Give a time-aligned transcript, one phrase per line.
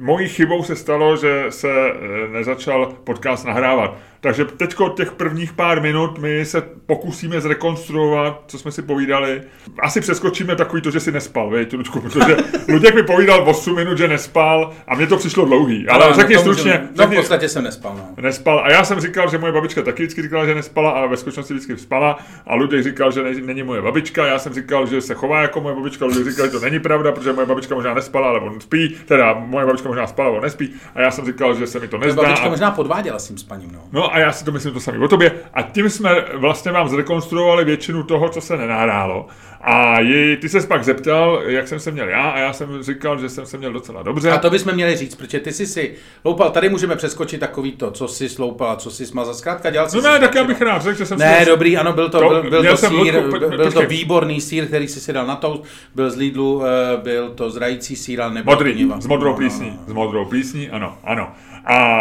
[0.00, 3.96] mojí chybou se stalo, že se eh, nezačal podcast nahrávat.
[4.20, 9.42] Takže teď těch prvních pár minut my se pokusíme zrekonstruovat, co jsme si povídali.
[9.78, 12.36] Asi přeskočíme takový to, že si nespal, veď, Ludku, protože
[12.68, 15.88] Luděk mi povídal 8 minut, že nespal a mně to přišlo dlouhý.
[15.88, 16.70] Ale no, řekni stručně.
[16.70, 16.88] Můžeme.
[16.96, 17.94] No v podstatě jsem nespal.
[17.96, 18.22] No.
[18.22, 18.60] Nespal.
[18.64, 21.54] A já jsem říkal, že moje babička taky vždycky říkala, že nespala, ale ve skutečnosti
[21.54, 22.18] vždycky spala.
[22.46, 24.26] A Luděk říkal, že není moje babička.
[24.26, 26.04] Já jsem říkal, že se chová jako moje babička.
[26.04, 28.96] Luděk říkal, že to není pravda, protože moje babička možná nespala, ale on spí.
[29.06, 30.74] Teda moje babička možná spala, ale on nespí.
[30.94, 32.22] A já jsem říkal, že se mi to nezdá.
[32.22, 33.72] Babička možná podváděla s tím spaním.
[33.72, 33.80] No.
[33.92, 35.32] no a já si to myslím to sami o tobě.
[35.54, 39.26] A tím jsme vlastně vám zrekonstruovali většinu toho, co se nenahrálo.
[39.62, 43.18] A jej, ty se pak zeptal, jak jsem se měl já, a já jsem říkal,
[43.18, 44.30] že jsem se měl docela dobře.
[44.30, 47.90] A to bychom měli říct, protože ty jsi si loupal, tady můžeme přeskočit takový to,
[47.90, 49.34] co jsi sloupal, co jsi smazal.
[49.34, 49.96] Zkrátka dělal jsi.
[49.96, 52.20] No ne, tak já bych rád řekl, že jsem Ne, si dobrý, ano, byl to,
[52.20, 55.36] to byl, byl to sír, byl, byl to výborný sír, který jsi si dal na
[55.36, 55.62] to,
[55.94, 59.72] byl z Lidlu, eh, byl to zrající sír, ale nebyl Modrý, s modrou plísní, no,
[59.72, 59.90] no, no.
[59.90, 61.32] s modrou plísní, ano, ano
[61.64, 62.00] a,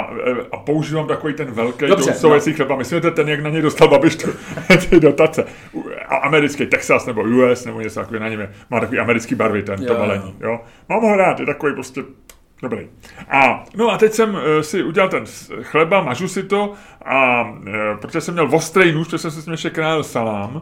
[0.52, 2.56] a používám takový ten velký tostovací no.
[2.56, 2.76] chleba.
[2.76, 4.30] Myslím, že ten, jak na něj dostal Babiš tu,
[4.90, 5.46] ty dotace.
[6.08, 9.86] A americký Texas nebo US nebo něco takového na něm má takový americký barvy, ten,
[9.86, 10.36] to balení.
[10.40, 10.60] Jo?
[10.90, 12.04] Mám ho rád, je takový prostě
[12.62, 12.88] Dobrý.
[13.30, 15.24] A, no a teď jsem uh, si udělal ten
[15.62, 16.74] chleba, mažu si to
[17.06, 17.64] a uh,
[18.02, 20.62] protože jsem měl ostrý nůž, protože jsem si s tím ještě krájel salám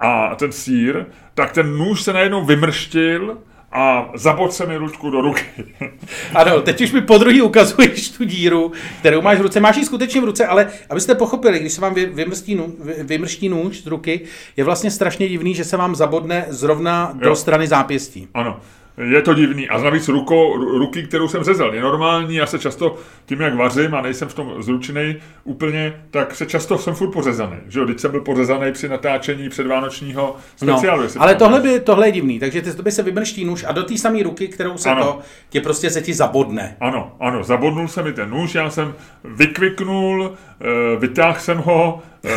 [0.00, 3.38] a ten sír, tak ten nůž se najednou vymrštil
[3.72, 5.44] a zabod se mi ručku do ruky.
[6.34, 9.60] ano, teď už mi po druhý ukazuješ tu díru, kterou máš v ruce.
[9.60, 12.60] Máš ji skutečně v ruce, ale abyste pochopili, když se vám vymrští,
[13.02, 14.20] vymrští nůž z ruky,
[14.56, 17.36] je vlastně strašně divný, že se vám zabodne zrovna do jo.
[17.36, 18.28] strany zápěstí.
[18.34, 18.60] Ano.
[18.98, 19.68] Je to divný.
[19.68, 22.36] A navíc ruko, ruky, kterou jsem řezal, je normální.
[22.36, 22.96] Já se často,
[23.26, 27.56] tím jak vařím a nejsem v tom zručený úplně, tak se často jsem furt pořezaný.
[27.68, 31.02] Že jo, teď jsem byl pořezaný při natáčení předvánočního speciálu.
[31.02, 32.38] No, ale tohle, by, tohle je divný.
[32.38, 35.04] Takže ty by se vymrští nůž a do té samé ruky, kterou se ano.
[35.04, 35.18] to,
[35.48, 36.76] tě prostě se ti zabodne.
[36.80, 42.30] Ano, ano, zabodnul se mi ten nůž, já jsem vykviknul, eh, vytáhl jsem ho eh,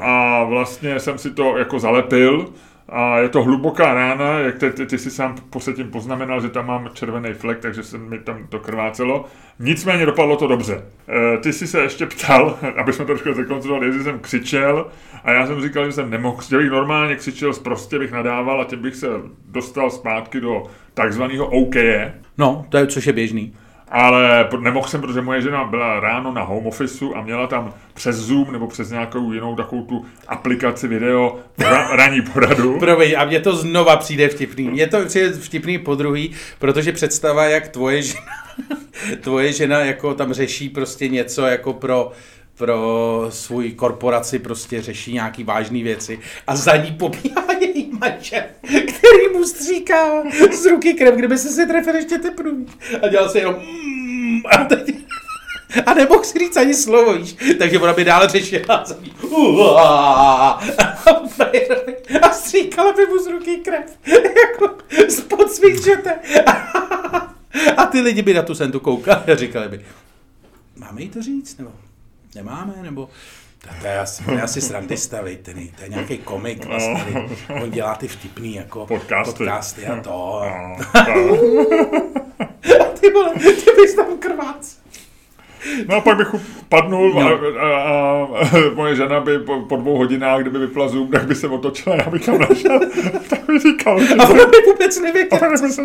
[0.00, 2.52] a vlastně jsem si to jako zalepil
[2.88, 6.48] a je to hluboká rána, jak ty, ty, ty si sám po tím poznamenal, že
[6.48, 9.24] tam mám červený flek, takže se mi tam to krvácelo.
[9.58, 10.82] Nicméně dopadlo to dobře.
[11.34, 14.86] E, ty jsi se ještě ptal, aby jsme to trošku zrekonstruovali, jestli jsem křičel
[15.24, 18.64] a já jsem říkal, že jsem nemohl, že bych normálně křičel, prostě bych nadával a
[18.64, 19.06] tím bych se
[19.48, 20.62] dostal zpátky do
[20.94, 21.74] takzvaného OK.
[22.38, 23.54] No, to je, což je běžný
[23.90, 28.16] ale nemohl jsem, protože moje žena byla ráno na home officeu a měla tam přes
[28.16, 32.78] Zoom nebo přes nějakou jinou takovou tu aplikaci video ra, ranní poradu.
[32.78, 34.68] Promiň, a mně to znova přijde vtipný.
[34.68, 38.26] Mně to přijde vtipný po druhý, protože představa, jak tvoje žena,
[39.20, 42.12] tvoje žena jako tam řeší prostě něco jako pro
[42.58, 49.28] pro svůj korporaci prostě řeší nějaký vážné věci a za ní pobíhá její manžel, který
[49.32, 52.66] mu stříká z ruky krev, kdyby se si trefil ještě tepnu.
[53.02, 54.94] A dělal se jenom mm, a, teď,
[55.86, 57.36] a nemohl si říct ani slovo, víš.
[57.58, 59.12] Takže ona by dále řešila a ní,
[62.22, 64.76] a stříkala by mu z ruky krev, jako
[65.08, 66.18] spod svíčete.
[67.76, 69.80] A ty lidi by na tu sentu koukali a říkali by,
[70.76, 71.72] máme jí to říct, nebo
[72.34, 73.08] nemáme, nebo
[73.80, 77.62] to je asi, to je asi srandista, vejte, to je nějaký komik vlastně, no.
[77.62, 80.10] on dělá ty vtipný jako podcasty, podcasty a to.
[80.10, 81.00] No,
[82.80, 84.78] a ty vole, ty bys tam krvác.
[85.88, 86.28] No a pak bych
[86.68, 87.20] padnul no.
[87.20, 87.88] a, a,
[88.22, 88.26] a,
[88.74, 92.10] moje žena by po, po dvou hodinách, kdyby vypla Zoom, tak by se otočila, já
[92.10, 92.80] bych tam našel,
[93.30, 94.00] tak by říkal.
[94.18, 95.40] A ona by vůbec nevěděla.
[95.46, 95.82] A by se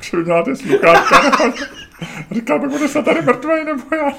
[0.00, 1.52] přiměla ty sluchátka.
[2.30, 4.12] Říkal bych, bude se tady mrtvej, nebo já.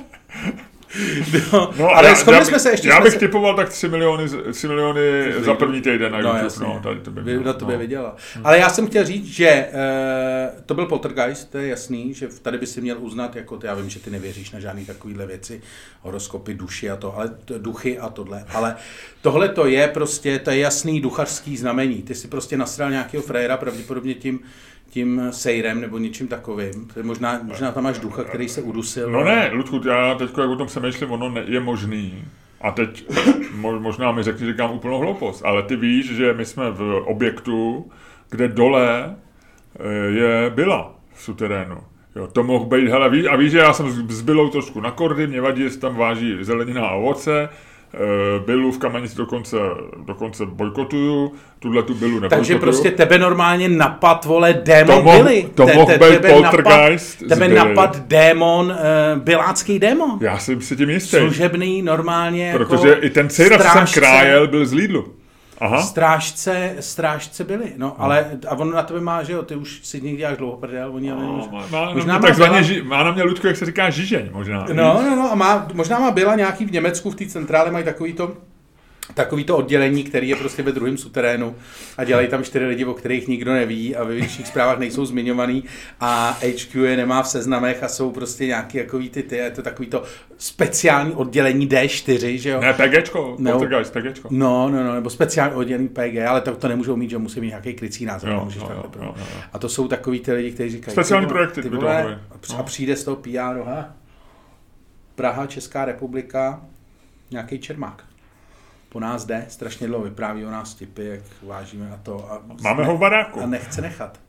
[1.53, 2.87] No, no ale shodli jsme se ještě.
[2.87, 3.19] Já bych se...
[3.19, 5.01] typoval tak 3 miliony, 3 miliony
[5.39, 6.43] za první týden na no, YouTube.
[6.43, 6.67] Jasně.
[6.67, 7.79] No, tady to by mělo, na to by no.
[7.79, 8.15] viděla.
[8.43, 12.57] Ale já jsem chtěl říct, že uh, to byl Poltergeist, to je jasný, že tady
[12.57, 15.61] by si měl uznat, jako ty, já vím, že ty nevěříš na žádné takovéhle věci,
[16.01, 18.45] horoskopy, duši a to, ale duchy a tohle.
[18.53, 18.75] Ale
[19.21, 22.01] tohle to je prostě, to je jasný duchařský znamení.
[22.01, 24.39] Ty si prostě nasral nějakého frajera, pravděpodobně tím,
[24.89, 26.87] tím sejrem nebo něčím takovým.
[26.93, 29.11] To je možná, možná tam máš ducha, který se udusil.
[29.11, 32.25] No ne, Ludku, já teď jak o tom přemýšlím, ono ne, je možný.
[32.61, 33.05] A teď
[33.79, 37.91] možná mi řekni, že říkám úplnou hloupost, ale ty víš, že my jsme v objektu,
[38.29, 39.15] kde dole
[39.79, 41.77] eh, je byla v suterénu.
[42.15, 44.91] Jo, to mohl být, hele, víš, a víš, že já jsem s Bylou trošku na
[44.91, 47.49] kordy, mě vadí, že tam váží zelenina a ovoce,
[48.45, 49.57] Bylu v Kamenici dokonce,
[50.05, 52.39] dokonce bojkotuju, tuhle tu Bylu nebojkotuju.
[52.39, 55.49] Takže prostě tebe normálně napad, vole, démon to Billy.
[55.55, 60.17] To mohl te, být poltergeist napad, Tebe napad démon, uh, bilácký démon.
[60.21, 61.17] Já jsem si tím jistý.
[61.17, 65.05] Služebný, normálně Protože jako i ten co jsem krájel, byl z Lidlu.
[65.59, 65.81] Aha.
[65.81, 69.79] Strážce, strážce byli, no, no, ale a on na tebe má, že jo, ty už
[69.83, 72.85] si někdy děláš dlouho prdel, oni ale no, má, má, možná má, takzvaně, byla...
[72.85, 74.65] má na mě Ludku, jak se říká, žižeň možná.
[74.73, 77.85] No, no, no, a má, možná má byla nějaký v Německu v té centrále, mají
[77.85, 78.33] takový to,
[79.17, 81.55] takový to oddělení, který je prostě ve druhém suterénu
[81.97, 85.63] a dělají tam čtyři lidi, o kterých nikdo neví a ve větších zprávách nejsou zmiňovaný
[85.99, 89.61] a HQ je nemá v seznamech a jsou prostě nějaký takový ty, ty je to
[89.61, 90.03] takový to
[90.37, 92.61] speciální oddělení D4, že jo?
[92.61, 93.59] Ne, PGčko, no,
[93.91, 94.27] PGčko.
[94.31, 97.47] No, no, no, nebo speciální oddělení PG, ale to, to nemůžou mít, že musí mít
[97.47, 98.29] nějaký krycí název.
[98.29, 99.15] Jo, jo, jo, jo, jo.
[99.53, 100.93] A to jsou takový ty lidi, kteří říkají.
[100.93, 101.61] Speciální projekty.
[101.61, 102.19] Ty vole,
[102.57, 103.95] a přijde z toho PR, aha.
[105.15, 106.61] Praha, Česká republika,
[107.31, 108.06] nějaký Čermák
[108.89, 112.31] po nás jde, strašně dlouho vypráví o nás typy, jak vážíme a to.
[112.31, 113.41] A Máme ho v baráku.
[113.41, 114.19] A nechce nechat.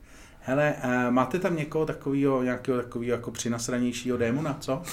[0.41, 4.81] Hele, uh, máte tam někoho takového, nějakého takového jako přinasranějšího démona, co?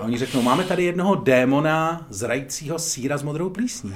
[0.00, 3.94] A oni řeknou, máme tady jednoho démona zrajícího síra s modrou plísní.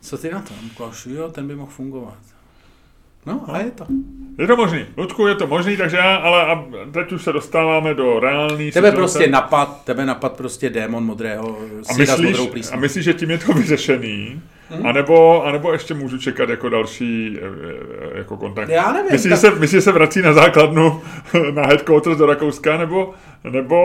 [0.00, 0.54] Co ty na to?
[1.06, 2.18] Jo, ten by mohl fungovat.
[3.26, 3.86] No, a je to.
[4.38, 4.86] Je to možný.
[4.96, 8.88] Ludku, je to možný, takže já, ale a teď už se dostáváme do reální Tebe
[8.88, 8.92] situace.
[8.92, 11.58] prostě napad, tebe napad prostě démon modrého,
[11.90, 14.42] a myslíš, a myslíš, že tím je to vyřešený?
[14.70, 14.86] Hmm?
[14.86, 17.44] A, nebo, a nebo ještě můžu čekat jako další eh,
[18.14, 18.68] eh, jako kontakt?
[18.68, 19.12] Já nevím.
[19.12, 19.40] Myslíš, tak...
[19.40, 21.02] že, se, myslíš, že se vrací na základnu
[21.54, 23.14] na headquarters do Rakouska, nebo
[23.50, 23.76] nebo...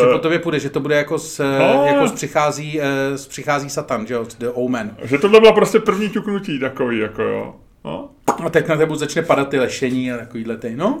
[0.00, 2.80] Že po tobě půjde, že to bude jako s, no, jako s přichází,
[3.14, 4.96] s přichází Satan, že jo, The Omen.
[5.02, 7.54] Že tohle byla prostě první ťuknutí takový, jako jo.
[7.84, 8.10] No.
[8.44, 10.98] A teď na tebe začne padat ty lešení a takovýhle ty, no?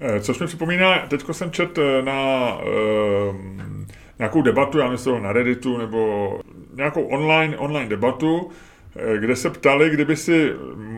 [0.00, 3.36] Eh, což mi připomíná, teď jsem čet eh, na uh,
[4.18, 6.40] nějakou debatu, já myslím na Redditu, nebo
[6.74, 8.50] nějakou online, online debatu,
[9.18, 10.52] kde se ptali, kdyby si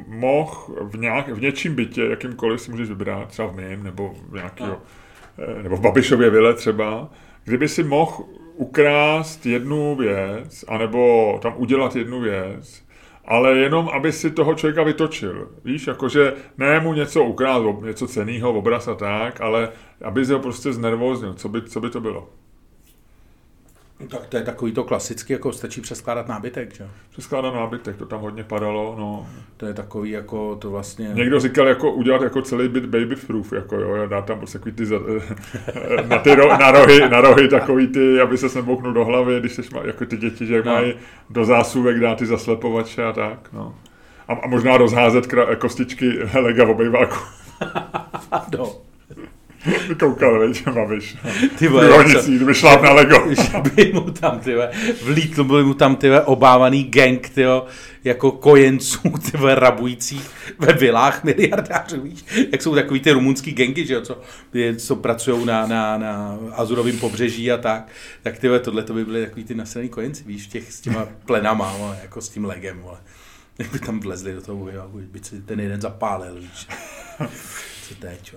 [0.06, 0.52] mohl
[0.82, 4.68] v, nějak, v něčím bytě, jakýmkoliv si můžeš vybrat, třeba v mém, nebo v nějakého,
[4.68, 5.62] no.
[5.62, 7.10] nebo v Babišově vile třeba,
[7.44, 8.24] kdyby si mohl
[8.54, 12.85] ukrást jednu věc, anebo tam udělat jednu věc,
[13.26, 15.48] ale jenom, aby si toho člověka vytočil.
[15.64, 19.68] Víš, jakože ne mu něco ukrát, něco ceného, obraz a tak, ale
[20.04, 21.34] aby ho prostě znervoznil.
[21.34, 22.28] Co by, co by to bylo?
[24.08, 26.88] Tak to je takový to klasicky, jako stačí přeskládat nábytek, že?
[27.10, 29.28] Přeskládat nábytek, to tam hodně padalo, no.
[29.56, 31.10] To je takový, jako to vlastně...
[31.14, 34.86] Někdo říkal, jako udělat jako celý byt baby proof, jako jo, dát tam prostě ty
[34.86, 34.96] za,
[36.08, 39.52] na, ty ro, na, rohy, na rohy takový ty, aby se nebouknul do hlavy, když
[39.52, 40.72] jsi jako ty děti, že no.
[40.72, 40.94] mají
[41.30, 43.74] do zásuvek dát ty zaslepovače a tak, no.
[44.28, 47.16] A, a možná rozházet kra, kostičky lega v obejváku.
[48.58, 48.85] no.
[50.00, 51.16] Koukal, veď, babiš.
[51.58, 53.26] Ty vole, Vyhonicí, kdyby šláp na Lego.
[53.76, 54.54] by mu tam, ty
[55.02, 57.44] vlítl by mu tam, ty obávaný gang, ty
[58.04, 58.98] jako kojenců,
[59.30, 64.20] ty rabujících ve vilách miliardářů, víš, jak jsou takový ty rumunský gengy, že jo, co,
[64.76, 67.88] co pracují na, na, na Azurovém pobřeží a tak,
[68.22, 71.76] tak ty tohle to by byly takový ty naslený kojenci, víš, těch s těma plenama,
[71.78, 72.98] vole, jako s tím legem, vole.
[73.58, 76.66] Jak by tam vlezli do toho, by si ten jeden zapálil, víš.
[77.88, 78.34] Co teď,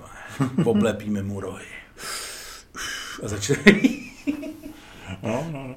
[0.65, 1.65] oblepíme mu rohy.
[3.23, 3.55] A začne...
[5.23, 5.75] no, no, no.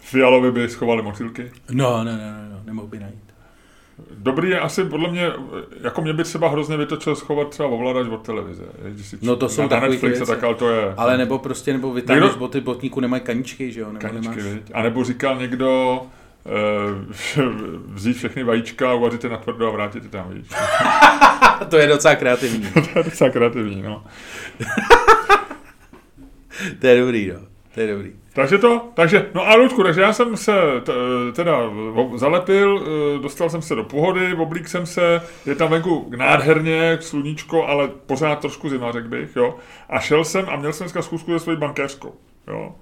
[0.00, 1.52] Fialovi by schovali motýlky?
[1.70, 3.34] No, no, no, no, no, nemohl by najít.
[4.10, 5.26] Dobrý je asi, podle mě,
[5.82, 8.64] jako mě by třeba hrozně vytočil schovat třeba ovladač od televize.
[9.02, 10.94] Si no to jsou na Netflix tak, ale to je...
[10.96, 12.38] Ale nebo prostě, nebo vytáhneš někdo...
[12.38, 13.92] boty, botníku nemají kaničky, že jo?
[13.92, 14.60] Nebo kaničky, nemáš...
[14.74, 16.08] A nebo říkal někdo, uh,
[17.86, 20.46] vzít všechny vajíčka, uvařit je na tvrdo a vrátit je tam, víš.
[21.68, 22.70] to je docela kreativní.
[22.92, 24.04] to je docela kreativní, no.
[26.80, 27.40] to je dobrý, no.
[27.74, 28.12] To je dobrý.
[28.32, 30.92] Takže to, takže, no a Ludku, takže já jsem se t,
[31.32, 31.58] teda
[32.14, 32.82] zalepil,
[33.16, 37.88] e, dostal jsem se do pohody, oblík jsem se, je tam venku nádherně, sluníčko, ale
[37.88, 39.56] pořád trošku zima, řekl bych, jo.
[39.88, 42.14] A šel jsem a měl jsem dneska schůzku se svojí bankéřkou,
[42.48, 42.74] jo.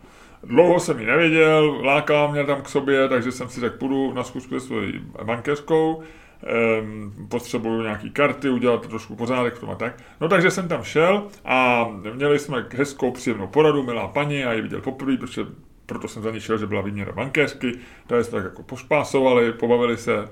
[0.43, 4.25] Dlouho jsem ji nevěděl, lákala mě tam k sobě, takže jsem si řekl, půjdu na
[4.25, 6.03] schůzku se svojí bankéřkou,
[6.83, 10.03] um, potřebuju nějaký karty, udělat trošku pořádek v tom a tak.
[10.21, 14.63] No takže jsem tam šel a měli jsme hezkou příjemnou poradu, milá paní, a ji
[14.63, 15.43] viděl poprvé, protože
[15.87, 17.73] proto jsem za ní šel, že byla výměra bankéřky,
[18.07, 20.29] tady jsme tak jako pošpásovali, pobavili se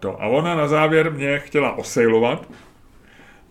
[0.00, 0.22] to.
[0.22, 2.48] A ona na závěr mě chtěla osejlovat,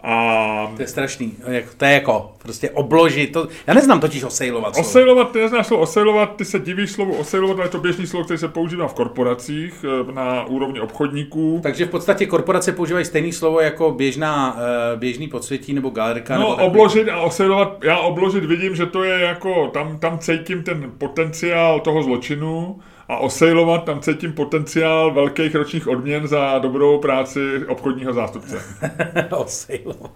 [0.05, 0.71] a...
[0.75, 1.33] To je strašný.
[1.77, 3.31] To je jako prostě obložit.
[3.31, 3.47] To...
[3.67, 4.77] Já neznám totiž osejlovat.
[4.77, 8.25] Osejlovat, ty neznáš slovo osejlovat, ty se divíš slovo osejlovat, ale je to běžný slovo,
[8.25, 11.59] které se používá v korporacích eh, na úrovni obchodníků.
[11.63, 14.57] Takže v podstatě korporace používají stejné slovo jako běžná,
[14.93, 16.37] eh, běžný podsvětí nebo galerka.
[16.37, 20.63] No nebo obložit a osejlovat, já obložit vidím, že to je jako, tam, tam cítím
[20.63, 27.65] ten potenciál toho zločinu, a osejlovat, tam cítím potenciál velkých ročních odměn za dobrou práci
[27.67, 28.61] obchodního zástupce.
[29.31, 30.11] osejlovat.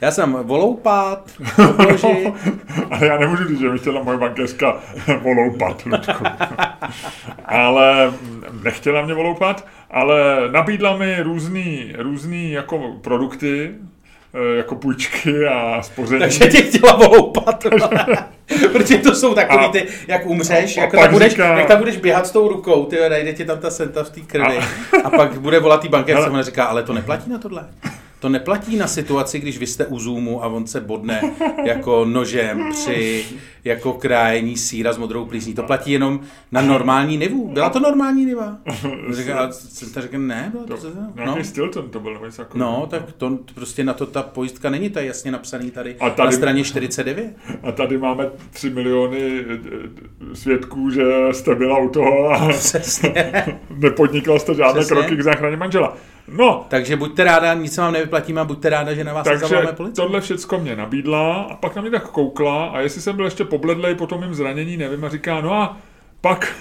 [0.00, 1.30] Já jsem voloupat,
[2.90, 4.80] Ale já nemůžu říct, že mi chtěla moje bankéřka
[5.22, 6.24] voloupat, Ludku.
[7.44, 8.12] ale
[8.62, 13.74] nechtěla mě voloupat, ale nabídla mi různý, různý jako produkty,
[14.56, 16.20] jako půjčky a spoření.
[16.20, 17.64] Takže tě chtěla voloupat.
[18.72, 21.96] Protože to jsou takový ty, jak umřeš, a jak, tam budeš, říká- jak tam budeš
[21.96, 24.58] běhat s tou rukou, ty najde ti tam ta senta v té krvi.
[25.04, 27.64] A, pak bude volat tý bankéř, a ona říká, ale to neplatí na tohle.
[28.20, 31.22] To neplatí na situaci, když vy jste u Zoomu a on se bodne
[31.64, 33.24] jako nožem při
[33.64, 35.54] jako krájení síra s modrou plísní.
[35.54, 36.20] To platí jenom
[36.52, 37.48] na normální nivu.
[37.52, 38.56] Byla to normální niva?
[39.10, 39.48] Říká, a
[39.94, 41.24] ta říká, ne, byla to, to, no.
[41.24, 42.70] Nějaký Stilton to byl, nebo takového.
[42.70, 46.10] No, tak to prostě na to ta pojistka není, to je jasně napsaný tady, A
[46.10, 47.36] tady- na straně 49.
[47.62, 49.58] A tady máme 3 miliony eh,
[50.32, 53.44] eh, svědků, že jste byla u toho a Přesně.
[53.76, 54.96] nepodnikla jste žádné Přesně.
[54.96, 55.96] kroky k záchraně manžela.
[56.36, 59.42] No, Takže buďte ráda, nic se vám nevyplatíme a buďte ráda, že na vás takže
[59.42, 59.96] nezavoláme policii.
[59.96, 63.44] tohle všecko mě nabídla a pak na mě tak koukla a jestli jsem byl ještě
[63.44, 65.76] pobledlej po tom mým zranění, nevím, a říká, no a
[66.20, 66.52] pak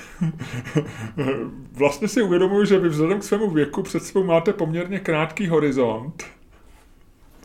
[1.72, 6.24] vlastně si uvědomuji, že vy vzhledem k svému věku před sebou máte poměrně krátký horizont.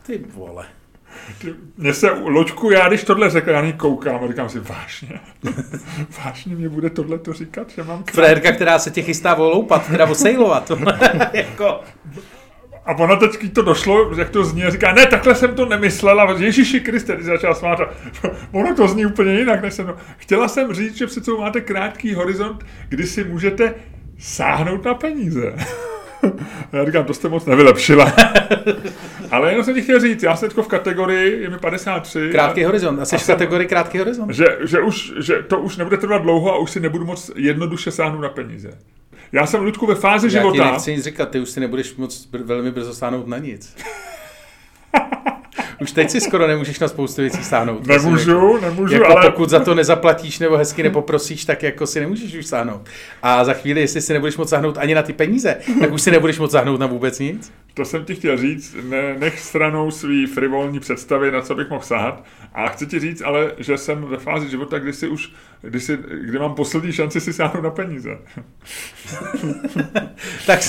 [0.05, 0.65] Ty vole.
[1.77, 5.19] Mně se, Loďku, já když tohle řekl, já koukám a říkám si, vážně,
[6.25, 9.87] vážně mě bude tohle to říkat, že mám krátký Frérka, která se tě chystá voloupat,
[9.87, 10.71] teda osejlovat.
[11.33, 11.81] jako,
[12.85, 16.35] A ona teď to došlo, jak to zní, a říká, ne, takhle jsem to nemyslela,
[16.39, 17.79] Ježíši Kriste, ty začala smát.
[18.51, 19.93] Ono to zní úplně jinak, než jsem.
[20.17, 23.73] Chtěla jsem říct, že přece máte krátký horizont, kdy si můžete
[24.19, 25.55] sáhnout na peníze.
[26.73, 28.13] Já říkám, to jste moc nevylepšila.
[29.31, 32.29] Ale jenom jsem ti chtěl říct, já jsem teď v kategorii, je mi 53.
[32.31, 32.99] krátký horizont.
[32.99, 34.31] A jsi v kategorii krátký horizont?
[34.31, 37.91] Že, že, už, že to už nebude trvat dlouho a už si nebudu moc jednoduše
[37.91, 38.69] sáhnout na peníze.
[39.31, 40.71] Já jsem, Ludku, ve fázi Já ti života...
[40.71, 43.75] nechci nic říkat, ty už si nebudeš moc br- velmi brzo stáhnout na nic.
[45.81, 47.87] Už teď si skoro nemůžeš na spoustu věcí stáhnout.
[47.87, 49.31] Nemůžu, nemůžu, Jako ale...
[49.31, 52.81] pokud za to nezaplatíš nebo hezky nepoprosíš, tak jako si nemůžeš už sáhnout.
[53.23, 56.11] A za chvíli, jestli si nebudeš moc sáhnout ani na ty peníze, tak už si
[56.11, 57.51] nebudeš moc sáhnout na vůbec nic.
[57.75, 61.83] To jsem ti chtěl říct, ne, nech stranou svý frivolní představy, na co bych mohl
[61.83, 62.23] sahat.
[62.53, 65.97] A chci ti říct ale, že jsem ve fázi života, kdy si už, kdy, si,
[66.21, 68.17] kdy mám poslední šanci si sáhnout na peníze.
[70.45, 70.59] Tak,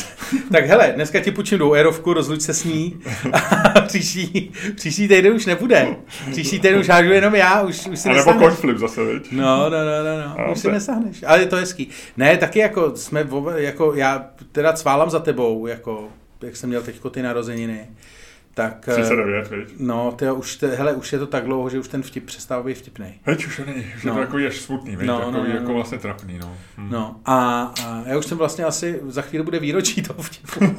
[0.52, 3.00] tak hele, dneska ti půjčím do Aerovku, rozluč se s ní
[3.32, 5.96] a příští, příští týden už nebude.
[6.30, 9.32] Příští týden už hážu jenom já, už, už si A nebo coinflip zase, viď?
[9.32, 10.40] No, no, no, no, no.
[10.40, 11.24] A už si to- nesáhneš.
[11.26, 11.88] Ale je to hezký.
[12.16, 16.08] Ne, taky jako jsme, jako já teda cválám za tebou, jako,
[16.42, 17.88] jak jsem měl teďko ty narozeniny.
[18.54, 19.68] Tak, eh, 39, viď?
[19.78, 22.62] no, to už, te, hele, už je to tak dlouho, že už ten vtip přestává
[22.62, 23.14] být vtipný.
[23.26, 24.14] Veď už není, už je No.
[24.14, 25.06] to takový až smutný, viď?
[25.08, 25.74] No, takový no, no, jako no.
[25.74, 26.56] vlastně trapný, no.
[26.78, 26.88] Hm.
[26.90, 30.60] No a, a já už jsem vlastně asi, za chvíli bude výročí toho vtipu.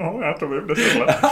[0.00, 1.16] no, já to vím, 10 let.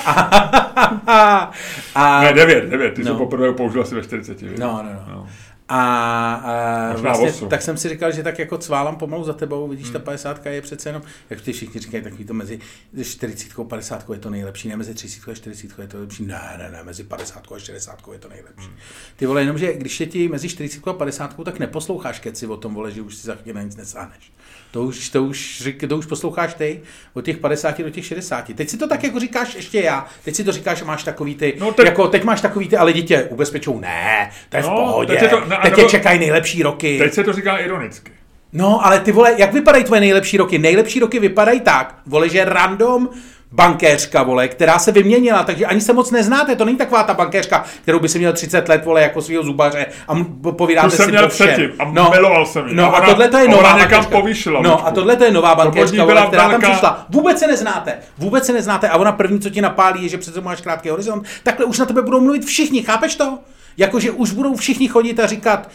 [1.95, 3.13] a, Ne, 9, 9, ty No.
[3.13, 4.59] jsi poprvé použil asi ve 40, viď?
[4.59, 5.05] No, no, no.
[5.15, 5.29] no.
[5.69, 9.69] A, a Možná vlastně, tak jsem si říkal, že tak jako cválám pomalu za tebou,
[9.69, 9.93] vidíš, Hmm.
[9.93, 12.59] ta 50 je přece jenom, jak ty všichni říkají, takový to mezi
[13.03, 16.55] 40 a 50 je to nejlepší, ne mezi 30 a 40 je to lepší, ne,
[16.59, 18.67] ne, ne, mezi 50 a 60 je to nejlepší.
[18.67, 18.77] Hmm.
[19.17, 22.57] Ty vole, jenom, že když je ti mezi 40 a 50, tak neposloucháš keci o
[22.57, 24.33] tom, vole, že už si za chvíli na nic nesáhneš.
[24.73, 26.81] To už, to, už, řík- to už posloucháš ty
[27.15, 28.55] od těch 50 do těch 60.
[28.55, 30.07] Teď si to tak jako říkáš ještě já.
[30.25, 32.69] Teď si to říkáš, že máš takový ty, No no, teď- jako teď máš takový
[32.69, 35.71] ty, ale lidi tě ubezpečou, ne, to je v No, pohodě, teď to- ne, teď
[35.71, 36.99] nebo- tě čekají nejlepší roky.
[36.99, 38.13] Teď se to říká ironicky.
[38.53, 40.59] No, ale ty vole, jak vypadají tvoje nejlepší roky?
[40.59, 43.09] Nejlepší roky vypadají tak, vole, že random
[43.53, 47.65] bankéřka, vole, která se vyměnila, takže ani se moc neznáte, to není taková ta bankéřka,
[47.83, 50.15] kterou by si měl 30 let, vole, jako svého zubaře a
[50.53, 51.47] povídáte Tu jsem si měl po všem.
[51.49, 52.75] předtím a miloval jsem ji.
[52.75, 56.05] No A tohle to je nová někam povýšila, No a tohle to je nová bankéřka,
[56.05, 57.07] vole, která tam velká- přišla.
[57.11, 60.41] Vůbec se neznáte, vůbec se neznáte a ona první, co ti napálí, je, že přece
[60.41, 63.39] máš krátký horizont, takhle už na tebe budou mluvit všichni, chápeš to?
[63.77, 65.71] Jakože už budou všichni chodit a říkat,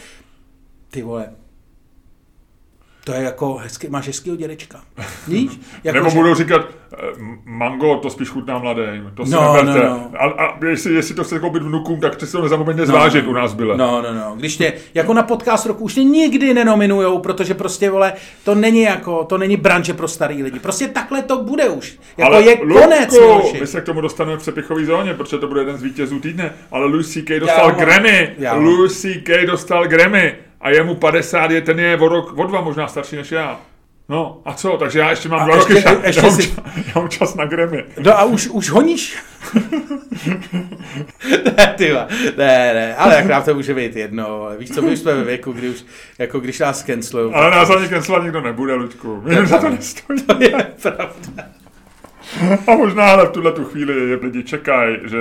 [0.90, 1.26] ty vole,
[3.08, 4.80] to je jako hezky, máš hezkýho dědečka.
[5.28, 5.60] Víš?
[5.84, 6.62] Jako, Nebo že- budou říkat,
[7.44, 9.10] mango, to spíš chutná mladým.
[9.14, 9.84] To si No, neberte.
[9.88, 10.10] no, no.
[10.22, 13.54] A, a jestli, jestli to chce koupit vnukům, tak si to nezapomeňte zvážit u nás
[13.54, 13.76] byle.
[13.76, 14.32] No, no, no.
[14.36, 18.12] Když tě, jako na podcast roku už tě nikdy nenominujou, protože prostě, vole,
[18.44, 20.58] to není jako, to není branže pro starý lidi.
[20.58, 21.98] Prostě takhle to bude už.
[22.16, 23.60] Jako ale je konec, Luďku, Miloši.
[23.60, 26.52] my se k tomu dostaneme v přepichové zóně, protože to bude jeden z vítězů týdne.
[26.70, 27.40] Ale Louis C.K.
[27.40, 28.34] dostal mám- Grammy.
[28.38, 28.54] já.
[28.54, 29.46] Louis C.K.
[29.46, 30.34] dostal Grammy.
[30.60, 33.60] A jemu 50 je, ten je o rok, o dva možná starší než já.
[34.10, 36.36] No a co, takže já ještě mám A dva ještě- roky čas, ještě já, mám
[36.36, 37.84] si- čas, já mám čas na Grammy.
[37.98, 39.18] No a už, už honíš?
[41.56, 41.92] ne, ty
[42.36, 45.14] ne, ne, ale jak nám to může být jedno, ale víš co, my už jsme
[45.14, 45.84] ve věku, kdy už,
[46.18, 47.34] jako když nás cancelujou.
[47.34, 49.20] Ale nás ani cancelovat nikdo nebude, Luďku.
[49.24, 50.22] Mě za to nestojí.
[50.22, 50.50] To je
[50.82, 51.12] pravda.
[52.66, 55.18] A možná ale v tuhle tu chvíli lidi čekají, že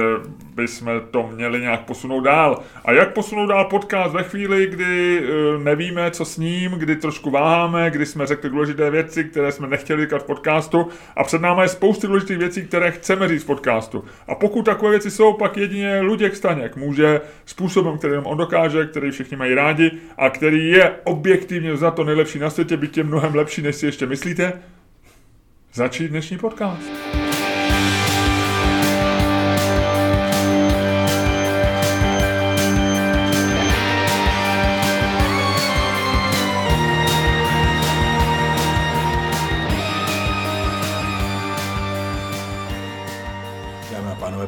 [0.56, 2.60] bychom to měli nějak posunout dál.
[2.86, 7.30] A jak posunout dál podcast ve chvíli, kdy eh, nevíme, co s ním, kdy trošku
[7.30, 11.62] váháme, kdy jsme řekli důležité věci, které jsme nechtěli říkat v podcastu a před námi
[11.62, 14.04] je spoustu důležitých věcí, které chceme říct v podcastu.
[14.28, 19.12] A pokud takové věci jsou, pak jedině Luděk Staněk může způsobem, který on dokáže, který
[19.12, 23.36] všichni mají rádi a který je objektivně za to nejlepší na světě, byť je mnohem
[23.36, 24.54] lepší, než si ještě myslíte,
[25.77, 27.26] začít dnešní podcast.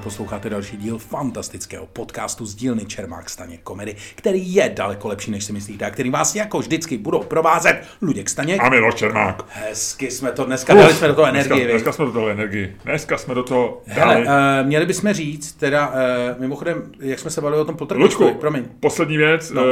[0.09, 5.43] Posloucháte další díl fantastického podcastu z dílny Čermák Staně komedy, který je daleko lepší, než
[5.43, 8.61] si myslíte, a který vás jako vždycky budou provázet Luděk Staněk.
[8.63, 9.45] A Miloš Čermák.
[9.49, 11.53] Hezky jsme to dneska Uf, dali jsme do toho energii.
[11.53, 12.75] Dneska, dneska jsme do toho energii.
[12.83, 14.25] Dneska jsme do toho dali.
[14.25, 15.95] Hele, uh, měli bychom říct, teda uh,
[16.41, 18.65] mimochodem, jak jsme se bavili o tom Lučku, promiň.
[18.79, 19.61] poslední věc, no.
[19.61, 19.67] uh,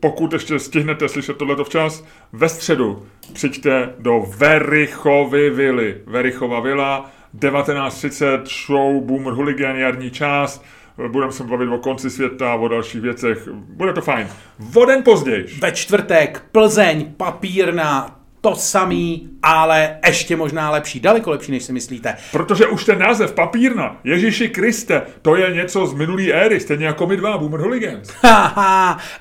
[0.00, 6.00] pokud ještě stihnete slyšet tohleto včas, ve středu přijďte do Verichovy vily.
[6.06, 10.64] Verichova vila, 19.30 show Boomer Hooligan, jarní část.
[11.08, 13.48] Budeme se bavit o konci světa, o dalších věcech.
[13.52, 14.28] Bude to fajn.
[14.58, 15.46] Voden později.
[15.60, 22.16] Ve čtvrtek Plzeň, papírna, to samý, ale ještě možná lepší, daleko lepší, než si myslíte.
[22.32, 27.06] Protože už ten název papírna, Ježíši Kriste, to je něco z minulý éry, stejně jako
[27.06, 28.10] my dva, Boomer Hooligans.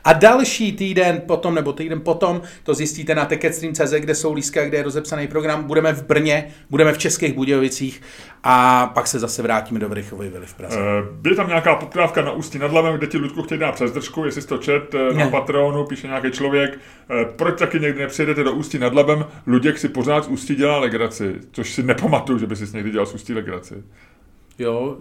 [0.04, 4.78] a další týden potom, nebo týden potom, to zjistíte na ticketstream.cz, kde jsou lístka, kde
[4.78, 5.64] je rozepsaný program.
[5.64, 8.02] Budeme v Brně, budeme v Českých Budějovicích
[8.44, 10.80] a pak se zase vrátíme do Vrychovy vily v Praze.
[10.80, 13.92] Uh, je tam nějaká poptávka na Ústí nad Labem, kde ti Ludku chtějí dát přes
[13.92, 16.80] držku, jestli jsi to čet uh, na Patronu, píše nějaký člověk.
[17.10, 19.26] Uh, proč taky někdy nepřijedete do Ústí nad Labem?
[19.48, 23.06] Luděk si pořád z Ústí dělá legraci, což si nepamatuju, že by si někdy dělal
[23.06, 23.84] z Ústí legraci.
[24.60, 24.98] Jo,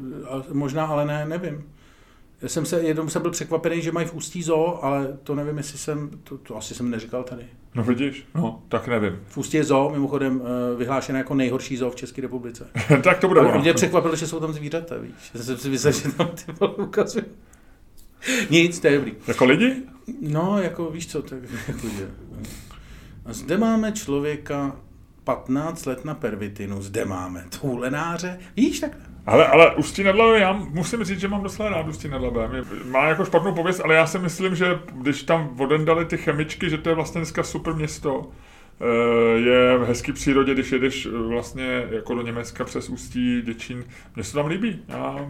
[0.52, 1.64] možná, ale ne, nevím.
[2.42, 5.56] Já jsem se, jednou jsem byl překvapený, že mají v Ústí zoo, ale to nevím,
[5.56, 7.42] jestli jsem, to, to asi jsem neříkal tady.
[7.74, 9.18] No vidíš, no, tak nevím.
[9.26, 12.66] V Ústí je zoo, mimochodem eh, vyhlášené jako nejhorší zoo v České republice.
[13.02, 13.58] tak to bude.
[13.58, 15.12] Mě překvapilo, že jsou tam zvířata, víš.
[15.34, 17.24] Já jsem si myslel, že tam ty ukazují.
[18.50, 19.14] Nic, to je dobrý.
[19.26, 19.76] Jako lidi?
[20.20, 22.10] No, jako víš co, tak jako, že...
[23.24, 24.76] A zde máme člověka
[25.24, 30.52] 15 let na pervitinu, zde máme toulenáře, víš, tak ale, ale Ústí nad Labem, já
[30.52, 32.50] musím říct, že mám docela rád Ústí nad Labem.
[32.84, 36.78] Má jako špatnou pověst, ale já si myslím, že když tam odendali ty chemičky, že
[36.78, 38.28] to je vlastně dneska super město.
[38.80, 43.84] Eh, je v hezký přírodě, když jedeš eh, vlastně jako do Německa přes Ústí, Děčín.
[44.16, 44.82] Mně se tam líbí.
[44.88, 45.26] Já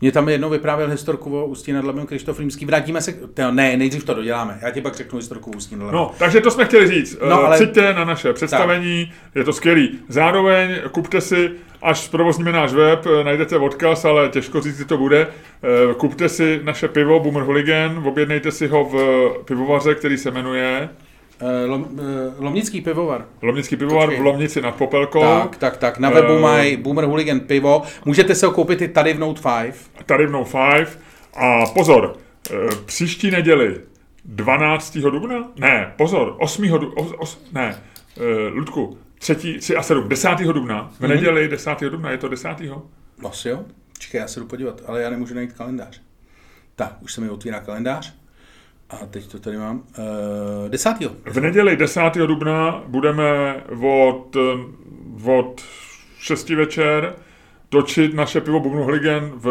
[0.00, 2.64] mě tam jednou vyprávěl historku o Ústí nad Labem Krištof Rímský.
[2.64, 4.58] Vrátíme se, to, ne, nejdřív to doděláme.
[4.62, 6.00] Já ti pak řeknu historku o Ústí nad Labem.
[6.00, 7.18] No, takže to jsme chtěli říct.
[7.20, 7.56] No, eh, ale...
[7.56, 9.36] Přijďte na naše představení, tak.
[9.36, 9.98] je to skvělý.
[10.08, 11.50] Zároveň kupte si,
[11.82, 15.26] až provozníme náš web, eh, najdete odkaz, ale těžko říct, kdy to bude.
[15.26, 18.96] Eh, kupte si naše pivo Boomer Hooligan, objednejte si ho v
[19.44, 20.88] pivovaře, který se jmenuje
[21.42, 23.24] Eh, Lom, eh, Lomnický pivovar.
[23.42, 24.22] Lomnický pivovar Počkej.
[24.22, 25.20] v Lomnici nad Popelkou.
[25.20, 25.98] Tak, tak, tak.
[25.98, 27.82] Na webu uh, mají Boomer Hooligan pivo.
[28.04, 29.74] Můžete se ho koupit i tady v Note 5.
[30.06, 30.98] Tady v Note 5.
[31.36, 32.16] A pozor,
[32.86, 33.80] příští neděli
[34.24, 34.98] 12.
[34.98, 35.48] dubna?
[35.56, 36.68] Ne, pozor, 8.
[36.68, 37.82] dubna, os, os, ne,
[38.52, 40.28] Ludku, 3, 3 a 7, 10.
[40.52, 41.08] dubna, v mm-hmm.
[41.08, 41.80] neděli 10.
[41.80, 42.48] dubna, je to 10.
[43.28, 43.64] Asi jo.
[43.98, 46.00] Čekaj, já se jdu podívat, ale já nemůžu najít kalendář.
[46.76, 48.14] Tak, už se mi otvírá kalendář.
[48.90, 49.76] A teď to tady mám.
[49.76, 50.94] Uh, 10.
[51.24, 52.00] V neděli 10.
[52.26, 54.36] dubna budeme od,
[55.24, 55.62] od
[56.18, 57.14] 6 večer
[57.68, 59.46] točit naše pivo Bubnuhligen v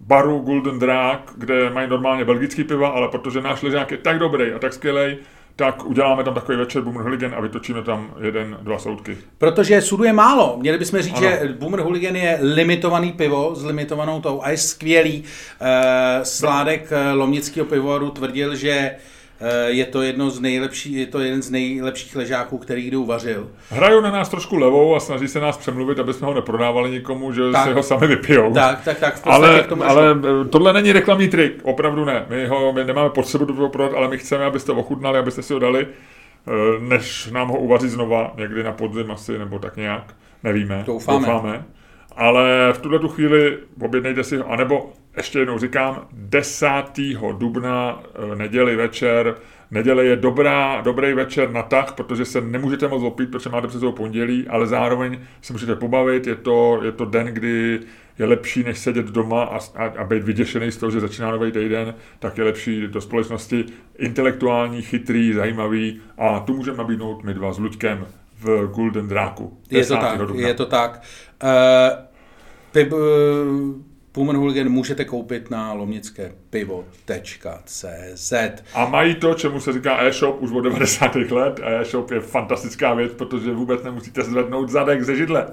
[0.00, 4.52] baru Golden Drag, kde mají normálně belgický piva, ale protože náš ležák je tak dobrý
[4.52, 5.16] a tak skvělý,
[5.56, 9.18] tak uděláme tam takový večer Boomer Hooligan a vytočíme tam jeden, dva soudky.
[9.38, 10.56] Protože sudu je málo.
[10.60, 11.22] Měli bychom říct, ano.
[11.22, 15.20] že Boomer Hooligan je limitovaný pivo s limitovanou tou a je skvělý.
[15.20, 15.66] Uh,
[16.22, 17.18] Sládek no.
[17.18, 19.13] Lomnického pivovaru tvrdil, že Eh,
[19.66, 23.50] je to jedno z nejlepší, je to jeden z nejlepších ležáků, který kdy uvařil.
[23.70, 27.32] Hrajou na nás trošku levou a snaží se nás přemluvit, aby jsme ho neprodávali nikomu,
[27.32, 28.52] že tak, si ho sami vypijou.
[28.54, 29.20] Tak, tak, tak.
[29.24, 32.26] Ale, ale eh, tohle není reklamní trik, opravdu ne.
[32.28, 35.58] My ho my nemáme potřebu to prodat, ale my chceme, abyste ochutnali, abyste si ho
[35.58, 40.14] dali, eh, než nám ho uvaří znova, někdy na podzim asi, nebo tak nějak.
[40.42, 40.82] Nevíme.
[40.86, 41.26] Doufáme.
[41.26, 41.64] Doufáme.
[42.16, 47.32] Ale v tuhle tu chvíli objednejte si ho, anebo ještě jednou říkám, 10.
[47.32, 49.34] dubna, eh, neděli večer,
[49.70, 53.82] Neděle je dobrá, dobrý večer na tah, protože se nemůžete moc opít, protože máte přes
[53.96, 56.26] pondělí, ale zároveň se můžete pobavit.
[56.26, 57.80] Je to, je to den, kdy
[58.18, 61.52] je lepší, než sedět doma a, a, a být vyděšený z toho, že začíná nový
[61.52, 63.64] týden, tak je lepší do společnosti
[63.98, 68.06] intelektuální, chytrý, zajímavý a tu můžeme nabídnout my dva s Luďkem
[68.40, 69.58] v Golden Dráku.
[69.70, 71.02] Je to tak, je to tak.
[71.44, 72.04] Uh,
[72.72, 72.98] pib, uh,
[74.12, 78.32] Pullman Hooligan můžete koupit na lomnické pivo.cz.
[78.74, 81.14] A mají to, čemu se říká e-shop už od 90.
[81.14, 81.60] let.
[81.64, 85.46] A e-shop je fantastická věc, protože vůbec nemusíte zvednout zadek ze židle.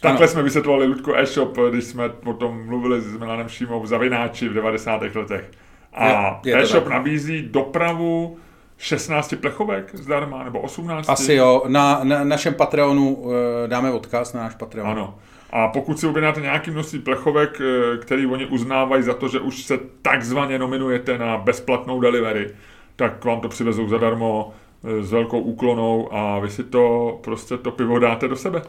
[0.00, 0.28] Takhle ano.
[0.28, 5.02] jsme vysvětlovali Ludko e-shop, když jsme o tom mluvili s Milanem Šímou Zavináči v 90.
[5.14, 5.50] letech.
[5.92, 8.38] A e-shop nabízí dopravu
[8.82, 11.08] 16 plechovek zdarma, nebo 18?
[11.08, 13.24] Asi jo, na, na našem Patreonu
[13.64, 14.88] eh, dáme odkaz na náš Patreon.
[14.88, 15.18] Ano.
[15.50, 19.62] A pokud si objednáte nějaký množství plechovek, eh, který oni uznávají za to, že už
[19.62, 22.50] se takzvaně nominujete na bezplatnou delivery,
[22.96, 27.70] tak vám to přivezou zadarmo eh, s velkou úklonou a vy si to prostě to
[27.70, 28.62] pivo dáte do sebe.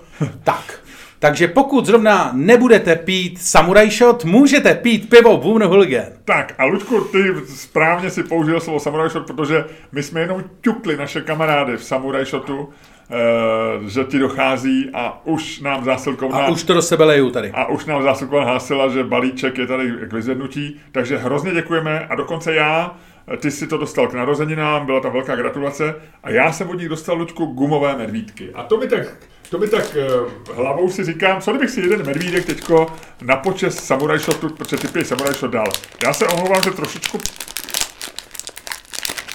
[0.44, 0.80] tak.
[1.24, 6.06] Takže pokud zrovna nebudete pít Samurai Shot, můžete pít pivo Hooligan.
[6.26, 10.98] Tak a Ludku, ty správně si použil slovo Samurai Shot, protože my jsme jenom ťukli
[10.98, 12.70] naše kamarády v Samurai Shotu,
[13.10, 16.38] Uh, že ti dochází a už nám zásilkovná...
[16.38, 17.52] A už to do sebe leju tady.
[17.52, 22.16] A už nám zásilkovná hlásila, že balíček je tady k vyzvednutí, takže hrozně děkujeme a
[22.16, 22.96] dokonce já,
[23.38, 26.90] ty si to dostal k narozeninám, byla ta velká gratulace a já jsem od nich
[26.90, 28.50] dostal, Luďku, gumové medvídky.
[28.54, 29.08] A to mi tak
[29.50, 33.84] to mi tak uh, hlavou si říkám, co kdybych si jeden medvídek teďko na počest
[33.84, 35.68] Samurai Shotu, protože ty Samurai Shot dal.
[36.04, 37.20] Já se omlouvám, že trošičku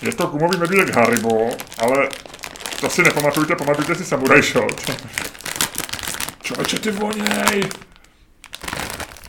[0.03, 2.09] je to gumový medvídek Haribo, ale
[2.81, 4.91] to si nepamatujte, pamatujte si Samurai Shot.
[6.43, 7.69] Člověče, ty voněj!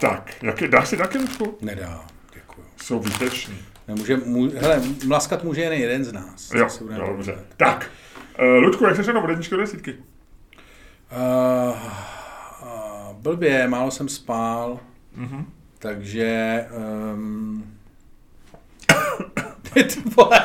[0.02, 1.58] Tak, jaký, dáš si taky Ludku?
[1.62, 2.66] Nedá, děkuji.
[2.84, 3.60] Jsou výteční.
[3.88, 6.52] Nemůže, může, hele, mlaskat může jen jeden z nás.
[6.52, 6.68] Jo,
[7.08, 7.36] dobře.
[7.58, 7.92] Tak,
[8.40, 9.96] uh, Ludku, jak se všechno od jedničky do desítky?
[11.12, 11.78] Uh,
[12.62, 14.80] uh, blbě, málo jsem spál,
[15.18, 15.46] mm-hmm.
[15.80, 16.66] takže...
[17.14, 17.79] Um,
[19.74, 19.84] ty
[20.16, 20.42] vole.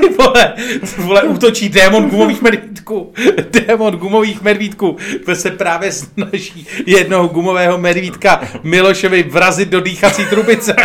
[0.00, 3.12] ty vole, ty vole, útočí démon gumových medvídků.
[3.50, 4.96] Démon gumových medvídků.
[5.26, 10.76] To se právě snaží jednoho gumového medvídka Milošovi vrazit do dýchací trubice.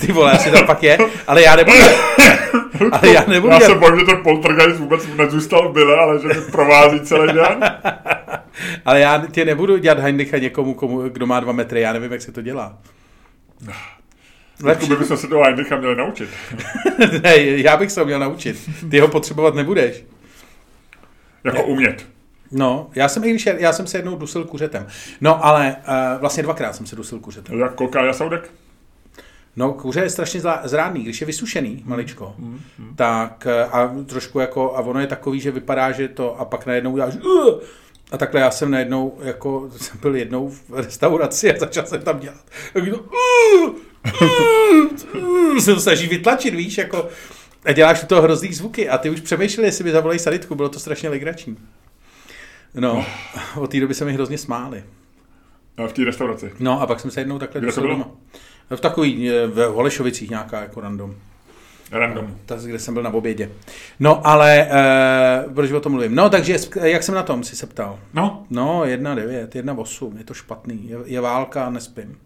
[0.00, 1.78] Ty vole, asi to pak je, ale já nebudu...
[2.92, 3.52] Ale já nebudu...
[3.52, 7.78] Já se bojím, že ten poltergeist vůbec nezůstal v byle, ale že provází celý den.
[8.84, 12.22] ale já tě nebudu dělat Heinricha někomu, komu, kdo má dva metry, já nevím, jak
[12.22, 12.78] se to dělá.
[14.62, 14.88] Lepší.
[14.88, 16.28] by bychom se toho Heinricha měli naučit.
[17.22, 18.70] ne, já bych se ho měl naučit.
[18.90, 20.04] Ty ho potřebovat nebudeš.
[21.44, 21.64] Jako ne.
[21.64, 22.06] umět.
[22.52, 24.86] No, já jsem, i když já jsem se jednou dusil kuřetem.
[25.20, 27.58] No, ale uh, vlastně dvakrát jsem se dusil kuřetem.
[27.58, 28.50] Jak kolká jasoudek?
[29.56, 32.96] No, kuře je strašně zrádný, když je vysušený maličko, mm, mm.
[32.96, 36.66] tak eh, a trošku jako, a ono je takový, že vypadá, že to, a pak
[36.66, 37.60] najednou uděláš, uh,
[38.12, 42.18] a takhle já jsem najednou, jako jsem byl jednou v restauraci a začal jsem tam
[42.18, 42.44] dělat.
[42.74, 43.74] A to, uh,
[45.60, 47.08] se to snaží vytlačit, víš, jako,
[47.64, 50.68] a děláš u toho hrozný zvuky a ty už přemýšleli, jestli by zavolají sanitku, bylo
[50.68, 51.56] to strašně legrační.
[52.74, 53.06] No,
[53.56, 54.84] od té doby se mi hrozně smáli.
[55.76, 56.52] A v té restauraci?
[56.58, 57.92] No a pak jsem se jednou takhle Kde to bylo?
[57.92, 58.10] Doma.
[58.70, 61.14] V takový, eh, v Holešovicích nějaká jako random.
[61.92, 62.36] Random.
[62.46, 63.50] Ta, kde jsem byl na obědě.
[64.00, 64.68] No, ale
[65.46, 66.14] uh, proč o tom mluvím?
[66.14, 67.98] No, takže jak jsem na tom, si se ptal.
[68.14, 68.46] No.
[68.50, 70.88] No, 1,9, 1,8, je to špatný.
[70.88, 72.18] Je, je válka nespím.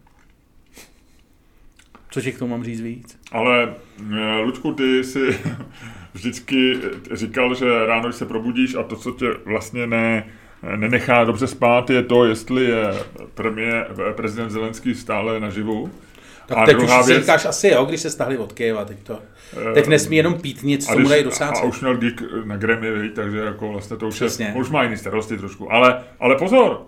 [2.11, 3.17] Co ti k tomu mám říct víc?
[3.31, 3.73] Ale,
[4.13, 5.39] eh, Lučku, ty jsi
[6.13, 6.79] vždycky
[7.11, 10.27] říkal, že ráno, když se probudíš a to, co tě vlastně ne,
[10.75, 12.93] nenechá dobře spát, je to, jestli je
[13.35, 15.91] premiér, prezident Zelenský stále naživu.
[16.45, 17.05] Tak a teď už věc...
[17.05, 19.19] si říkáš asi jo, když se stahli od Kyjeva, teď to.
[19.73, 22.57] Teď nesmí jenom pít nic, co mu dají do A, a už měl dík na
[22.57, 24.45] Grammy, takže jako vlastně to už Přesně.
[24.45, 25.73] je, už má jiný starosti trošku.
[25.73, 26.81] Ale, ale pozor,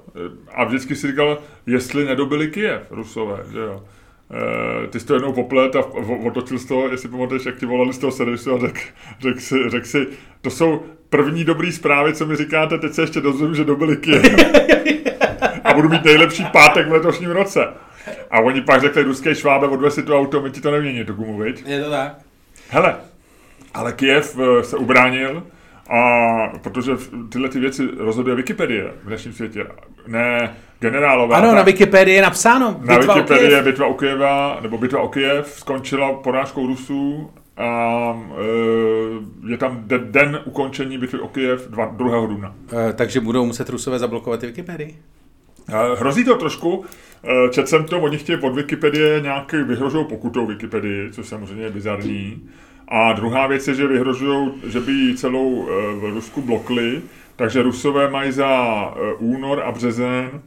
[0.52, 3.84] a vždycky si říkal, jestli nedobili Kyjev, Rusové, že jo.
[4.30, 5.86] Uh, ty jsi to jednou poplet a
[6.26, 8.80] otočil z toho, jestli pamatuješ, jak ti volali z toho servisu a řekl
[9.20, 10.08] řek si, řek si,
[10.42, 14.24] to jsou první dobrý zprávy, co mi říkáte, teď se ještě dozvím, že dobili Kyjev.
[15.64, 17.68] a budu mít nejlepší pátek v letošním roce.
[18.32, 21.14] A oni pak řekli, ruské švábe, odvez si to auto, my ti to nemění, to
[21.14, 21.64] gumu, viď?
[21.66, 22.16] Je to tak.
[22.70, 22.96] Hele,
[23.74, 25.44] ale Kiev eh, se ubránil,
[25.90, 26.00] a
[26.64, 26.92] protože
[27.30, 29.66] tyhle ty věci rozhoduje Wikipedie v dnešním světě,
[30.08, 31.36] ne generálové.
[31.36, 32.80] Ano, na Wikipedii je napsáno.
[32.84, 37.70] Na Wikipedii je bitva u Kyjeva, nebo bitva o Kyjev, skončila porážkou Rusů a
[39.48, 41.86] e, je tam den ukončení bitvy o Kyjev 2.
[42.28, 42.56] dubna.
[42.90, 44.96] E, takže budou muset Rusové zablokovat Wikipedii?
[45.70, 46.86] E, hrozí to trošku.
[47.24, 51.72] E, četl jsem to, oni chtějí pod Wikipedie nějaký vyhrožují pokutou Wikipedii, což samozřejmě je
[51.72, 52.50] bizarní.
[52.88, 57.02] A druhá věc je, že vyhrožují, že by celou e, v Rusku blokli,
[57.36, 58.50] takže Rusové mají za
[59.20, 60.42] únor a březen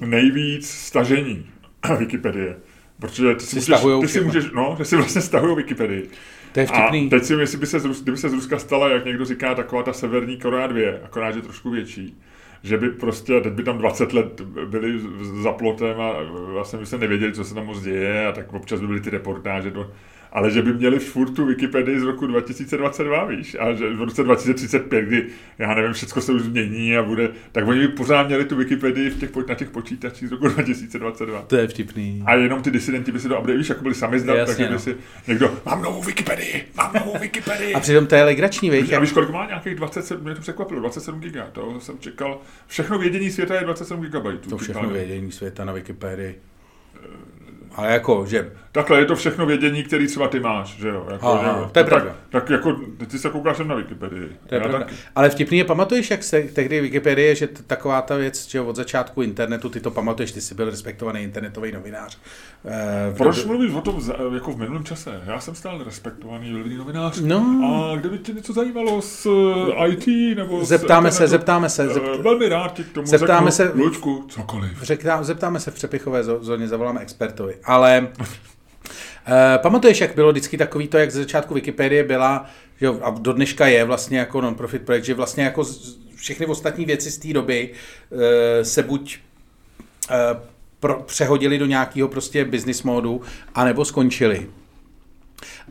[0.00, 1.46] nejvíc stažení
[1.98, 2.56] Wikipedie.
[3.00, 6.08] Protože ty si, si, můžeš, ty si můžeš, no, že si vlastně stahují Wikipedii.
[6.52, 7.06] To je vtipný.
[7.06, 9.82] A teď si jestli by se, kdyby se z Ruska stala, jak někdo říká, taková
[9.82, 12.16] ta severní Korea 2, akorát, že trošku větší
[12.62, 15.00] že by prostě, teď by tam 20 let byli
[15.42, 16.12] za plotem a
[16.52, 19.10] vlastně by se nevěděli, co se tam moc děje a tak občas by byly ty
[19.10, 19.90] reportáže do,
[20.36, 24.22] ale že by měli furt tu Wikipedii z roku 2022, víš, a že v roce
[24.22, 25.26] 2035, kdy,
[25.58, 29.10] já nevím, všechno se už změní a bude, tak oni by pořád měli tu Wikipedii
[29.10, 31.42] v těch, na těch počítačích z roku 2022.
[31.42, 32.22] To je vtipný.
[32.26, 34.68] A jenom ty disidenti by si to update, víš, jako byli sami zdat, tak by
[34.70, 34.78] no.
[34.78, 34.96] si
[35.26, 37.74] někdo, mám novou Wikipedii, mám novou Wikipedii.
[37.74, 38.92] A přitom to je legrační, víš?
[38.92, 42.98] A víš, kolik má nějakých 27, mě to překvapilo, 27 giga, to jsem čekal, všechno
[42.98, 44.50] vědění světa je 27 gigabajtů.
[44.50, 46.40] To všechno vědění světa na Wikipedii.
[47.76, 48.50] Ale jako, že...
[48.76, 51.06] Takhle, je to všechno vědění, který třeba ty máš, že jo?
[51.10, 52.16] Jako, Aha, že, to je tak, pravda.
[52.30, 54.36] Tak jako, ty se koukáš na Wikipedii.
[54.46, 54.78] To je pravda.
[54.78, 54.92] Tak...
[55.14, 58.76] Ale vtipný je, pamatuješ, jak se tehdy Wikipedie, že t- taková ta věc, že od
[58.76, 62.18] začátku internetu, ty to pamatuješ, ty jsi byl respektovaný internetový novinář.
[62.66, 63.48] Eh, Proč doby...
[63.48, 64.00] mluvíš o tom
[64.34, 65.20] jako v minulém čase?
[65.26, 67.20] Já jsem stále respektovaný novinář.
[67.20, 67.60] No.
[67.64, 71.88] A kdyby tě něco zajímalo z uh, IT nebo Zeptáme z se, zeptáme se.
[71.88, 72.06] Zept...
[72.16, 74.82] Uh, velmi rád ti k tomu zeptáme řeknu, se, Luďku, cokoliv.
[74.82, 77.54] Řekná, zeptáme se v přepichové zóně, zavoláme expertovi.
[77.64, 78.08] Ale
[79.28, 82.46] Uh, pamatuješ, jak bylo vždycky takový to, jak ze začátku Wikipedie byla,
[82.80, 85.64] že, a do dneška je vlastně jako non-profit projekt, že vlastně jako
[86.16, 87.70] všechny ostatní věci z té doby
[88.10, 88.18] uh,
[88.62, 89.18] se buď
[90.10, 90.16] uh,
[90.80, 93.20] pro, přehodili do nějakého prostě business modu,
[93.54, 94.46] anebo skončili.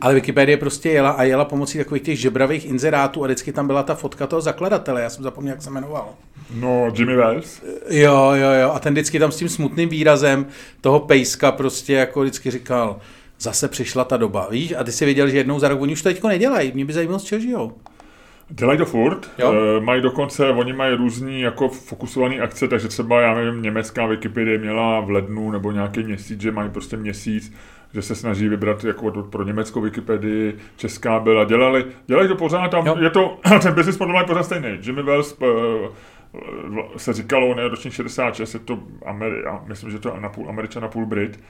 [0.00, 3.82] Ale Wikipedie prostě jela a jela pomocí takových těch žebravých inzerátů a vždycky tam byla
[3.82, 6.14] ta fotka toho zakladatele, já jsem zapomněl, jak se jmenoval.
[6.54, 7.62] No, Jimmy Wells.
[7.90, 10.46] Jo, jo, jo, a ten vždycky tam s tím smutným výrazem
[10.80, 13.00] toho pejska prostě jako vždycky říkal,
[13.38, 14.74] zase přišla ta doba, víš?
[14.78, 16.92] A ty si věděl, že jednou za rok oni už to teďko nedělají, mě by
[16.92, 17.72] zajímalo, z čeho žijou.
[18.48, 19.54] Dělají to furt, jo?
[19.54, 24.58] E, mají dokonce, oni mají různý jako fokusovaný akce, takže třeba, já nevím, německá Wikipedie
[24.58, 27.52] měla v lednu nebo nějaký měsíc, že mají prostě měsíc,
[27.94, 32.86] že se snaží vybrat jako pro německou Wikipedii, česká byla, dělali, dělají to pořád, tam
[32.86, 32.96] jo.
[33.00, 34.78] je to, ten business model je pořád stejný.
[34.80, 35.48] Jimmy Wells uh,
[36.96, 40.48] se říkalo, on je ročník 66, je to Ameri, myslím, že to je na půl
[40.48, 41.40] Američan, na půl Brit.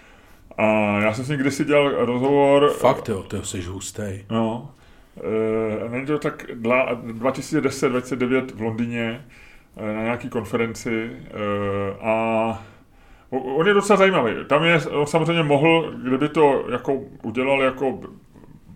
[0.56, 2.70] A já jsem s ním kdysi dělal rozhovor.
[2.70, 4.02] Fakt jo, to jsi hustý.
[4.30, 4.70] No.
[5.84, 9.24] E, není to tak 2010-2009 v Londýně
[9.76, 11.20] e, na nějaký konferenci e,
[12.00, 12.64] a
[13.30, 14.32] On je docela zajímavý.
[14.46, 18.00] Tam je, on samozřejmě mohl, kdyby to jako udělal jako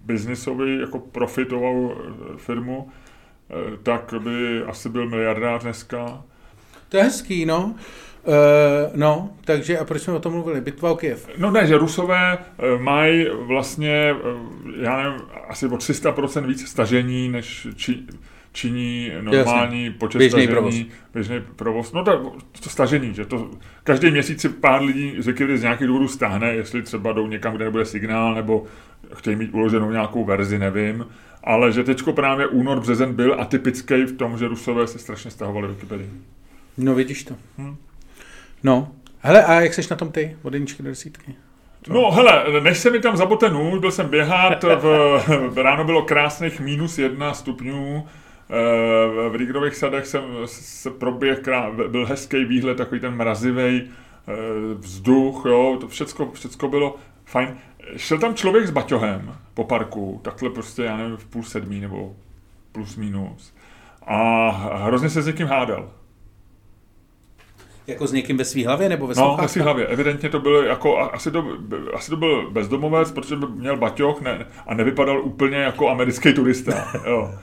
[0.04, 1.94] biznisový, jako profitovou
[2.36, 2.88] firmu,
[3.50, 6.22] Eh, tak by asi byl miliardář dneska.
[6.88, 7.74] To je hezký, no.
[8.24, 8.35] Uh,
[8.94, 10.61] no, takže a proč jsme o tom mluvili?
[10.61, 11.28] Bitva o Kiev.
[11.38, 17.28] No ne, že Rusové uh, mají vlastně, uh, já nevím, asi o 300% víc stažení,
[17.28, 17.98] než či,
[18.52, 19.98] činí normální Jasně.
[19.98, 20.74] počet běžný stažení, provoz.
[21.14, 21.92] běžný provoz.
[21.92, 23.50] No to, to stažení, že to
[23.85, 27.64] každý měsíc si pár lidí z z nějakých důvodů stáhne, jestli třeba jdou někam, kde
[27.64, 28.64] nebude signál, nebo
[29.14, 31.06] chtějí mít uloženou nějakou verzi, nevím
[31.44, 35.68] ale že teďko právě únor, březen byl atypický v tom, že Rusové se strašně stahovali
[35.68, 36.11] Wikipedii.
[36.78, 37.35] No vidíš to.
[37.59, 37.76] Hmm.
[38.62, 41.35] No, hele, a jak seš na tom ty, od jedničky do desítky?
[41.83, 41.92] Co?
[41.92, 44.85] No hele, než se mi tam zabote nůž, byl jsem běhat, v,
[45.49, 51.40] v, ráno bylo krásných minus jedna stupňů, eh, v Rigrových sadech jsem se proběh,
[51.88, 54.33] byl hezký výhled, takový ten mrazivý eh,
[54.75, 57.57] vzduch, jo, to všecko, všecko bylo fajn.
[57.96, 62.16] Šel tam člověk s baťohem po parku, takhle prostě, já nevím, v půl sedmí nebo
[62.73, 63.55] plus minus.
[64.07, 64.51] A
[64.85, 65.90] hrozně se s někým hádal.
[67.90, 69.87] Jako s někým ve svý hlavě nebo ve No, ve svý hlavě.
[69.87, 71.44] Evidentně to byl jako, asi to,
[71.94, 76.72] asi to byl bezdomovec, protože měl baťoch ne, a nevypadal úplně jako americký turista.
[77.07, 77.35] Jo.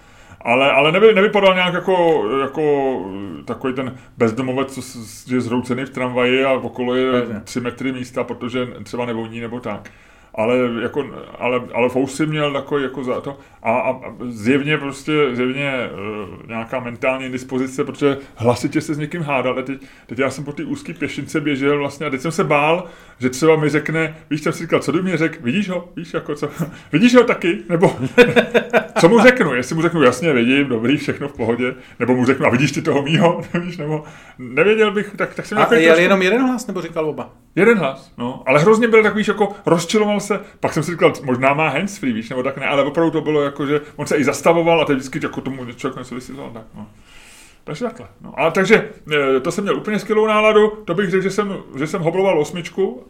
[0.42, 2.96] Ale, ale nevy, nevypadal nějak jako, jako
[3.46, 7.12] takový ten bezdomovec, co je zroucený v tramvaji a okolo je
[7.44, 9.90] tři metry místa, protože třeba nevoní nebo tak
[10.38, 11.06] ale, jako,
[11.39, 16.80] ale, ale Fousy měl takový jako za to a, a zjevně prostě zjevně uh, nějaká
[16.80, 19.63] mentální dispozice, protože hlasitě se s někým hádal.
[19.63, 22.86] Teď, teď já jsem po té úzké pěšince běžel vlastně a teď jsem se bál,
[23.19, 25.89] že třeba mi řekne, víš, co jsem si říkal, co by mi řekl, vidíš ho,
[25.95, 26.50] víš, jako co,
[26.91, 27.95] vidíš ho taky, nebo
[29.00, 32.45] co mu řeknu, jestli mu řeknu, jasně, vidím, dobrý, všechno v pohodě, nebo mu řeknu,
[32.45, 34.04] a vidíš ty toho mýho, víš, nebo
[34.38, 36.02] nevěděl bych, tak, tak jsem A jel trošku...
[36.02, 37.34] jenom jeden hlas, nebo říkal oba?
[37.58, 41.54] Jeden hlas, no, ale hrozně byl takový, jako rozčiloval se, pak jsem si říkal, možná
[41.54, 44.24] má handsfree, víš, nebo tak ne, ale opravdu to bylo jako, že on se i
[44.24, 46.88] zastavoval a teď vždycky jako tomu člověk něco vysvětloval, tak no.
[47.63, 48.08] Takže takhle.
[48.22, 48.39] No.
[48.39, 48.89] A takže
[49.36, 52.39] e, to jsem měl úplně skvělou náladu, to bych řekl, že jsem, že jsem hobloval
[52.39, 53.08] osmičku,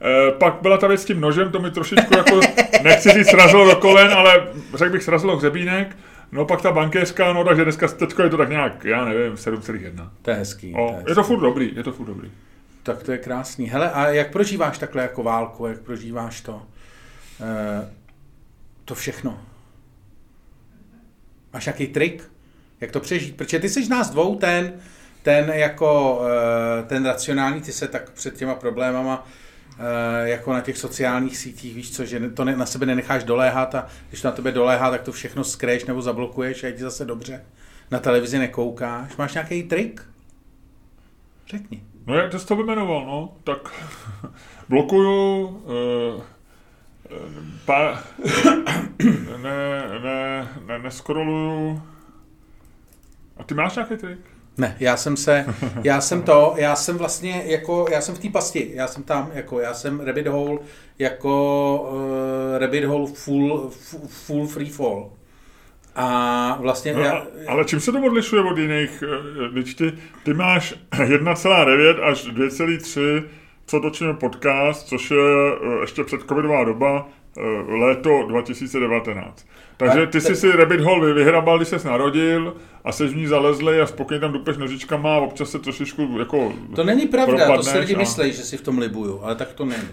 [0.00, 2.40] e, pak byla ta věc s tím nožem, to mi trošičku jako,
[2.82, 5.96] nechci říct srazilo do kolen, ale řekl bych srazilo hřebínek,
[6.34, 10.08] No pak ta bankéřka, no takže dneska teďko je to tak nějak, já nevím, 7,1.
[10.22, 10.74] To je hezký.
[10.74, 12.30] O, to je, je to furt dobrý, je to furt dobrý.
[12.82, 13.66] Tak to je krásný.
[13.66, 16.62] Hele, a jak prožíváš takhle jako válku, jak prožíváš to?
[17.40, 17.90] E,
[18.84, 19.40] to všechno.
[21.52, 22.30] Máš nějaký trik?
[22.80, 23.36] Jak to přežít?
[23.36, 24.72] Protože ty jsi nás dvou ten,
[25.22, 26.22] ten jako,
[26.78, 29.26] eh, ten racionální, ty se tak před těma problémama
[29.78, 33.86] eh, jako na těch sociálních sítích, víš co, že to na sebe nenecháš doléhat a
[34.08, 37.04] když to na tebe doléhá, tak to všechno skreš nebo zablokuješ a je ti zase
[37.04, 37.44] dobře.
[37.90, 39.16] Na televizi nekoukáš.
[39.16, 40.02] Máš nějaký trik?
[41.48, 41.91] Řekni.
[42.06, 43.58] No jak jsi to vyjmenoval, no, tak
[44.68, 46.22] blokuju, uh,
[47.64, 48.02] pa,
[49.42, 51.82] ne, ne, ne, neskroluju.
[53.36, 54.18] A ty máš nějaký trik?
[54.58, 55.46] Ne, já jsem se,
[55.82, 59.30] já jsem to, já jsem vlastně jako, já jsem v té pasti, já jsem tam,
[59.34, 60.58] jako, já jsem rabbit hole,
[60.98, 63.70] jako uh, rabbit hole full,
[64.08, 65.10] full free fall.
[65.94, 66.94] A vlastně...
[66.94, 69.04] No, já, ale čím se to odlišuje od jiných?
[69.06, 69.92] Eh, když ty,
[70.24, 73.24] ty máš 1,9 až 2,3,
[73.66, 77.08] co točíme podcast, což je eh, ještě předcovidová doba,
[77.68, 79.46] léto 2019.
[79.76, 83.80] Takže ty jsi si Rabbit Hole vyhrabal, když ses narodil a se v ní zalezli
[83.80, 87.78] a spokojně tam dupeš nožičkama a občas se trošičku jako To není pravda, to se
[87.78, 87.98] lidi a...
[87.98, 89.88] myslí, že si v tom libuju, ale tak to není.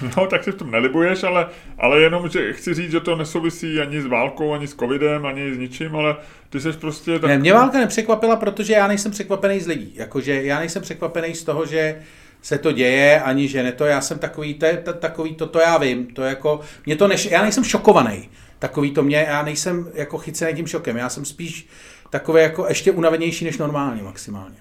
[0.16, 1.46] No, tak si v tom nelibuješ, ale,
[1.78, 5.54] ale jenom, že chci říct, že to nesouvisí ani s válkou, ani s covidem, ani
[5.54, 6.16] s ničím, ale
[6.50, 7.18] ty jsi prostě...
[7.18, 7.30] Tak...
[7.30, 9.92] Ne, mě válka nepřekvapila, protože já nejsem překvapený z lidí.
[9.94, 12.02] Jakože já nejsem překvapený z toho, že
[12.42, 15.60] se to děje, ani že ne to, já jsem takový, to, to, takový, to, to
[15.60, 18.28] já vím, to jako, mě to neš, já nejsem šokovaný
[18.60, 21.68] takový to mě, já nejsem jako chycený tím šokem, já jsem spíš
[22.10, 24.56] takový jako ještě unavenější než normálně maximálně.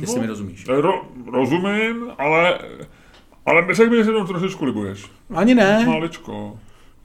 [0.00, 0.68] Jestli no, mi rozumíš.
[0.68, 2.58] Ro, rozumím, ale,
[3.46, 5.10] ale mi, že to trošičku libuješ.
[5.34, 5.84] Ani ne.
[5.86, 6.58] Maličko.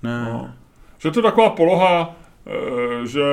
[0.03, 0.23] Ne.
[0.23, 0.53] No.
[0.97, 2.15] Že to je taková poloha,
[2.47, 3.23] eh, že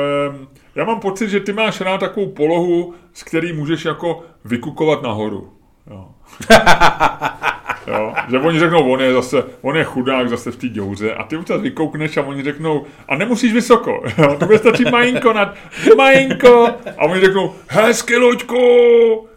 [0.75, 5.53] já mám pocit, že ty máš rád takovou polohu, s který můžeš jako vykukovat nahoru.
[5.91, 6.09] Jo.
[7.87, 8.15] Jo?
[8.31, 11.37] Že oni řeknou, on je zase, on je chudák zase v té děuře a ty
[11.37, 14.37] občas vykoukneš a oni řeknou, a nemusíš vysoko, jo?
[14.39, 15.55] to bude stačí majinko nad,
[15.97, 16.67] majinko
[16.99, 18.59] a oni řeknou, hezky Luďku,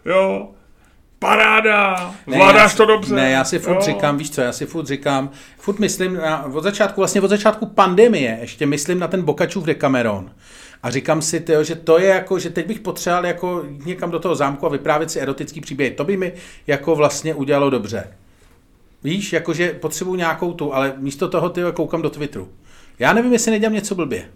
[0.04, 0.48] jo,
[1.18, 3.14] paráda, zvládáš to dobře.
[3.14, 3.80] Ne, já si furt jo.
[3.80, 7.66] říkám, víš co, já si furt říkám, furt myslím na, od začátku, vlastně od začátku
[7.66, 10.30] pandemie, ještě myslím na ten Bokačův Decameron.
[10.82, 14.18] A říkám si, tyjo, že to je jako, že teď bych potřeboval jako někam do
[14.18, 15.94] toho zámku a vyprávět si erotický příběh.
[15.94, 16.32] To by mi
[16.66, 18.08] jako vlastně udělalo dobře.
[19.04, 22.48] Víš, jakože potřebuju nějakou tu, ale místo toho ty koukám do Twitteru.
[22.98, 24.28] Já nevím, jestli nedělám něco blbě.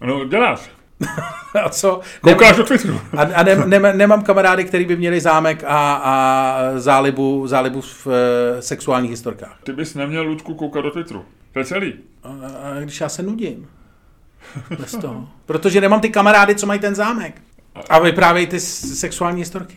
[0.00, 0.70] No, děláš.
[1.64, 2.00] a co?
[2.20, 3.00] Koukáš do Twitteru.
[3.16, 8.06] a, a ne, ne, nemám kamarády, který by měli zámek a, a zálibu, zálibu v
[8.06, 9.58] e, sexuálních historkách.
[9.62, 11.24] Ty bys neměl, Ludku, koukat do Twitteru.
[11.52, 11.94] To je celý.
[12.22, 13.68] A, a když já se nudím.
[14.78, 15.28] Bez toho.
[15.46, 17.42] Protože nemám ty kamarády, co mají ten zámek.
[17.88, 19.76] A vyprávějí ty sexuální historky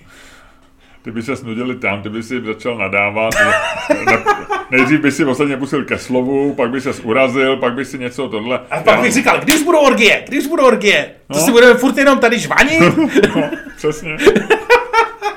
[1.05, 3.33] ty by se snudili tam, ty by si začal nadávat.
[4.05, 4.23] ne,
[4.71, 8.29] nejdřív by si ostatně pustil ke slovu, pak by se urazil, pak by si něco
[8.29, 8.59] tohle.
[8.71, 11.45] A pak bych říkal, když budou orgie, když budou orgie, to no?
[11.45, 12.79] si budeme furt jenom tady žvanit?
[13.35, 14.17] no, přesně.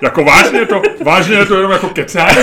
[0.02, 2.36] jako vážně to, vážně je to jenom jako kecání.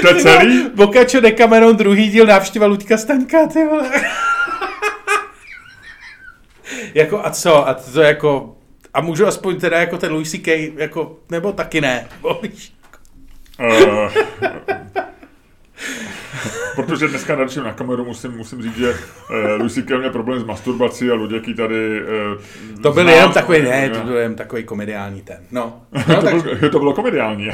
[0.00, 0.70] To je celý?
[0.74, 3.90] Bokačo Decameron, druhý díl návštěva Luďka Staňka, ty vole.
[6.94, 7.68] jako a co?
[7.68, 8.54] A to jako
[8.94, 10.72] a můžu aspoň teda jako ten Louis C.K.
[10.76, 12.08] jako, nebo taky ne.
[12.22, 12.42] Uh,
[16.76, 18.96] protože dneska naručím na kameru, musím, musím říct, že uh,
[19.58, 19.98] Louis C.K.
[19.98, 22.06] měl problém s masturbací a Luděky tady uh,
[22.82, 25.82] To byl znám, jenom takový, ne, to byl jenom takový komediální ten, no.
[26.08, 26.54] no to, takže...
[26.54, 27.50] byl, to bylo komediální,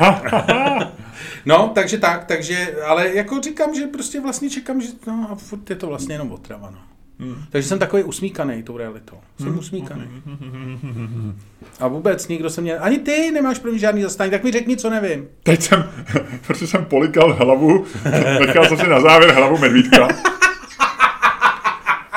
[1.47, 5.71] No, takže tak, takže, ale jako říkám, že prostě vlastně čekám, že no a furt
[5.71, 6.79] je to vlastně jenom otrava, no.
[7.19, 7.45] Hmm.
[7.51, 9.17] Takže jsem takový usmíkaný tou realitou.
[9.39, 9.59] Jsem hmm.
[9.59, 10.03] usmíkaný.
[11.81, 12.79] A vůbec nikdo se mě...
[12.79, 15.29] Ani ty nemáš pro mě žádný zastání, tak mi řekni, co nevím.
[15.43, 15.91] Teď jsem,
[16.47, 17.85] protože jsem polikal hlavu,
[18.47, 20.09] nechal jsem si na závěr hlavu medvídka.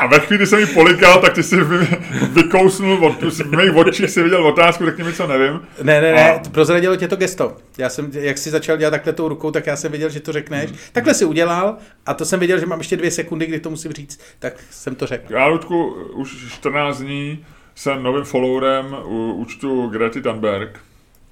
[0.08, 1.88] A ve chvíli, kdy jsem ji polikal, tak ty jsi vy,
[2.32, 5.62] vykousnul, od, v mých očích si viděl otázku, tak mi co nevím.
[5.84, 6.42] Ne, ne, ne, a...
[6.52, 7.56] prozradilo tě to gesto.
[7.78, 10.32] Já jsem, jak jsi začal dělat takhle tou rukou, tak já jsem věděl, že to
[10.32, 10.70] řekneš.
[10.70, 10.80] Hmm.
[10.92, 13.92] Takhle si udělal a to jsem věděl, že mám ještě dvě sekundy, kdy to musím
[13.92, 15.34] říct, tak jsem to řekl.
[15.34, 20.80] Já, Ludku, už 14 dní jsem novým followerem u účtu Grety Thunberg.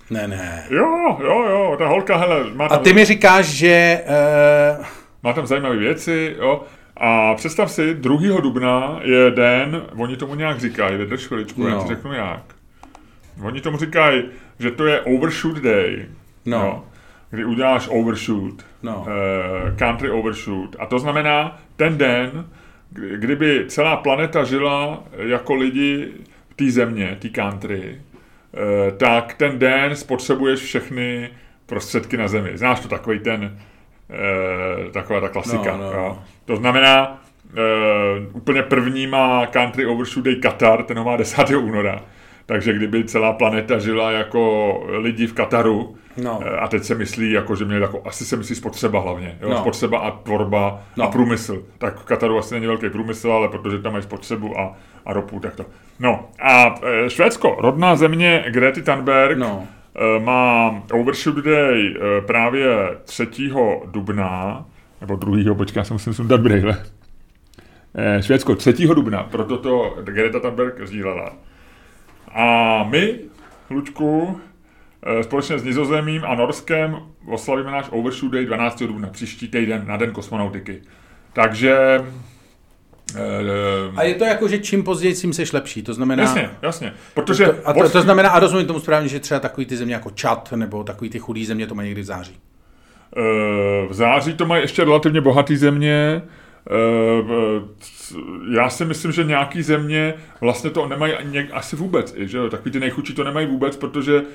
[0.10, 0.66] Ne, ne.
[0.70, 2.80] Jo, jo, jo, ta holka, hele, má tam...
[2.80, 4.04] A ty mi říkáš, že...
[4.80, 4.86] Uh...
[5.24, 6.64] Má tam zajímavé věci, jo.
[6.98, 8.42] A představ si, 2.
[8.42, 11.68] dubna je den, oni tomu nějak říkají, vydrž chviličku, no.
[11.68, 12.56] já ti řeknu jak.
[13.44, 14.24] Oni tomu říkají,
[14.60, 16.06] že to je overshoot day.
[16.46, 16.58] No.
[16.58, 16.84] Jo,
[17.30, 18.66] kdy uděláš overshoot.
[18.84, 19.06] No.
[19.08, 20.76] Uh, country overshoot.
[20.80, 22.46] A to znamená ten den,
[23.16, 26.12] kdyby celá planeta žila jako lidi
[26.50, 28.02] v té země, té country,
[28.98, 31.30] tak ten den spotřebuješ všechny
[31.66, 32.52] prostředky na zemi.
[32.54, 33.60] Znáš to takový ten,
[34.92, 35.78] taková ta klasika.
[35.78, 35.92] No, no.
[35.92, 36.20] Jo?
[36.46, 37.22] To znamená,
[38.34, 41.50] úplně první má Country Overshoot Day Qatar, ten ho má 10.
[41.50, 42.02] února.
[42.46, 46.40] Takže kdyby celá planeta žila jako lidi v Kataru, no.
[46.46, 49.50] Eh, a teď se myslí, jako, že měli jako, asi se myslí spotřeba hlavně, jo?
[49.50, 49.58] No.
[49.58, 51.04] spotřeba a tvorba no.
[51.04, 51.64] a průmysl.
[51.78, 54.76] Tak v Kataru asi není velký průmysl, ale protože tam mají spotřebu a,
[55.06, 55.66] a ropu, tak to.
[56.00, 59.68] No a e, Švédsko, rodná země Grety Thunberg, no.
[59.96, 62.68] E, má Overshoot Day e, právě
[63.04, 63.28] 3.
[63.86, 64.66] dubna,
[65.02, 65.56] nebo 2.
[65.56, 66.86] počkej, já se musím sundat brýle.
[67.96, 68.74] E, Švédsko 3.
[68.74, 71.34] dubna, proto to Greta Thunberg sdílela.
[72.36, 73.20] A my,
[73.70, 74.42] Lučku,
[75.06, 78.88] eh, společně s Nizozemím a Norskem oslavíme náš Overshoot Day 12.
[78.88, 80.82] dubna, příští týden na Den kosmonautiky.
[81.34, 82.06] Takže
[83.96, 86.24] a je to jako, že čím později tím seš lepší, to znamená...
[86.24, 86.94] Jasně, jasně.
[87.14, 89.94] Protože to, a to, to, znamená, a rozumím tomu správně, že třeba takový ty země
[89.94, 92.36] jako Čad, nebo takový ty chudý země to mají někdy v září.
[93.18, 96.45] Eh, v září to mají ještě relativně bohatý země, Eh,
[98.52, 101.14] já si myslím, že nějaký země vlastně to nemají
[101.52, 104.26] asi vůbec, že Takový ty nejchudší to nemají vůbec, protože uh,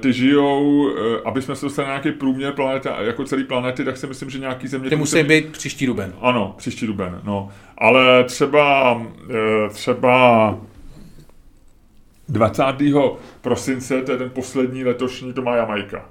[0.00, 0.92] ty žijou, uh,
[1.24, 4.38] aby jsme se dostali na nějaký průměr planety, jako celý planety, tak si myslím, že
[4.38, 4.90] nějaký země...
[4.90, 6.12] Ty musí být příští duben.
[6.20, 7.48] Ano, příští duben, no.
[7.78, 9.02] Ale třeba,
[9.70, 10.58] třeba
[12.28, 12.62] 20.
[13.40, 16.08] prosince, to je ten poslední letošní, to má Jamaika.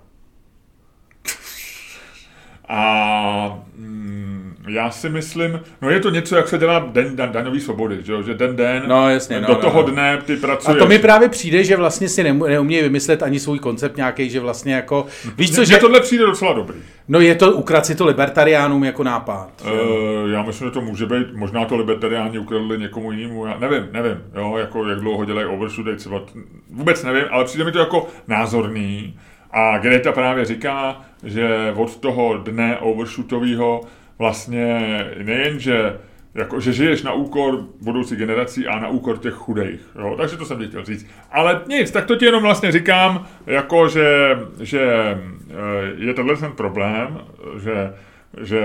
[2.70, 7.60] A mm, já si myslím, no je to něco, jak se dělá den, dan, daňový
[7.60, 9.88] svobody, že, že den den, no, jasně, no, do no, toho no.
[9.88, 10.78] dne ty pracuješ.
[10.78, 14.40] A to mi právě přijde, že vlastně si neumějí vymyslet ani svůj koncept nějaký, že
[14.40, 15.06] vlastně jako,
[15.38, 15.74] víš co, že...
[15.74, 16.78] Mně tohle přijde docela dobrý.
[17.08, 19.50] No je to, ukrad si to libertariánům jako nápad.
[19.66, 23.88] Uh, já myslím, že to může být, možná to libertariáni ukradli někomu jinému, já nevím,
[23.92, 26.22] nevím, jo, jako jak dlouho dělají overshoot, třeba
[26.70, 29.14] vůbec nevím, ale přijde mi to jako názorný,
[29.52, 33.82] a Greta právě říká, že od toho dne overshootového
[34.20, 35.98] vlastně nejen, že
[36.38, 39.82] jako, že žiješ na úkor budoucí generací a na úkor těch chudejch.
[40.00, 40.16] Jo?
[40.18, 41.08] Takže to jsem chtěl říct.
[41.32, 45.56] Ale nic, tak to ti jenom vlastně říkám, jako že, že eh,
[45.96, 47.20] je tenhle ten problém,
[47.64, 47.94] že,
[48.42, 48.62] že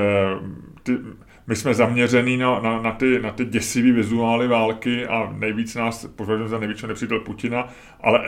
[0.82, 0.98] ty,
[1.46, 6.06] my jsme zaměření na, na, na, ty, na ty děsivé vizuály války a nejvíc nás
[6.16, 7.68] považujeme za největšího nepřítel Putina,
[8.00, 8.20] ale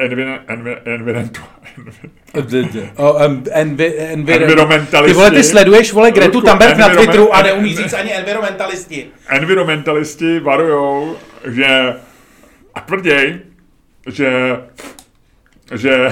[4.05, 5.13] environmentalisti.
[5.13, 9.07] Ty vole, ty sleduješ, vole, Gretu Thunberg na Twitteru a neumí říct ani environmentalisti.
[9.29, 11.95] Environmentalisti varujou, že
[12.75, 13.41] a tvrděj,
[14.11, 14.57] že
[15.73, 16.09] že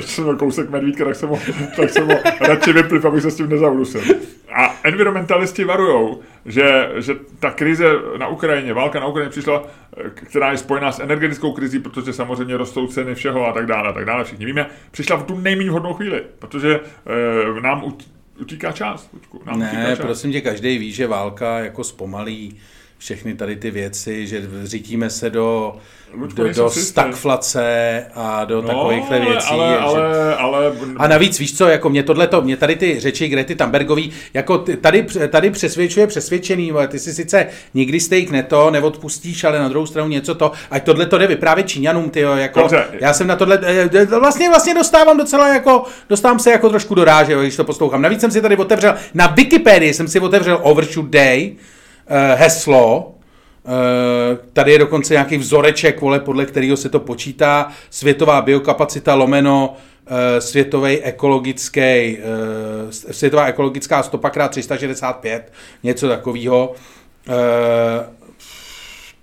[0.00, 1.38] jsem kousek medvídka, tak jsem ho,
[1.76, 4.02] tak jsem ho radši vypliv, abych se s tím nezaudusil.
[4.54, 7.84] A environmentalisti varujou, že, že ta krize
[8.18, 9.62] na Ukrajině, válka na Ukrajině přišla,
[10.14, 13.92] která je spojená s energetickou krizí, protože samozřejmě rostou ceny všeho a tak dále, a
[13.92, 16.80] tak dále, všichni víme, přišla v tu nejméně vhodnou chvíli, protože
[17.56, 17.84] e, nám
[18.40, 19.10] utíká čas.
[19.44, 19.98] Nám ne, utíká čas.
[19.98, 22.58] prosím tě, každý ví, že válka jako zpomalí
[22.98, 25.76] všechny tady ty věci, že řídíme se do,
[26.34, 29.48] do, do stagflace a do no, takovýchhle věcí.
[29.50, 30.72] Ale, ale, ale...
[30.96, 35.06] A navíc víš co, jako mě tohleto, mě tady ty řeči Grety Tambergový, jako tady,
[35.28, 40.34] tady přesvědčuje přesvědčený, ty si sice nikdy steak neto, neodpustíš, ale na druhou stranu něco
[40.34, 42.86] to, ať tohle to jde vyprávět Číňanům, ty jako, Dobře.
[43.00, 47.04] já jsem na tohle, eh, vlastně, vlastně dostávám docela jako, dostávám se jako trošku do
[47.04, 48.02] ráže, když to poslouchám.
[48.02, 51.56] Navíc jsem si tady otevřel, na Wikipedii jsem si otevřel Overshoot Day,
[52.34, 53.14] heslo,
[53.66, 57.72] Uh, tady je dokonce nějaký vzoreček, vole, podle kterého se to počítá.
[57.90, 59.76] Světová biokapacita lomeno
[60.10, 62.18] uh, světový ekologický,
[62.90, 65.52] světová ekologická stopa krát 365,
[65.82, 66.72] něco takového.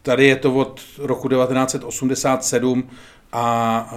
[0.01, 2.89] Tady je to od roku 1987
[3.33, 3.95] a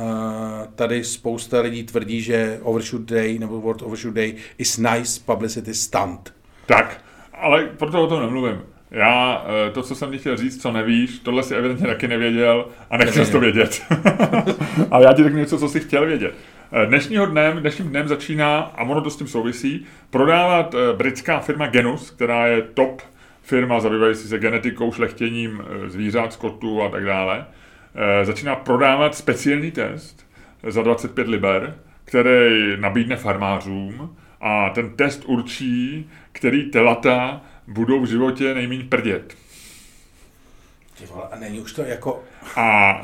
[0.74, 6.34] tady spousta lidí tvrdí, že Overshoot Day nebo World Overshoot Day is nice publicity stunt.
[6.66, 7.00] Tak,
[7.32, 8.73] ale proto o tom nemluvím.
[8.94, 12.68] Já eh, to, co jsem ti chtěl říct, co nevíš, tohle si evidentně taky nevěděl
[12.90, 13.82] a nechceš to vědět.
[14.90, 16.34] Ale já ti řeknu něco, co jsi chtěl vědět.
[16.72, 21.40] Eh, dnešního dnem, dnešním dnem začíná, a ono to s tím souvisí, prodávat eh, britská
[21.40, 23.02] firma Genus, která je top
[23.42, 27.44] firma zabývající se genetikou, šlechtěním zvířat, skotů a tak dále.
[28.22, 30.26] Začíná prodávat speciální test
[30.62, 31.74] za 25 liber,
[32.04, 39.34] který nabídne farmářům a ten test určí, který telata budou v životě nejméně prdět.
[41.10, 42.22] Vole, a není už to jako...
[42.56, 43.00] A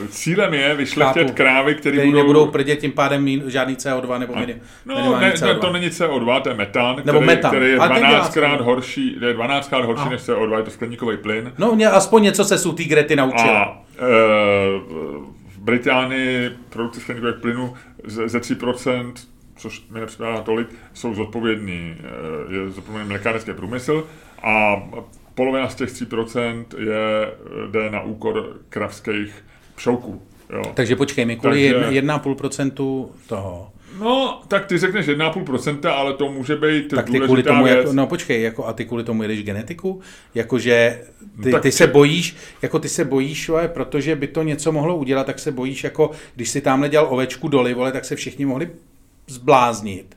[0.00, 1.36] uh, cílem je vyšlechtět Chápu.
[1.36, 2.16] krávy, které budou...
[2.16, 5.58] nebudou prdět tím pádem mín, žádný CO2 nebo minim, No, ne, CO2.
[5.58, 7.50] to není CO2, to je metan, nebo který, metan.
[7.50, 10.08] který je 12 krát horší, je 12 krát horší a.
[10.10, 11.52] než CO2, je to skleníkový plyn.
[11.58, 13.50] No, mě aspoň něco se sutý Grety naučil.
[13.50, 13.82] A
[15.18, 15.24] uh,
[15.58, 17.74] Británii produkce skleníkových plynů
[18.04, 19.12] ze, ze 3%,
[19.62, 24.06] což mi nepřipadá tolik, jsou zodpovědní, eh, je zodpovědný mlékárenský průmysl
[24.42, 24.82] a
[25.34, 27.32] polovina z těch 3% je,
[27.70, 29.44] jde na úkor kravských
[29.74, 30.22] pšouků.
[30.50, 30.62] Jo.
[30.74, 32.00] Takže počkej, mi kvůli Takže...
[32.00, 37.64] 1,5% toho No, tak ty řekneš 1,5%, ale to může být tak ty kvůli tomu,
[37.64, 37.76] věc.
[37.76, 40.00] Jako, no počkej, jako, a ty kvůli tomu jedeš genetiku?
[40.34, 41.02] Jakože
[41.42, 44.96] ty, no, ty se bojíš, jako ty se bojíš, ale protože by to něco mohlo
[44.96, 48.46] udělat, tak se bojíš, jako když si tamhle dělal ovečku doli, vole, tak se všichni
[48.46, 48.70] mohli
[49.26, 50.16] zbláznit.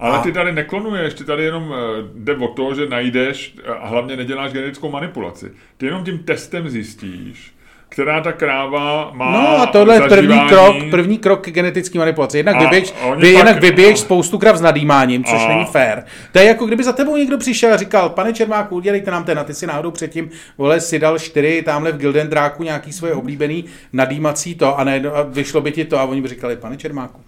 [0.00, 4.16] Ale ty tady neklonuješ, ty tady jenom eh, jde o to, že najdeš a hlavně
[4.16, 5.50] neděláš genetickou manipulaci.
[5.76, 7.54] Ty jenom tím testem zjistíš,
[7.88, 12.36] která ta kráva má No a tohle je první krok, první krok k genetické manipulaci.
[12.36, 15.48] Jednak vyběž, vy, jednak vyběž spoustu krav s nadýmáním, což a...
[15.48, 16.04] není fér.
[16.32, 19.38] To je jako kdyby za tebou někdo přišel a říkal, pane Čermáku, udělejte nám ten,
[19.38, 23.64] a ty si náhodou předtím, vole, si dal čtyři tamhle v Gildendráku nějaký svoje oblíbený
[23.92, 27.20] nadýmací to a, ne, a vyšlo by ti to a oni by říkali, pane Čermáku,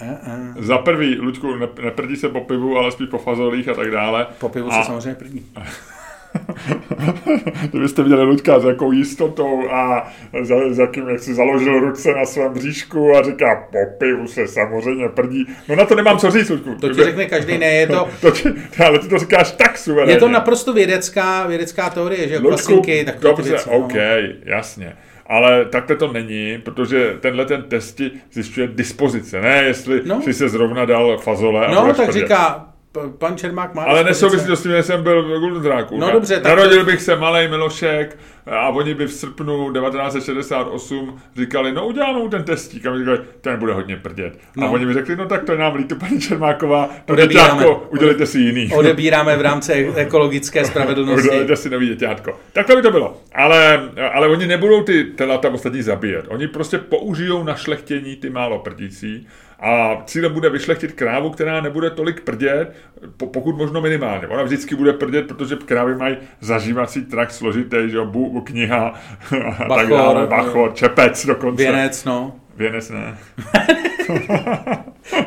[0.00, 0.64] Uh-uh.
[0.64, 4.26] Za prvý, Luďku, neprdí se po pivu, ale spíš po fazolích a tak dále.
[4.38, 4.82] Po pivu a...
[4.82, 5.46] se samozřejmě prdí.
[7.70, 12.24] Kdybyste viděli Luďka s jakou jistotou a za, za jakým, jak si založil ruce na
[12.24, 15.46] svém bříšku a říká, po pivu se samozřejmě prdí.
[15.68, 16.74] No na to nemám co říct, Luďku.
[16.74, 18.08] To ti řekne každý, ne, je to...
[18.20, 18.48] to ti,
[18.86, 20.12] ale ty to říkáš tak suverénně.
[20.12, 24.00] Je to naprosto vědecká, vědecká teorie, že Luďku, klasinky, tak dobře, věci, OK, no.
[24.44, 24.96] jasně.
[25.30, 30.22] Ale takhle to není, protože tenhle ten test ti zjišťuje dispozice, ne jestli no.
[30.22, 32.69] si se zrovna dal fazole a No, tak říká,
[33.18, 33.82] pan Čermák má...
[33.82, 35.98] Ale nesouvisí to s tím, že jsem byl v Golden Dráku.
[35.98, 36.84] No dobře, tak Narodil to...
[36.84, 42.44] bych se malý Milošek a oni by v srpnu 1968 říkali, no uděláme mu ten
[42.44, 42.86] testík.
[42.86, 44.38] A my říkali, ten bude hodně prdět.
[44.56, 44.66] No.
[44.66, 48.26] A oni mi řekli, no tak to je nám líto, paní Čermáková, to děťátko, udělejte
[48.26, 48.70] si jiný.
[48.74, 51.28] Odebíráme v rámci ekologické spravedlnosti.
[51.28, 52.40] udělejte si nový děťátko.
[52.52, 53.20] Tak to by to bylo.
[53.34, 56.24] Ale, ale oni nebudou ty telata ostatní zabíjet.
[56.28, 59.26] Oni prostě použijou na šlechtění ty málo prdící
[59.60, 62.72] a cílem bude vyšlechtit krávu, která nebude tolik prdět,
[63.16, 64.26] pokud možno minimálně.
[64.26, 68.86] Ona vždycky bude prdět, protože krávy mají zažívací trakt složitý, že jo, bu, kniha
[69.46, 71.62] a bachor, tak dále, bachor, čepec dokonce.
[71.62, 72.36] Věnec, no.
[72.56, 73.18] Věnec ne.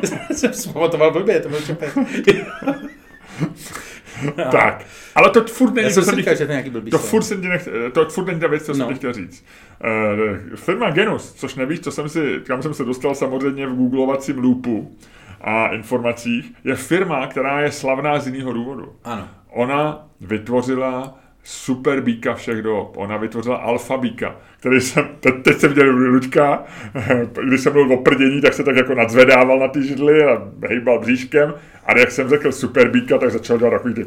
[0.32, 1.90] jsem si pamatoval blbě, to byl čepec.
[4.50, 7.36] tak, ale to furt není, Já jsem říkal, že to nějaký blbý to furt, se
[7.36, 8.94] nech, to furt není ta věc, co jsem no.
[8.94, 9.44] chtěl říct.
[9.84, 14.38] Uh, firma Genus, což nevíš, co jsem si, kam jsem se dostal samozřejmě v googlovacím
[14.38, 14.96] loopu
[15.40, 18.92] a informacích, je firma, která je slavná z jiného důvodu.
[19.04, 19.28] Ano.
[19.50, 22.96] Ona vytvořila super bíka všech dob.
[22.96, 26.62] Ona vytvořila alfa bíka, který jsem, teď, teď jsem viděl Luďka,
[27.48, 31.00] když jsem byl v oprdění, tak se tak jako nadzvedával na ty židly a hejbal
[31.00, 31.54] bříškem.
[31.86, 34.06] A jak jsem řekl super bíka, tak začal dělat takový ty...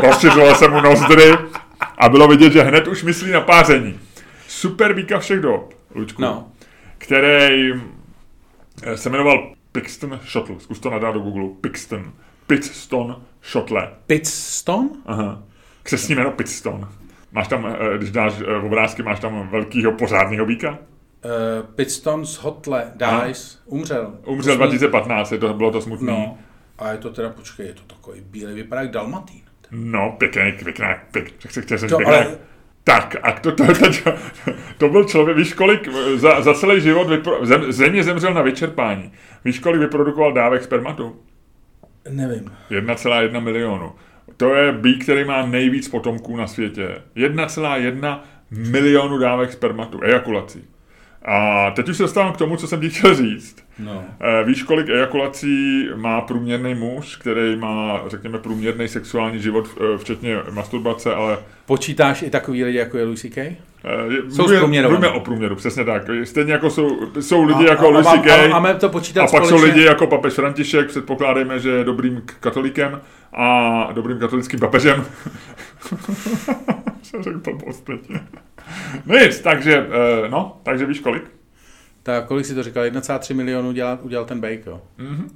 [0.02, 1.32] Rozšiřoval se mu nozdry
[1.98, 4.00] a bylo vidět, že hned už myslí na páření.
[4.48, 6.52] Super bíka všech dob, Luďku, no.
[6.98, 7.72] který
[8.82, 10.56] eh, se jmenoval Pixton Shuttle.
[10.58, 11.48] Zkus to nadat do Google.
[11.60, 12.12] Pixton.
[12.46, 13.90] Pitstone Shuttle.
[14.06, 14.88] Pitstone?
[15.06, 15.47] Aha
[15.88, 16.86] křesní jméno Pitstone.
[17.32, 20.70] Máš tam, eh, když dáš eh, obrázky, máš tam velkýho pořádného býka?
[20.70, 24.14] Uh, Pitstone z Hotle, Dice, umřel.
[24.26, 26.12] Umřel 2015, to, bylo to smutné.
[26.12, 26.38] No.
[26.78, 29.40] A je to teda, počkej, je to takový bílý, vypadá jak dalmatín.
[29.70, 32.38] No, pěkný, pěkný, pěkný, pěkný, pěkný, ale...
[32.84, 34.12] Tak, a to, to, to, to,
[34.78, 39.12] to byl člověk, víš kolik, za, za celý život vypro, zem, země zemřel na vyčerpání.
[39.44, 41.16] Víš kolik vyprodukoval dávek spermatu?
[42.10, 42.52] Nevím.
[42.70, 43.92] 1,1 milionu.
[44.38, 47.02] To je bík, který má nejvíc potomků na světě.
[47.16, 48.20] 1,1
[48.50, 50.64] milionu dávek spermatu, ejakulací.
[51.22, 53.67] A teď už se dostávám k tomu, co jsem ti chtěl říct.
[53.78, 54.04] No.
[54.20, 60.38] Eh, víš, kolik ejakulací má průměrný muž, který má, řekněme, průměrný sexuální život, eh, včetně
[60.50, 61.38] masturbace, ale...
[61.66, 63.56] Počítáš i takový lidi, jako je Louis C.K.?
[63.84, 66.02] Uh, jsou mluvíme o průměru, přesně tak.
[66.24, 68.48] Stejně jako jsou, jsou lidi a, jako a, Louis C.K.
[68.48, 69.58] Máme to počítat A pak společně.
[69.58, 73.00] jsou lidi jako papež František, předpokládejme, že je dobrým katolíkem
[73.32, 75.04] a dobrým katolickým papežem.
[77.02, 78.00] jsem řekl blbost teď.
[79.06, 79.86] No nic, takže,
[80.28, 81.37] no, takže víš kolik?
[82.02, 82.84] Tak kolik si to říkal?
[82.84, 84.82] 1,3 milionů udělal, udělal ten bake, jo?
[84.98, 85.28] Mm-hmm.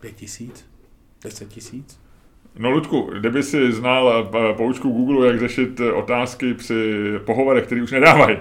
[0.00, 0.66] 5 tisíc?
[1.22, 2.00] 10 tisíc?
[2.58, 7.82] No Ludku, kdyby si znal eh, poučku Google, jak řešit eh, otázky při pohovorech, které
[7.82, 8.38] už nedávají,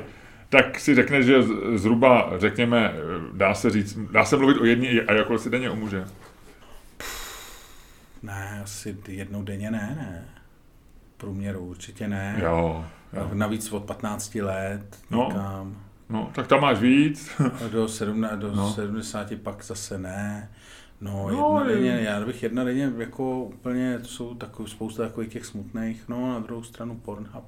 [0.49, 1.43] tak si řekne, že
[1.75, 3.01] zhruba, řekněme, eh,
[3.33, 6.05] dá se říct, dá se mluvit o jedné a jako si denně o muže.
[8.23, 10.25] Ne, asi jednou denně ne, ne.
[11.17, 12.39] Průměru určitě ne.
[12.43, 13.29] Jo, jo.
[13.33, 15.29] Navíc od 15 let no.
[16.09, 17.41] No, tak tam máš víc.
[17.71, 18.71] do, 17, do no.
[18.71, 20.49] 70 pak zase ne.
[21.01, 25.29] No, no jedna denně, já bych jedna denně jako úplně, to jsou takový, spousta takových
[25.29, 27.43] těch smutných, no na druhou stranu Pornhub.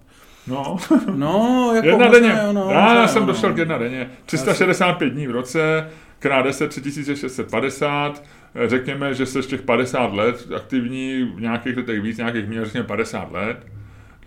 [0.48, 0.78] No,
[1.16, 2.34] no jako jedna denně.
[2.52, 3.28] No, já možná, jsem no.
[3.28, 4.10] došel k jedna denně.
[4.26, 5.90] 365 dní v roce,
[6.20, 8.24] krát 10, 3650,
[8.66, 12.88] řekněme, že se z těch 50 let aktivní, v nějakých letech víc, nějakých méně, řekněme
[12.88, 13.66] 50 let,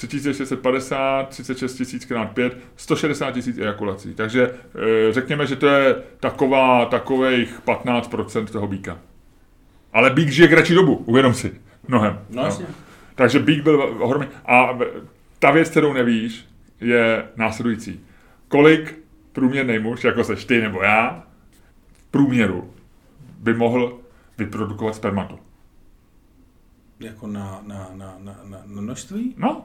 [0.06, 4.14] 3650, 36 tisíc krát 5, 160 tisíc ejakulací.
[4.14, 8.98] Takže eh, řekněme, že to je taková, takových 15% toho býka.
[9.92, 11.60] Ale bík žije kratší dobu, uvědom si.
[11.88, 12.18] Mnohem.
[12.30, 12.64] No, jasně.
[12.68, 12.74] No.
[13.14, 14.28] Takže bík byl ohromný.
[14.46, 14.78] A
[15.38, 16.46] ta věc, kterou nevíš,
[16.80, 18.00] je následující.
[18.48, 18.98] Kolik
[19.32, 21.22] průměrný muž, jako seš ty nebo já,
[21.92, 22.70] v průměru
[23.38, 23.98] by mohl
[24.38, 25.38] vyprodukovat spermatu?
[27.00, 29.34] Jako na, na, na, na, na množství?
[29.38, 29.64] No.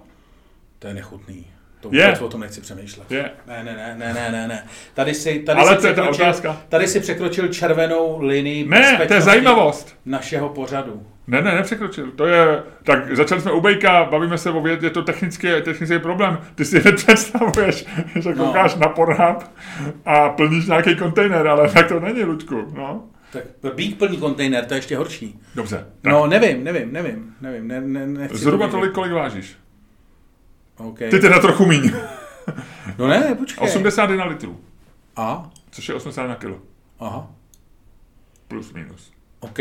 [0.80, 1.45] To je nechutný.
[1.80, 3.11] To vůbec o tom nechci přemýšlet.
[3.11, 3.32] Je.
[3.47, 4.63] Ne, ne, ne, ne, ne, ne, ne.
[4.93, 6.61] Tady si, tady Ale si to je ta otázka.
[6.69, 9.95] Tady si překročil červenou linii Ne, to je zajímavost.
[10.05, 11.07] Našeho pořadu.
[11.28, 12.11] Ne, ne, nepřekročil.
[12.11, 15.99] To je, tak začali jsme u Bejka, bavíme se o věd, je to technický, technický
[15.99, 16.38] problém.
[16.55, 18.45] Ty si nepředstavuješ, že no.
[18.45, 19.43] koukáš na Pornhub
[20.05, 23.03] a plníš nějaký kontejner, ale tak to není, Luďku, no.
[23.32, 25.39] Tak být plný kontejner, to je ještě horší.
[25.55, 25.86] Dobře.
[26.01, 26.13] Tak.
[26.13, 27.67] No, nevím, nevím, nevím, nevím.
[27.67, 29.57] Ne, ne, Zhruba tolik, kolik vážíš.
[30.78, 31.09] Okay.
[31.09, 31.91] Ty teda trochu míň.
[32.97, 33.67] no ne, počkej.
[33.67, 34.59] 81 litrů.
[35.15, 35.49] A?
[35.71, 36.59] Což je 80 na kilo.
[36.99, 37.32] Aha.
[38.47, 39.11] Plus minus.
[39.39, 39.59] OK.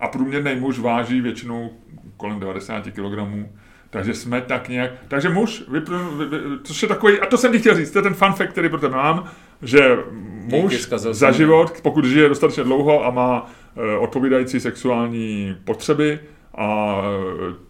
[0.00, 1.70] A průměrný muž váží většinou
[2.16, 3.48] kolem 90 kg.
[3.90, 4.90] Takže jsme tak nějak...
[5.08, 5.92] Takže muž, vypr...
[6.64, 8.68] což je takový, a to jsem ti chtěl říct, to je ten fun fact, který
[8.68, 9.30] pro tebe mám,
[9.62, 9.96] že
[10.44, 16.20] muž za život, pokud žije dostatečně dlouho a má eh, odpovídající sexuální potřeby,
[16.54, 17.02] a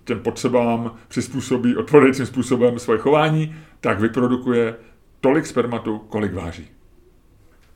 [0.05, 4.75] těm potřebám přizpůsobí odpovědajícím způsobem svoje chování, tak vyprodukuje
[5.21, 6.69] tolik spermatu, kolik váží.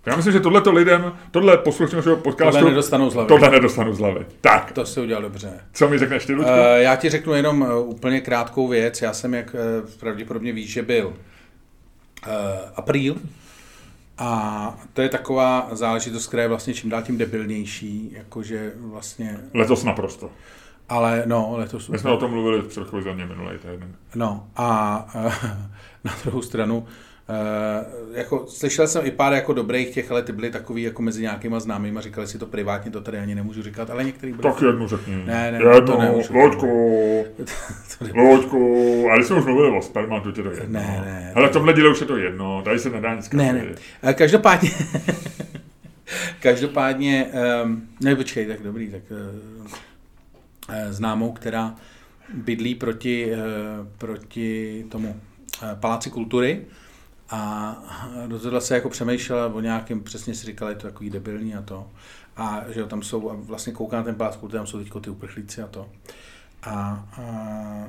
[0.06, 2.52] Já myslím, že tohleto lidem, tohle posluchačům našeho podcastu...
[2.52, 3.28] Tohle nedostanou z hlavy.
[3.28, 4.26] Tohle nedostanou z hlavy.
[4.40, 4.72] Tak.
[4.72, 5.60] To si udělal dobře.
[5.72, 6.34] Co mi řekneš ty?
[6.34, 6.46] Uh,
[6.76, 9.02] já ti řeknu jenom uh, úplně krátkou věc.
[9.02, 11.14] Já jsem, jak uh, pravděpodobně víš, že byl uh,
[12.76, 13.16] apríl,
[14.18, 19.40] a to je taková záležitost, která je vlastně čím dál tím debilnější, jakože vlastně...
[19.54, 20.30] Letos naprosto.
[20.88, 21.88] Ale no, letos...
[21.88, 23.94] My jsme o tom mluvili v předchozí minulý týden.
[24.14, 25.06] No a
[26.04, 26.86] na druhou stranu,
[27.28, 31.22] Uh, jako, slyšel jsem i pár jako dobrých těch, ale ty byly takový jako mezi
[31.22, 34.42] nějakýma známými, říkali si to privátně, to tady ani nemůžu říkat, ale některý byli...
[34.42, 35.14] Tak jednu řekni.
[35.14, 36.34] Ne, ne, jednu, to nemůžu.
[36.34, 37.24] Loďku,
[38.14, 40.80] Loďku, ale jsme už mluvili o spermatu, tě to jedno.
[40.80, 41.32] Ne, ne.
[41.34, 43.64] Ale v tomhle díle už je to jedno, tady se nedá nic Ne, ne.
[44.02, 44.70] Uh, každopádně,
[46.40, 47.26] každopádně,
[47.64, 49.93] um, ne, počkej, tak dobrý, tak uh, Eh,
[50.90, 51.74] známou, která
[52.34, 53.38] bydlí proti, eh,
[53.98, 55.20] proti tomu
[55.62, 56.64] eh, paláci kultury
[57.30, 57.76] a
[58.28, 61.90] rozhodla se jako přemýšlela o nějakém, přesně si říkala, je to takový debilní a to.
[62.36, 64.92] A že jo, tam jsou, a vlastně kouká na ten palác kultury, tam jsou teď
[65.00, 65.88] ty uprchlíci a to.
[66.62, 67.88] A, a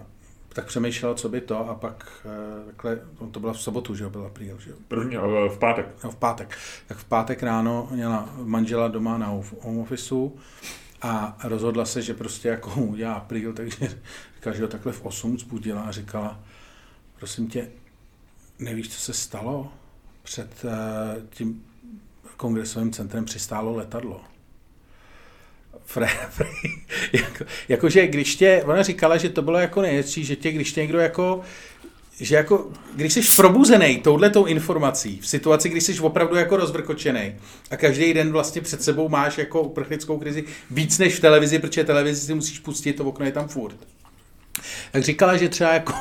[0.50, 2.28] tak přemýšlela, co by to a pak
[2.66, 3.00] takhle,
[3.32, 4.76] to byla v sobotu, že jo, byla prý, že jo.
[4.88, 5.18] První,
[5.50, 5.88] v pátek.
[6.04, 6.58] No, v pátek.
[6.88, 9.28] Tak v pátek ráno měla manžela doma na
[9.62, 10.36] home officeu
[11.06, 14.02] a rozhodla se, že prostě jako udělá apríl, takže
[14.36, 16.40] říkala, že ho takhle v 8 zbudila a říkala,
[17.20, 17.70] prosím tě,
[18.60, 19.74] nevíš, co se stalo?
[20.24, 20.72] Před uh,
[21.30, 21.66] tím
[22.38, 24.22] kongresovým centrem přistálo letadlo.
[25.86, 26.48] Fre, fre,
[27.14, 30.82] jako, jakože když tě, ona říkala, že to bylo jako nejhezčí, že tě, když tě
[30.82, 31.42] někdo jako
[32.20, 37.36] že jako, když jsi probuzený touhletou informací, v situaci, kdy jsi opravdu jako rozvrkočený
[37.72, 41.84] a každý den vlastně před sebou máš jako uprchlickou krizi víc než v televizi, protože
[41.84, 43.78] televizi si musíš pustit, to okno je tam furt.
[44.92, 45.94] Tak říkala, že třeba jako,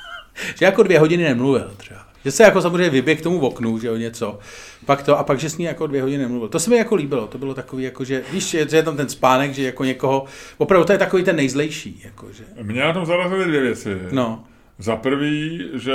[0.58, 2.06] že jako dvě hodiny nemluvil třeba.
[2.24, 4.38] Že se jako samozřejmě vyběh k tomu oknu, že jo, něco.
[4.84, 6.48] Pak to, a pak, že s ní jako dvě hodiny nemluvil.
[6.48, 9.08] To se mi jako líbilo, to bylo takový, jako, že víš, že je tam ten
[9.08, 10.24] spánek, že jako někoho,
[10.58, 12.00] opravdu to je takový ten nejzlejší.
[12.04, 12.44] Jako, že...
[12.62, 13.98] Mě na tom zarazily dvě věci.
[14.10, 14.44] No.
[14.78, 15.94] Za prvý, že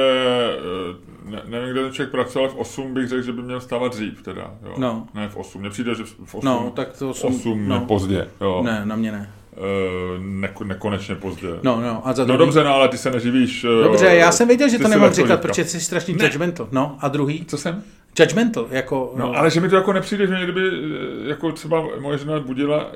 [1.28, 3.92] eh, ne, nevím, kde ten člověk pracoval, v 8 bych řekl, že by měl stávat
[3.92, 4.74] dřív teda, jo.
[4.78, 5.08] No.
[5.14, 7.80] Ne v 8, mně přijde, že v 8, no, tak to 8, 8 no.
[7.80, 8.62] pozdě, jo.
[8.66, 9.30] Ne, na mě ne.
[9.54, 11.48] E, neko, nekonečně pozdě.
[11.64, 12.40] No, no, a za no druhý...
[12.40, 13.64] No dobře, no, ale ty se neživíš.
[13.64, 16.26] Eh, dobře, já jsem věděl, že to nemám říkat, protože jsi strašný ne.
[16.26, 16.68] judgmental.
[16.72, 17.46] No, a druhý?
[17.46, 17.84] Co jsem?
[18.20, 19.14] Judgmental, jako...
[19.16, 20.62] No, no, ale že mi to jako nepřijde, že mě kdyby,
[21.26, 22.92] jako třeba moje žena budila,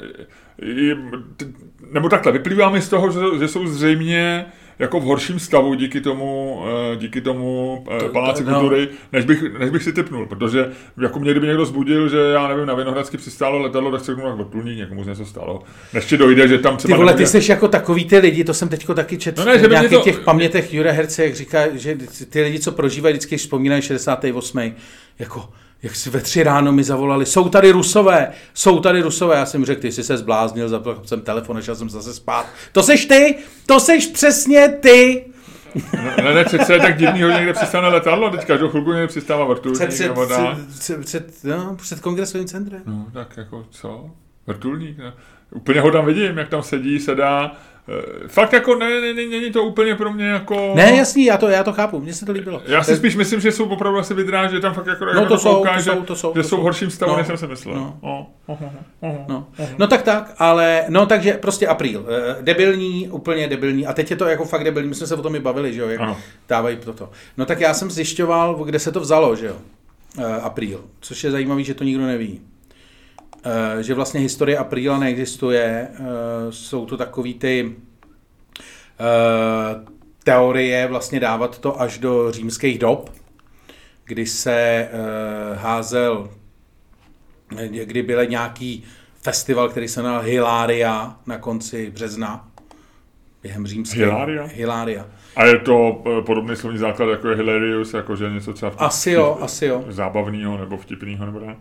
[1.92, 4.46] nebo takhle, vyplývá mi z toho, že, že jsou zřejmě
[4.80, 6.62] jako v horším stavu díky tomu,
[6.94, 8.60] eh, díky tomu eh, to, paláci to, no.
[8.60, 10.72] kultury, než bych, než bych si typnul, protože
[11.02, 14.28] jako mě kdyby někdo zbudil, že já nevím, na Vinohradsky přistálo letadlo, tak se řeknu,
[14.28, 15.64] jak vrtulník, někomu z něco stalo.
[15.94, 16.96] Než ti dojde, že tam třeba...
[16.96, 19.60] Ty vole, ty jsi jako takový ty lidi, to jsem teďko taky četl no ne,
[19.60, 20.04] že v nějakých to...
[20.04, 21.98] těch pamětech Jure Herce, jak říká, že
[22.30, 24.72] ty lidi, co prožívají, vždycky vzpomínají 68.
[25.20, 25.50] jako
[25.84, 29.36] jak si ve tři ráno mi zavolali, jsou tady rusové, jsou tady rusové.
[29.36, 32.46] Já jsem řekl, ty jsi se zbláznil, zapl jsem telefon, šel jsem zase spát.
[32.72, 35.26] To seš ty, to seš přesně ty.
[36.24, 39.46] Ne, ne, přece je tak divný, že někde přistane letadlo, teď každou chvilku někde přistává
[39.46, 39.90] vrtulník.
[39.90, 40.14] Před, před,
[40.80, 42.82] před, před, no, před kongresovým centrem.
[42.86, 44.10] No, tak jako co?
[44.48, 45.14] Vrtulník, ne?
[45.52, 47.52] Úplně ho tam vidím, jak tam sedí, sedá,
[48.28, 50.72] fakt jako ne, ne, ne, není to úplně pro mě jako...
[50.76, 52.62] Ne, jasný, já to, já to chápu, mně se to líbilo.
[52.66, 55.06] Já si spíš myslím, že jsou opravdu asi vydrá, že tam fakt jako...
[55.06, 57.12] No to, jako jsou, kouká, to jsou, to jsou, že, to jsou v horším stavu,
[57.12, 57.76] no, než jsem si myslel.
[57.76, 57.98] No.
[58.02, 58.58] Oh, oh,
[59.00, 59.48] oh, no.
[59.78, 62.06] no tak tak, ale no takže prostě apríl.
[62.08, 63.88] Eh, debilní, úplně debilní.
[63.88, 65.82] A teď je to jako fakt debilní, my jsme se o tom i bavili, že
[65.82, 66.18] jo, jak ano.
[66.50, 67.10] dávají toto.
[67.38, 69.56] No tak já jsem zjišťoval, kde se to vzalo, že jo,
[70.42, 70.84] apríl.
[71.00, 72.42] Což je zajímavý, že to nikdo neví.
[73.46, 75.88] Uh, že vlastně historie apríla neexistuje.
[76.00, 76.06] Uh,
[76.50, 77.76] jsou to takový ty
[79.00, 79.86] Eh,
[80.24, 83.10] teorie vlastně dávat to až do římských dob,
[84.06, 84.90] kdy se
[85.56, 86.30] házel,
[87.84, 88.84] kdy byl nějaký
[89.22, 92.48] festival, který se jmenoval Hilaria na konci března,
[93.44, 94.00] během římské.
[94.00, 94.44] Hilaria?
[94.44, 95.06] Hilaria.
[95.36, 98.82] A je to eh, podobný slovní základ, jako je hilarious, jako že něco třeba vtip,
[98.82, 99.86] asi jo, asi jo.
[99.90, 101.56] zábavného nebo vtipného, nebo ne?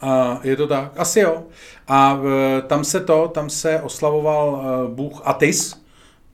[0.00, 1.42] A je to tak, asi jo.
[1.88, 2.28] A uh,
[2.66, 5.80] tam se to, tam se oslavoval uh, bůh Atis,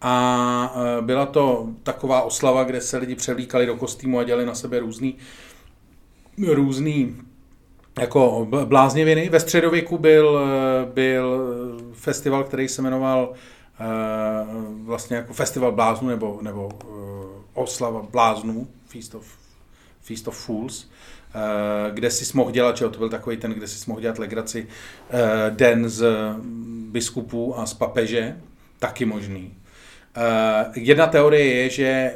[0.01, 4.55] a e, byla to taková oslava, kde se lidi převlíkali do kostýmu a dělali na
[4.55, 5.17] sebe různý,
[6.53, 7.17] různý
[8.01, 9.29] jako blázněviny.
[9.29, 11.49] Ve středověku byl, e, byl
[11.93, 13.85] festival, který se jmenoval e,
[14.85, 16.69] vlastně jako festival bláznů nebo, nebo
[17.55, 19.27] oslava bláznů, Feast of,
[20.01, 20.91] Feast of Fools,
[21.91, 24.68] kde si mohl dělat, že to byl takový ten, kde si mohl dělat legraci
[25.51, 26.07] den z
[26.91, 28.37] biskupů a z papeže,
[28.79, 29.55] taky možný.
[30.16, 30.22] Uh,
[30.74, 32.14] jedna teorie je, že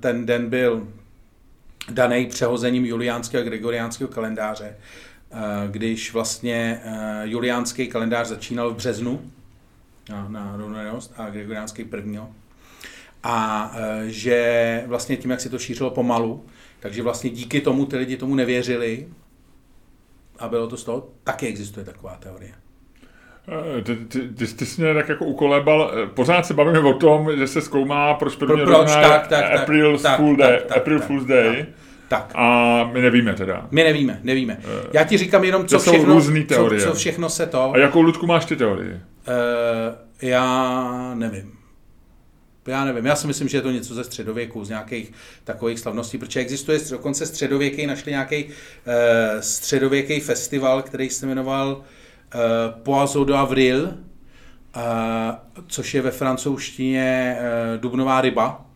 [0.00, 0.88] ten den byl
[1.90, 4.76] daný přehozením juliánského a gregoriánského kalendáře,
[5.70, 6.80] když vlastně
[7.22, 9.30] juliánský kalendář začínal v březnu
[10.28, 12.30] na, rovnodennost a gregoriánský prvního.
[13.22, 13.72] A
[14.06, 16.44] že vlastně tím, jak se to šířilo pomalu,
[16.80, 19.08] takže vlastně díky tomu ty lidi tomu nevěřili
[20.38, 22.52] a bylo to z toho, taky existuje taková teorie.
[23.78, 26.92] Eh, ty, ty, ty, ty jsi mě tak jako ukolebal, eh, pořád se bavíme o
[26.94, 30.60] tom, že se zkoumá, proč první Pro, proč, tak, tak, April tak, Fool tak, Day,
[30.68, 31.56] tak, April tak, Fool's Day.
[31.56, 31.66] Tak.
[32.08, 32.32] Tak.
[32.34, 33.66] A my nevíme teda.
[33.70, 34.58] My nevíme, nevíme.
[34.60, 36.80] Eh, Já ti říkám jenom, co všechno, různý teorie.
[36.80, 37.72] Co, co všechno se to...
[37.74, 38.92] A jakou, Ludku, máš ty teorii?
[38.92, 38.98] Uh,
[40.22, 41.55] já nevím.
[42.66, 45.12] Já nevím, já si myslím, že je to něco ze středověku, z nějakých
[45.44, 48.52] takových slavností, protože existuje dokonce středověký, našli nějaký uh,
[49.40, 51.82] středověký festival, který se jmenoval uh,
[52.82, 53.94] Poazo d'Avril,
[55.66, 58.66] což je ve francouzštině uh, Dubnová ryba,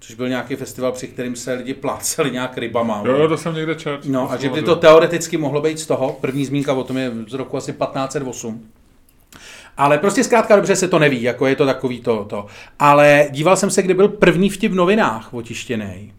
[0.00, 3.02] což byl nějaký festival, při kterým se lidi pláceli nějak rybama.
[3.06, 4.00] Jo, jo, to jsem někde čet.
[4.04, 7.12] No a že by to teoreticky mohlo být z toho, první zmínka o tom je
[7.28, 8.68] z roku asi 1508.
[9.78, 12.24] Ale prostě zkrátka dobře se to neví, jako je to takový to.
[12.24, 12.46] to.
[12.78, 16.12] Ale díval jsem se, kdy byl první vtip v novinách otištěný.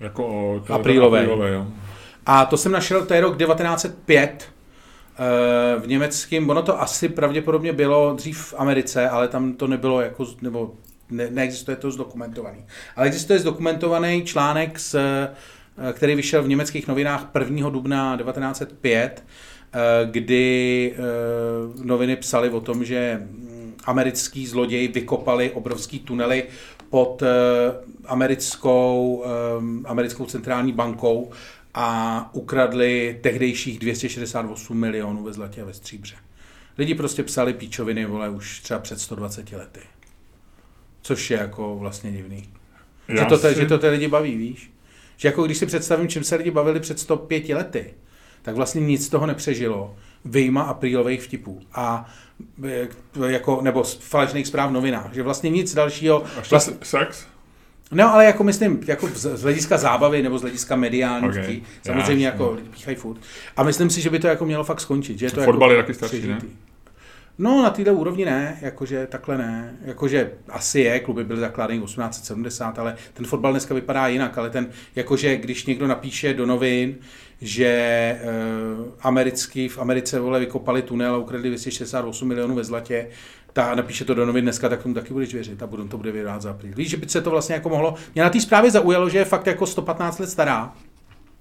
[0.00, 1.24] Jako o, aprílové.
[1.24, 1.66] jo.
[2.26, 4.48] A to jsem našel, to je rok 1905,
[5.78, 10.26] v německém, ono to asi pravděpodobně bylo dřív v Americe, ale tam to nebylo jako,
[10.42, 10.72] nebo
[11.10, 12.64] ne, neexistuje to zdokumentovaný.
[12.96, 17.70] Ale existuje zdokumentovaný článek, z, eh, který vyšel v německých novinách 1.
[17.70, 19.32] dubna 1905, eh,
[20.10, 20.98] kdy eh,
[21.84, 26.44] noviny psaly o tom, že mm, americký zloději vykopali obrovský tunely
[26.90, 27.22] pod
[28.06, 29.24] americkou,
[29.84, 31.30] americkou centrální bankou
[31.74, 36.14] a ukradli tehdejších 268 milionů ve zlatě a ve stříbře.
[36.78, 39.80] Lidi prostě psali píčoviny, vole, už třeba před 120 lety.
[41.02, 42.48] Což je jako vlastně divný.
[43.08, 43.54] Že to, si...
[43.54, 44.70] že to ty lidi baví, víš?
[45.16, 47.94] Že jako když si představím, čím se lidi bavili před 105 lety,
[48.48, 49.94] tak vlastně nic z toho nepřežilo.
[50.24, 51.60] Vyjma aprílových vtipů.
[51.74, 52.10] A
[52.64, 52.88] e,
[53.26, 55.14] jako, nebo falešných zpráv v novinách.
[55.14, 56.24] Že vlastně nic dalšího...
[56.24, 57.26] A vlastně, sex?
[57.92, 61.62] No, ale jako myslím, jako z hlediska zábavy nebo z hlediska mediální, okay.
[61.82, 63.20] samozřejmě Já, jako lidi píchají furt.
[63.56, 65.18] A myslím si, že by to jako mělo fakt skončit.
[65.18, 66.40] Že je to Fotbal jako je taky starší, ne?
[67.38, 69.76] No, na této úrovni ne, jakože takhle ne.
[69.84, 74.70] Jakože asi je, kluby byly zakládány 1870, ale ten fotbal dneska vypadá jinak, ale ten,
[74.96, 76.96] jakože když někdo napíše do novin,
[77.40, 78.20] že e,
[79.00, 83.08] americký, v Americe vole vykopali tunel a ukradli 268 milionů ve zlatě,
[83.52, 86.12] ta napíše to do novin dneska, tak tomu taky budeš věřit a budu to bude
[86.12, 86.72] vydávat za apríl.
[86.76, 89.24] Víš, že by se to vlastně jako mohlo, mě na té zprávě zaujalo, že je
[89.24, 90.74] fakt jako 115 let stará,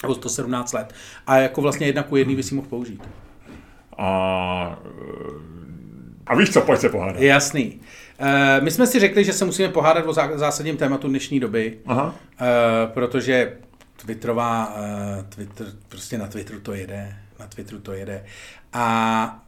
[0.04, 0.94] nebo 117 let
[1.28, 3.04] a jako vlastně jedna ku jedný by si mohl použít.
[3.98, 4.80] A,
[6.28, 7.22] a víš co, pojď se pohádat.
[7.22, 7.80] Jasný.
[8.20, 12.06] Uh, my jsme si řekli, že se musíme pohádat o zásadním tématu dnešní doby, Aha.
[12.06, 12.14] Uh,
[12.94, 13.58] protože
[14.06, 18.26] Twitterová, uh, Twitter, prostě na Twitteru to jede, na Twitteru to jede.
[18.74, 19.44] A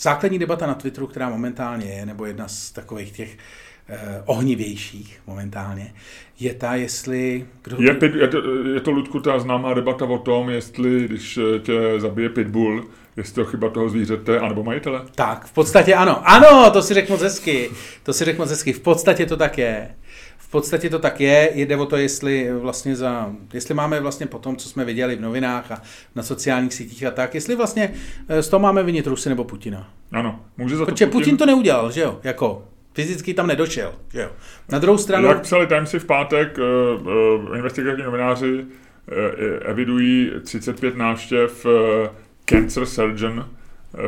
[0.00, 3.38] základní debata na Twitteru, která momentálně je, nebo jedna z takových těch eh,
[4.26, 5.94] ohnivějších momentálně,
[6.40, 7.46] je ta, jestli...
[7.62, 7.76] Kdo...
[7.80, 8.38] Je, pit, je, to,
[8.74, 12.84] je to, Ludku, ta známá debata o tom, jestli, když eh, tě zabije pitbull,
[13.16, 15.02] jestli to chyba toho zvířete, anebo majitele?
[15.14, 16.28] Tak, v podstatě ano.
[16.28, 17.70] Ano, to si řekl moc hezky.
[18.02, 18.72] To si řekl moc hezky.
[18.72, 19.94] V podstatě to tak je.
[20.38, 21.50] V podstatě to tak je.
[21.54, 25.20] Jde o to, jestli vlastně za, jestli máme vlastně po tom, co jsme viděli v
[25.20, 25.82] novinách a
[26.14, 27.92] na sociálních sítích a tak, jestli vlastně
[28.28, 29.90] eh, z toho máme vinit Rusy nebo Putina.
[30.12, 31.20] Ano, může za to Protože Putin...
[31.20, 32.20] Putin to neudělal, že jo?
[32.22, 32.62] Jako,
[33.00, 33.92] fyzicky tam nedošel.
[34.12, 34.30] Že jo?
[34.68, 35.28] Na druhou stranu...
[35.28, 38.64] Jak psali Timesy v pátek, uh, uh, investigativní novináři uh,
[39.64, 41.72] evidují 35 návštěv uh,
[42.46, 43.48] cancer surgeon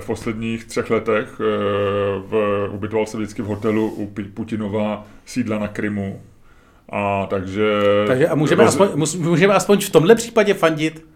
[0.01, 1.41] v posledních třech letech.
[2.19, 6.23] V, ubytoval se vždycky v hotelu u Putinova sídla na Krymu.
[6.89, 7.81] A takže...
[8.07, 8.81] takže a můžeme, roz...
[8.81, 8.89] aspoň,
[9.19, 11.07] můžeme aspoň v tomhle případě fandit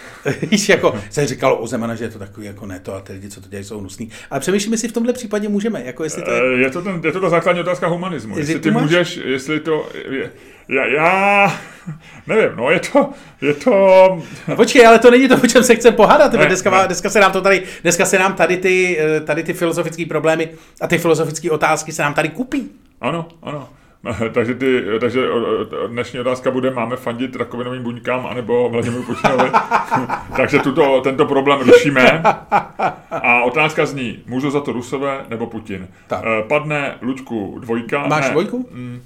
[0.50, 3.12] Víš, jako se říkalo o Zemana, že je to takový jako ne to a ty
[3.12, 4.10] lidi, co to dělají, jsou hnusný.
[4.30, 6.40] Ale přemýšlíme si v tomhle případě můžeme, jako jestli to je...
[6.40, 8.38] Eh, je to, ten, je to ta základní otázka humanismu.
[8.38, 8.82] Jestli ty máš...
[8.82, 9.88] můžeš, jestli to...
[10.10, 10.30] Je,
[10.68, 11.60] já, já,
[12.26, 13.70] nevím, no je to, je to...
[14.48, 16.32] No počkej, ale to není to, o čem se chceme pohádat.
[16.32, 16.86] Ne, dneska, ne.
[16.86, 20.48] dneska, se nám to tady, dneska se nám tady ty, eh, tady ty filozofické problémy
[20.80, 22.70] a ty filozofické otázky se nám tady kupí.
[23.00, 23.68] Ano, ano.
[24.32, 25.26] takže, ty, takže
[25.88, 29.50] dnešní otázka bude, máme fandit rakovinovým buňkám anebo Vladimíru Putinovi.
[30.36, 32.22] takže tuto, tento problém řešíme.
[33.10, 35.88] A otázka zní, můžu za to Rusové nebo Putin?
[36.06, 36.24] Tak.
[36.24, 38.06] Eh, padne Luďku dvojka.
[38.06, 38.30] Máš ne.
[38.30, 38.68] dvojku?
[38.70, 39.02] Mm.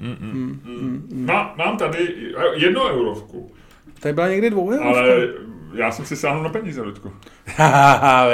[0.00, 1.26] Mm, mm, mm, mm, mm.
[1.26, 2.08] Má, mám tady
[2.54, 3.52] jednu eurovku.
[4.00, 5.00] Tady byla někdy dvou eurovka.
[5.00, 5.28] Ale
[5.74, 7.12] já jsem si sáhnul na peníze, Luďku.
[7.56, 8.26] Haha,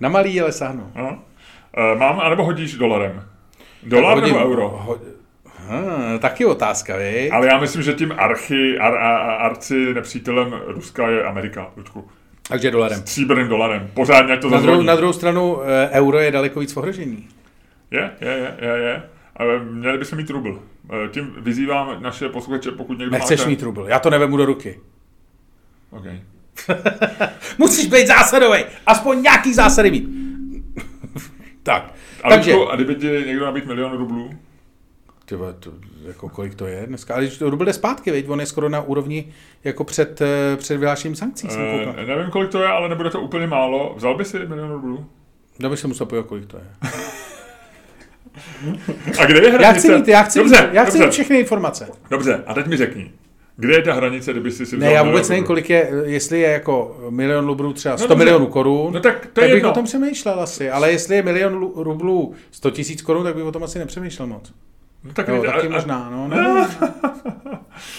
[0.00, 0.92] Na malý, ale sáhnu.
[0.96, 1.18] No.
[1.98, 3.31] Mám, anebo hodíš dolarem?
[3.82, 4.68] Dolar nebo euro?
[4.68, 4.98] Ho,
[5.68, 7.30] Hmm, taky otázka, vy?
[7.30, 12.08] Ale já myslím, že tím archy, ar, ar, arci nepřítelem Ruska je Amerika, Ludku.
[12.48, 13.00] Takže dolarem.
[13.00, 13.90] Stříbrným dolarem.
[13.94, 17.28] Pořádně to na druhou, na druhou stranu eh, euro je daleko víc ohrožení.
[17.90, 19.02] Je, je, je, je, je.
[19.36, 20.62] Ale měli bychom mít rubl.
[20.92, 23.50] Eh, tím vyzývám naše posluchače, pokud někdo Nechceš máte...
[23.50, 24.80] mít rubl, já to nevemu do ruky.
[25.90, 26.04] OK.
[27.58, 28.64] Musíš být zásadový.
[28.86, 30.08] Aspoň nějaký zásady mít.
[31.62, 31.92] tak.
[32.22, 32.54] A, Takže...
[32.70, 34.30] a kdyby ti někdo nabít milion rublů?
[35.24, 35.70] Tyba, to,
[36.06, 37.14] jako kolik to je dneska?
[37.14, 38.28] Ale to rubl jde zpátky, veď?
[38.28, 39.32] on je skoro na úrovni
[39.64, 41.48] jako před, eh, před vyhlášením sankcí.
[41.50, 43.94] E, nevím, kolik to je, ale nebude to úplně málo.
[43.96, 45.06] Vzal by si milion rublů?
[45.60, 46.64] Já bych se musel pojít, kolik to je.
[49.18, 49.64] a kde je hranice?
[49.64, 51.06] Já chci mít, já chci, dobře, mít, já chci dobře.
[51.06, 51.88] mít všechny informace.
[52.10, 53.12] Dobře, a teď mi řekni,
[53.56, 56.50] kde je ta hranice, kdyby si si Ne, já vůbec nevím, kolik je, jestli je
[56.50, 59.70] jako milion rublů třeba 100 no, milionů korun, no, tak, to tak bych jedno.
[59.70, 60.70] o tom přemýšlel asi.
[60.70, 64.52] Ale jestli je milion rublů 100 tisíc korun, tak bych o tom asi nepřemýšlel moc.
[65.04, 66.28] No, tak no, taky a, možná, no.
[66.28, 66.68] Ne,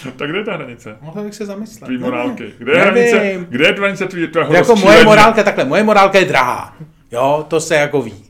[0.16, 0.96] tak kde je ta hranice?
[1.00, 1.86] Mohl bych se zamyslet.
[1.86, 2.52] Tvý morálky.
[2.58, 6.24] Kde je hranice, kde je hranice tvý, tvého Jako moje morálka, takhle, moje morálka je
[6.24, 6.76] drahá.
[7.12, 8.23] Jo, to se jako ví.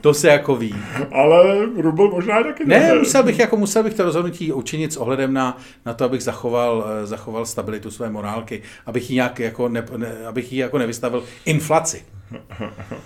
[0.00, 0.74] To se jako ví.
[1.12, 2.94] Ale rubl možná taky ne.
[2.94, 6.86] musel bych, jako musel bych to rozhodnutí učinit s ohledem na, na to, abych zachoval,
[7.02, 11.24] eh, zachoval stabilitu své morálky, abych ji, nějak jako ne, ne, abych ji jako nevystavil
[11.44, 12.04] inflaci.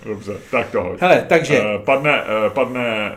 [0.05, 1.01] Dobře, tak to hoď.
[1.01, 1.61] Hele, takže...
[1.61, 3.15] Uh, padne, uh, padne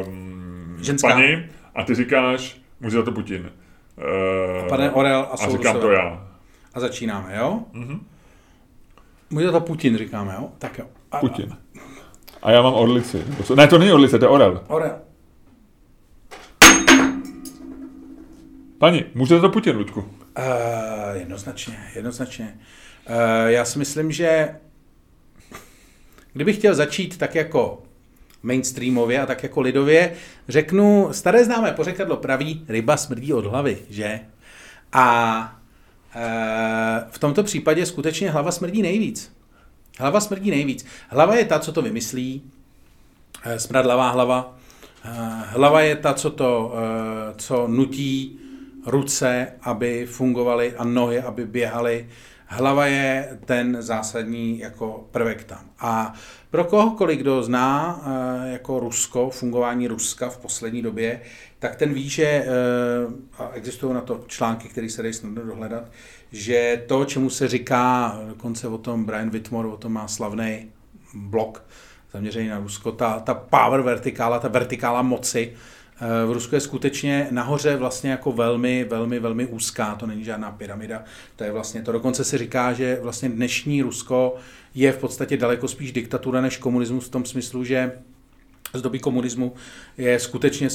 [0.00, 1.08] uh, Ženská.
[1.08, 3.50] paní a ty říkáš, může za to Putin.
[4.60, 6.28] Uh, padne Orel a, a říkám to já.
[6.74, 7.60] A začínáme, jo?
[7.74, 8.00] Mm-hmm.
[9.30, 10.48] Může to Putin, říkáme, jo?
[10.58, 10.84] Tak jo.
[11.12, 11.52] A, Putin.
[11.52, 11.56] A
[12.50, 13.24] já mám orlici.
[13.54, 14.64] Ne, to není orlice, to je orel.
[14.68, 14.98] Orel.
[18.78, 20.00] Pani, můžete to Putin, Ludku?
[20.00, 20.06] Uh,
[21.12, 22.58] jednoznačně, jednoznačně.
[23.10, 23.14] Uh,
[23.46, 24.56] já si myslím, že
[26.32, 27.82] kdybych chtěl začít tak jako
[28.42, 30.12] mainstreamově a tak jako lidově,
[30.48, 34.20] řeknu, staré známé pořekadlo praví, ryba smrdí od hlavy, že?
[34.92, 35.58] A
[36.14, 36.20] e,
[37.10, 39.32] v tomto případě skutečně hlava smrdí nejvíc.
[39.98, 40.86] Hlava smrdí nejvíc.
[41.08, 42.42] Hlava je ta, co to vymyslí,
[43.44, 44.56] eh, smradlavá hlava.
[45.04, 45.10] Eh,
[45.46, 48.38] hlava je ta, co to, eh, co nutí
[48.86, 52.08] ruce, aby fungovaly a nohy, aby běhaly.
[52.46, 55.70] Hlava je ten zásadní jako prvek tam.
[55.78, 56.14] A
[56.50, 58.02] pro kohokoliv, kdo zná
[58.44, 61.20] jako Rusko, fungování Ruska v poslední době,
[61.58, 62.46] tak ten ví, že
[63.38, 65.84] a existují na to články, které se dají snadno dohledat,
[66.32, 70.70] že to, čemu se říká, dokonce o tom Brian Whitmore, o tom má slavný
[71.14, 71.64] blok
[72.12, 77.28] zaměřený na Rusko, ta, ta power vertikála, ta vertikála moci, eh, v Rusku je skutečně
[77.30, 81.04] nahoře vlastně jako velmi, velmi, velmi úzká, to není žádná pyramida,
[81.36, 81.92] to je vlastně to.
[81.92, 84.34] Dokonce se říká, že vlastně dnešní Rusko
[84.74, 87.92] je v podstatě daleko spíš diktatura než komunismus v tom smyslu, že
[88.74, 89.52] z doby komunismu
[89.98, 90.68] je skutečně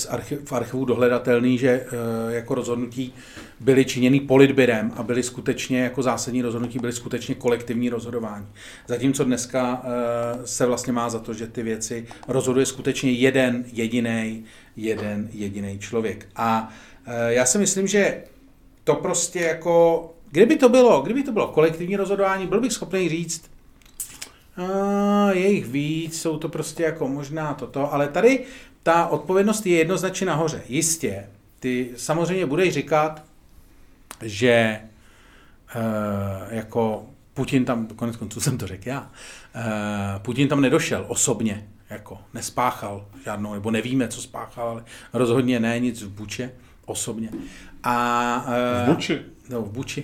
[0.45, 1.85] v archivu dohledatelný, že e,
[2.33, 3.13] jako rozhodnutí
[3.59, 8.47] byly činěny politběrem a byly skutečně jako zásadní rozhodnutí, byly skutečně kolektivní rozhodování.
[8.87, 14.45] Zatímco dneska e, se vlastně má za to, že ty věci rozhoduje skutečně jeden jediný
[14.77, 16.27] jeden jediný člověk.
[16.35, 16.69] A
[17.05, 18.23] e, já si myslím, že
[18.83, 23.51] to prostě jako, kdyby to bylo, kdyby to bylo kolektivní rozhodování, byl bych schopný říct,
[24.57, 28.45] a je jich víc, jsou to prostě jako možná toto, ale tady
[28.83, 30.61] ta odpovědnost je jednoznačně nahoře.
[30.67, 31.29] Jistě,
[31.59, 33.23] ty samozřejmě budeš říkat,
[34.21, 34.81] že e,
[36.49, 39.11] jako Putin tam, konec konců jsem to řekl já,
[39.55, 44.83] e, Putin tam nedošel osobně, jako nespáchal žádnou, nebo nevíme, co spáchal, ale
[45.13, 46.51] rozhodně ne nic v Buče
[46.85, 47.29] osobně.
[47.83, 49.21] A, e, v Buči?
[49.49, 50.03] No, v Buči.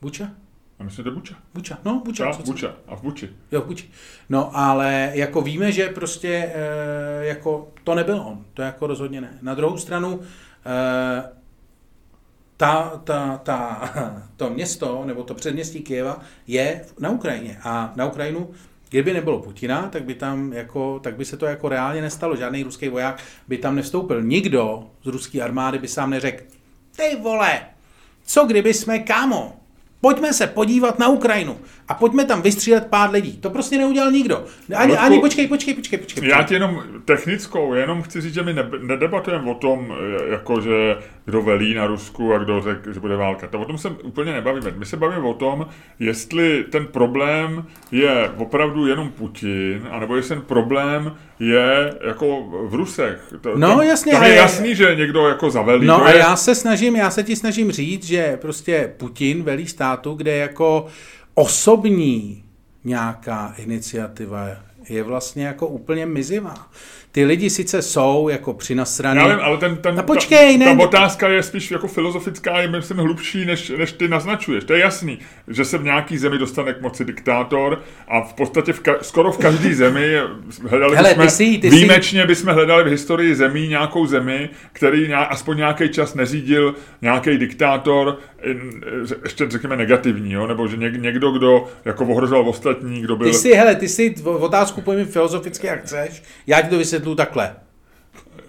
[0.00, 0.30] Buča?
[0.78, 1.34] A myslím, že Buča.
[1.54, 2.24] Buča, no Buča.
[2.24, 3.30] Já, Buča a v Buči.
[3.52, 3.90] Jo, v Buči.
[4.28, 9.38] No, ale jako víme, že prostě e, jako to nebyl on, to jako rozhodně ne.
[9.42, 10.20] Na druhou stranu
[10.66, 11.22] e,
[12.56, 13.90] ta, ta, ta,
[14.36, 18.50] to město, nebo to předměstí Kyjeva je na Ukrajině a na Ukrajinu
[18.94, 22.36] Kdyby nebylo Putina, tak by tam jako, tak by se to jako reálně nestalo.
[22.36, 24.22] Žádný ruský voják by tam nevstoupil.
[24.22, 26.44] Nikdo z ruské armády by sám neřekl,
[26.96, 27.60] ty vole,
[28.24, 29.60] co kdyby jsme kámo,
[30.04, 33.36] Pojďme se podívat na Ukrajinu a pojďme tam vystřílet pár lidí.
[33.36, 34.44] To prostě neudělal nikdo.
[34.74, 36.28] Ani, Ludku, ani počkej, počkej, počkej, počkej.
[36.28, 39.94] Já ti jenom technickou, jenom chci říct, že my ne, nedebatujeme o tom,
[40.30, 43.46] jako že kdo velí na Rusku a kdo řekl, že bude válka.
[43.46, 44.74] To o tom se úplně nebavíme.
[44.76, 45.66] My se bavíme o tom,
[45.98, 53.34] jestli ten problém je opravdu jenom Putin, anebo jestli ten problém je jako v Rusech.
[53.40, 54.12] To, no tam, jasně.
[54.12, 55.86] Tam je jasný, že někdo jako zavelí.
[55.86, 56.18] No a je...
[56.18, 60.86] já se snažím, já se ti snažím říct, že prostě Putin velí státu, kde jako
[61.34, 62.44] osobní
[62.84, 64.48] nějaká iniciativa
[64.88, 66.70] je vlastně jako úplně mizivá.
[67.14, 69.20] Ty lidi sice jsou jako přinasraný.
[69.20, 72.60] Já vím, ale ten, ten, no, počkej, ta, ne, ta otázka je spíš jako filozofická,
[72.60, 74.64] je myslím hlubší, než, než ty naznačuješ.
[74.64, 78.72] To je jasný, že se v nějaký zemi dostane k moci diktátor a v podstatě
[78.72, 80.16] v ka, skoro v každé zemi
[80.68, 82.26] hledali Hele, bychom, ty jsi, ty výjimečně jsi...
[82.26, 88.18] bychom hledali v historii zemí nějakou zemi, který nějak, aspoň nějaký čas neřídil nějaký diktátor,
[89.24, 90.46] ještě řekněme negativní, jo?
[90.46, 93.28] nebo že někdo, kdo jako ohrožoval ostatní, kdo byl...
[93.28, 97.56] Ty si, hele, ty si otázku pojmi filozoficky, jak chceš, já ti to vysvětlu takhle.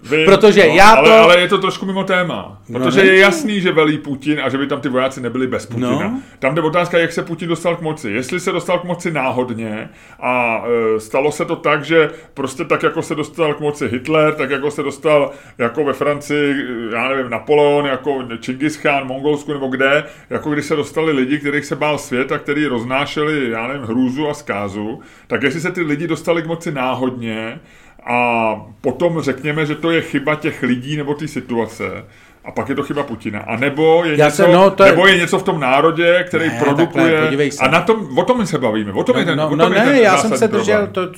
[0.02, 0.98] Vy, protože no, já to...
[0.98, 2.62] Ale, ale je to trošku mimo téma.
[2.68, 5.46] No, protože no, je jasný, že velí Putin a že by tam ty vojáci nebyli
[5.46, 5.90] bez Putina.
[5.90, 6.22] No.
[6.38, 8.10] Tam jde otázka, jak se Putin dostal k moci.
[8.10, 9.88] Jestli se dostal k moci náhodně
[10.20, 10.64] a
[10.96, 14.50] e, stalo se to tak, že prostě tak, jako se dostal k moci Hitler, tak
[14.50, 16.54] jako se dostal jako ve Francii,
[16.92, 21.64] já nevím, Napoleon, jako Čingis Khan, Mongolsku nebo kde, jako když se dostali lidi, kterých
[21.64, 25.82] se bál svět a kteří roznášeli, já nevím, hrůzu a zkázu, tak jestli se ty
[25.82, 27.60] lidi dostali k moci náhodně,
[28.06, 32.04] a potom řekněme, že to je chyba těch lidí nebo té situace,
[32.46, 33.40] a pak je to chyba Putina.
[33.40, 34.90] A nebo je, něco, jsem, no, to je...
[34.90, 37.20] nebo je něco v tom národě, který ne, produkuje.
[37.20, 38.92] Takhle, a na tom, o tom se bavíme.
[38.92, 40.48] O tom no, je ten, no, o tom no je ne, ten já jsem se
[40.48, 41.14] držel, to, to,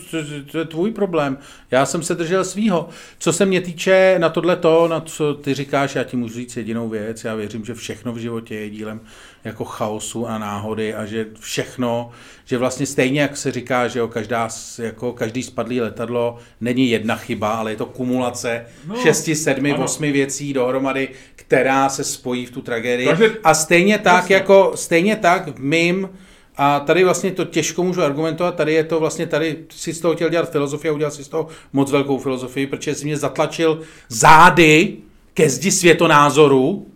[0.53, 1.39] to, je tvůj problém.
[1.71, 2.89] Já jsem se držel svýho.
[3.19, 6.57] Co se mě týče na tohle to, na co ty říkáš, já ti můžu říct
[6.57, 7.25] jedinou věc.
[7.25, 9.01] Já věřím, že všechno v životě je dílem
[9.45, 12.11] jako chaosu a náhody a že všechno,
[12.45, 17.17] že vlastně stejně, jak se říká, že jo, každá, jako každý spadlý letadlo není jedna
[17.17, 19.85] chyba, ale je to kumulace no, šesti, sedmi, ano.
[19.85, 23.07] osmi věcí dohromady, která se spojí v tu tragédii.
[23.07, 24.37] Takže, a stejně tak, vlastně.
[24.37, 26.09] jako, stejně tak v mým,
[26.57, 30.15] a tady vlastně to těžko můžu argumentovat, tady je to vlastně, tady si z toho
[30.15, 33.81] chtěl dělat filozofii a udělal si z toho moc velkou filozofii, protože si mě zatlačil
[34.09, 34.97] zády
[35.35, 36.87] ke zdi světonázoru,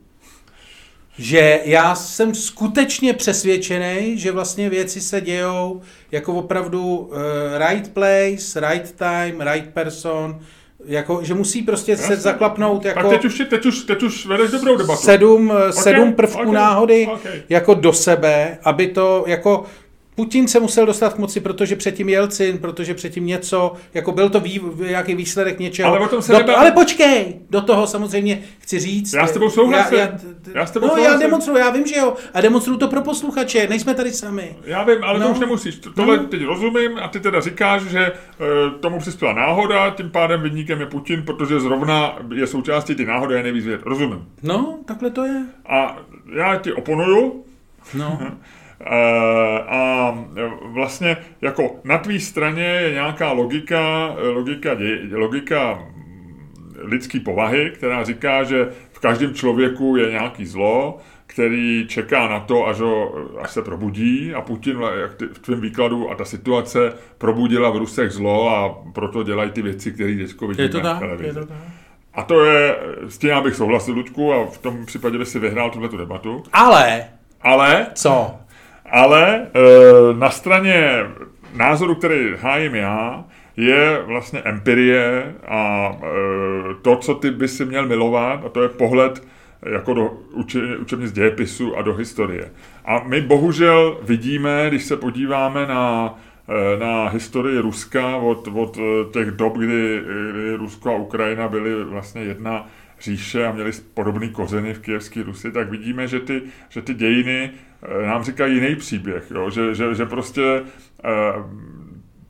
[1.18, 7.16] že já jsem skutečně přesvědčený, že vlastně věci se dějou jako opravdu uh,
[7.68, 10.40] right place, right time, right person,
[10.84, 12.06] jako, že musí prostě Jasně.
[12.06, 13.00] se zaklapnout jako...
[13.00, 15.02] Tak teď už, teď už, teď už vedeš dobrou debatu.
[15.02, 17.42] Sedm, eh, okay, sedm prvků okay, náhody okay.
[17.48, 19.64] jako do sebe, aby to jako
[20.14, 24.40] Putin se musel dostat k moci, protože předtím Jelcin, protože předtím něco, jako byl to
[24.40, 25.88] vý, nějaký výsledek něčeho.
[25.88, 29.12] Ale o tom se do, to, Ale počkej, do toho samozřejmě chci říct.
[29.12, 29.98] Já s tebou souhlasím.
[29.98, 30.18] Já, já,
[30.54, 31.12] já, s tebou no, souhlasím.
[31.12, 32.14] já demonstruju, já vím, že jo.
[32.34, 34.56] A demonstruju to pro posluchače, nejsme tady sami.
[34.64, 35.26] Já vím, ale no.
[35.26, 35.78] to už nemusíš.
[35.94, 36.26] Tohle no.
[36.26, 40.86] teď rozumím a ty teda říkáš, že uh, tomu přispěla náhoda, tím pádem vyníkem je
[40.86, 43.80] Putin, protože zrovna je součástí ty náhody a nejvíc věd.
[43.84, 44.28] Rozumím.
[44.42, 45.42] No, takhle to je.
[45.66, 45.98] A
[46.34, 47.44] já ti oponuju.
[47.94, 48.20] No.
[48.86, 50.14] Eh, a
[50.62, 54.70] vlastně jako na tvý straně je nějaká logika, logika,
[55.12, 55.88] logika
[56.82, 62.66] lidské povahy, která říká, že v každém člověku je nějaký zlo, který čeká na to,
[62.66, 66.92] až, ho, až se probudí a Putin jak ty, v tvém výkladu a ta situace
[67.18, 71.02] probudila v Rusech zlo a proto dělají ty věci, které teď vidíme je to tak.
[71.20, 71.58] Je to tak.
[72.14, 72.76] A to je,
[73.08, 76.42] s tím já bych souhlasil, Lučku, a v tom případě by si vyhrál tuhle debatu.
[76.52, 77.04] Ale,
[77.40, 78.34] Ale, co?
[78.92, 79.48] Ale e,
[80.18, 81.06] na straně
[81.54, 83.24] názoru, který hájím já,
[83.56, 88.68] je vlastně empirie a e, to, co ty by si měl milovat, a to je
[88.68, 89.26] pohled
[89.72, 92.50] jako do uče, učebnic dějepisu a do historie.
[92.84, 96.14] A my bohužel vidíme, když se podíváme na,
[96.78, 98.78] na historii Ruska od, od
[99.12, 100.02] těch dob, kdy,
[100.56, 102.66] Rusko a Ukrajina byly vlastně jedna
[103.00, 107.50] říše a měli podobný kořeny v kijevské Rusy, tak vidíme, že ty, že ty dějiny
[108.06, 109.50] nám říkají jiný příběh, jo?
[109.50, 110.62] Že, že, že prostě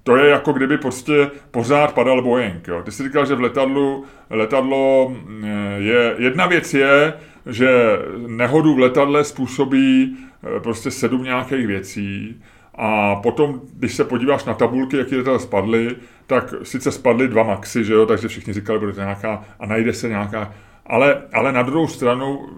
[0.02, 2.68] to je jako kdyby prostě pořád padal Boeing.
[2.68, 2.82] Jo.
[2.82, 5.16] Ty jsi říkal, že v letadlu, letadlo
[5.76, 7.14] je, jedna věc je,
[7.46, 10.16] že nehodu v letadle způsobí
[10.56, 12.42] eh, prostě sedm nějakých věcí
[12.74, 15.96] a potom, když se podíváš na tabulky, jaký letadla spadly,
[16.26, 19.92] tak sice spadly dva maxi, že jo, takže všichni říkali, bude to nějaká, a najde
[19.92, 20.54] se nějaká,
[20.86, 22.48] ale, ale na druhou stranu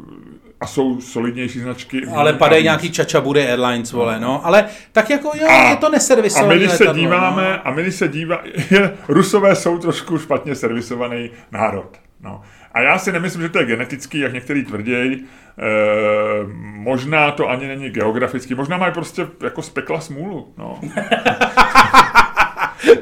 [0.65, 2.07] a jsou solidnější značky.
[2.15, 4.47] Ale padají nějaký Chachabude Airlines, vole, no.
[4.47, 6.55] Ale tak jako jo, a, je to neservisované.
[6.55, 7.69] A my, když se díváme, no.
[7.69, 8.43] a my, když se díváme,
[9.09, 11.99] Rusové jsou trošku špatně servisovaný národ.
[12.21, 12.43] No.
[12.73, 15.15] A já si nemyslím, že to je genetický, jak některý tvrději.
[15.15, 15.25] E,
[16.61, 20.55] možná to ani není geografický, možná mají prostě jako spekla smůlu.
[20.59, 20.81] No.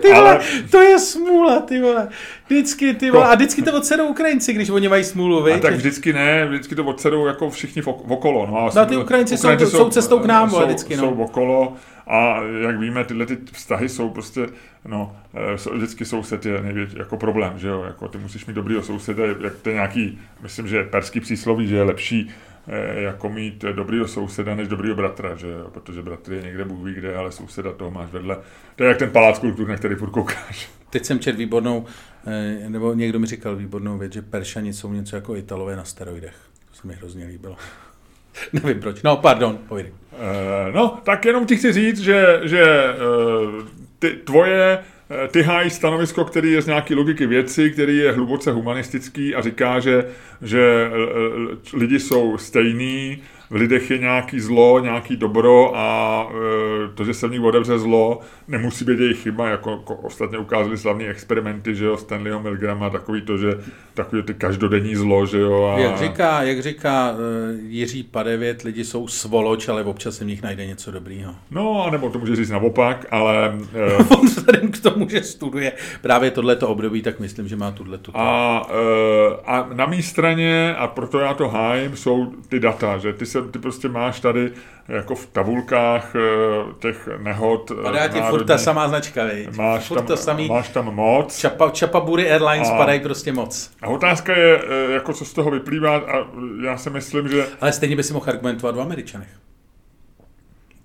[0.01, 0.41] Ty vole, ale...
[0.71, 2.09] to je smůla, ty vole.
[2.47, 3.27] Vždycky, ty vole.
[3.27, 5.55] A vždycky to odsedou Ukrajinci, když oni mají smůlu, víš?
[5.55, 8.47] A tak vždycky ne, vždycky to odsedou jako všichni v okolo.
[8.47, 11.03] No, no ty Ukrajinci, Ukrajinci jsou, jsou, cestou k nám, jsou, vždycky, no.
[11.03, 11.77] Jsou okolo
[12.07, 14.49] a jak víme, tyhle ty vztahy jsou prostě,
[14.85, 18.83] no, eh, vždycky soused je největší jako problém, že jo, jako ty musíš mít dobrýho
[18.83, 22.31] souseda, jak to je nějaký, myslím, že perský přísloví, že je lepší
[22.95, 25.71] jako mít dobrýho souseda než dobrýho bratra, že jo?
[25.73, 28.37] protože bratr je někde Bůh ví kde, ale souseda toho máš vedle.
[28.77, 30.71] To je jak ten palác kultur, na který furt koukáš.
[30.91, 31.87] Teď jsem čet výbornou,
[32.27, 36.35] eh, nebo někdo mi říkal výbornou věc, že Peršani jsou něco jako Italové na steroidech.
[36.71, 37.57] To se mi hrozně líbilo.
[38.53, 39.03] Nevím proč.
[39.03, 39.93] No, pardon, povídej.
[40.13, 42.65] Uh, no, tak jenom ti chci říct, že, že
[43.99, 44.92] ty tvoje Eh,
[45.31, 49.81] ty hájí stanovisko, který je z nějaké logiky věci, který je hluboce humanistický a říká,
[49.81, 50.05] že,
[50.43, 50.97] že eh,
[51.73, 56.29] eh, lidi jsou stejní, v lidech je nějaký zlo, nějaký dobro a
[56.95, 60.79] to, že se v nich odevře zlo, nemusí být jejich chyba, jako, jako ostatně ukázali
[60.79, 63.55] slavné experimenty, že jo, Stanleyho Milgrama, takový to, že
[63.95, 65.65] takový ty každodenní zlo, že jo.
[65.65, 65.79] A...
[65.79, 67.19] Jak říká, jak říká uh,
[67.69, 71.35] Jiří Padevět, lidi jsou svoloč, ale občas se v nich najde něco dobrýho.
[71.51, 73.53] No, nebo to může říct naopak, ale...
[73.99, 74.13] Uh...
[74.21, 78.13] On vzhledem k tomu, že studuje právě tohleto období, tak myslím, že má tuhle tu.
[78.15, 83.13] A, uh, a na mé straně, a proto já to hájím, jsou ty data, že
[83.13, 84.53] ty se ty prostě máš tady
[84.89, 86.21] jako v tabulkách eh,
[86.79, 87.73] těch nehod.
[87.83, 89.57] Padá eh, ti furt ta samá značka, viď?
[89.57, 91.39] Máš, furt tam, to samý, máš tam moc.
[91.39, 93.71] Čapa, Čapaburi Airlines a, padají prostě moc.
[93.83, 96.27] A otázka je, eh, jako co z toho vyplývá a
[96.65, 97.47] já si myslím, že...
[97.61, 99.29] Ale stejně by si mohl argumentovat v Američanech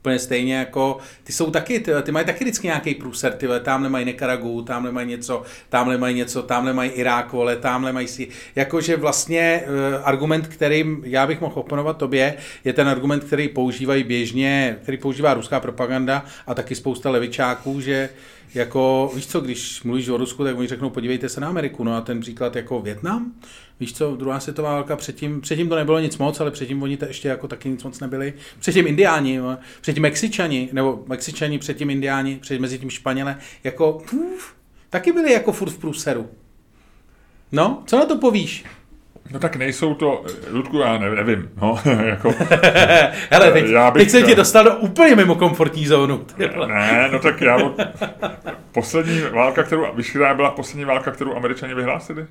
[0.07, 3.89] úplně stejně jako, ty jsou taky, ty, ty mají taky vždycky nějaký průser, ty tamhle
[3.89, 8.27] mají Nekaragu, tamhle mají něco, tamhle mají něco, tamhle mají Irák, vole, tamhle mají si,
[8.55, 12.33] jakože vlastně uh, argument, kterým já bych mohl oponovat tobě,
[12.63, 18.09] je ten argument, který používají běžně, který používá ruská propaganda a taky spousta levičáků, že
[18.53, 21.95] jako, víš co, když mluvíš o Rusku, tak oni řeknou, podívejte se na Ameriku, no
[21.95, 23.33] a ten příklad jako Větnam,
[23.79, 27.05] víš co, druhá světová válka, předtím, předtím to nebylo nic moc, ale předtím oni to
[27.05, 29.39] ještě jako taky nic moc nebyli, předtím Indiáni,
[29.81, 34.55] předtím Mexičani, nebo Mexičani, předtím Indiáni, předtím mezi tím Španěle, jako, uf,
[34.89, 36.29] taky byli jako furt v průseru.
[37.51, 38.65] No, co na to povíš?
[39.31, 42.29] No tak nejsou to, Ludku, já nevím, no, jako...
[43.31, 46.25] Hele, teď, já bych, teď jsem tě dostal do úplně mimo komfortní zónu.
[46.67, 47.57] Ne, no tak já.
[48.71, 52.27] Poslední válka, kterou, víš, která byla poslední válka, kterou američani vyhlásili?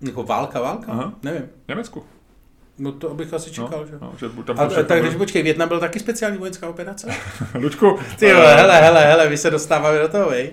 [0.00, 0.92] Jako válka, válka?
[0.92, 1.12] Aha.
[1.22, 1.42] Nevím.
[1.68, 2.04] Německu.
[2.78, 3.92] No to bych asi čekal, no, že?
[4.00, 7.14] No, že tam a, tak, takže počkej, Větnam byl taky speciální vojenská operace?
[7.54, 7.98] Lučku.
[8.18, 10.52] Ty jo, hele, hele, hele, my se dostáváme do toho, vej.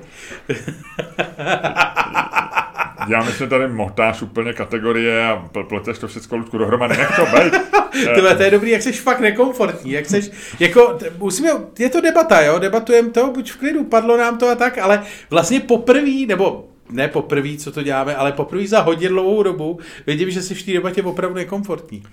[3.08, 6.98] Já myslím, tady motáš úplně kategorie a pleteš to všechno Ludku dohromady.
[6.98, 7.54] Nech to být.
[8.16, 9.92] Tyhle, to je dobrý, jak jsi fakt nekomfortní.
[9.92, 11.50] Jak seš, jako, musíme,
[11.80, 15.04] je to debata, jo, debatujeme to, buď v klidu, padlo nám to a tak, ale
[15.30, 20.32] vlastně poprvé, nebo ne poprvé, co to děláme, ale poprvé za hodně dlouhou dobu vidím,
[20.32, 22.04] že jsi v té debatě opravdu nekomfortní.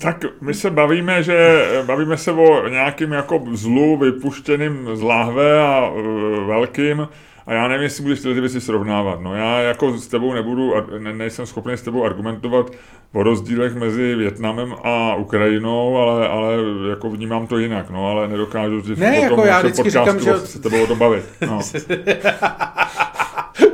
[0.00, 5.88] Tak my se bavíme, že bavíme se o nějakým jako zlu vypuštěným z láhve a
[5.88, 6.02] uh,
[6.46, 7.08] velkým
[7.46, 9.20] a já nevím, jestli budeš tyhle věci srovnávat.
[9.20, 12.70] No já jako s tebou nebudu, ne, nejsem schopný s tebou argumentovat
[13.12, 16.54] o rozdílech mezi Větnamem a Ukrajinou, ale, ale
[16.90, 20.38] jako vnímám to jinak, no, ale nedokážu si ne, jako já vždycky říkám, že...
[20.38, 21.24] se tebou o tom bavit.
[21.46, 21.60] No.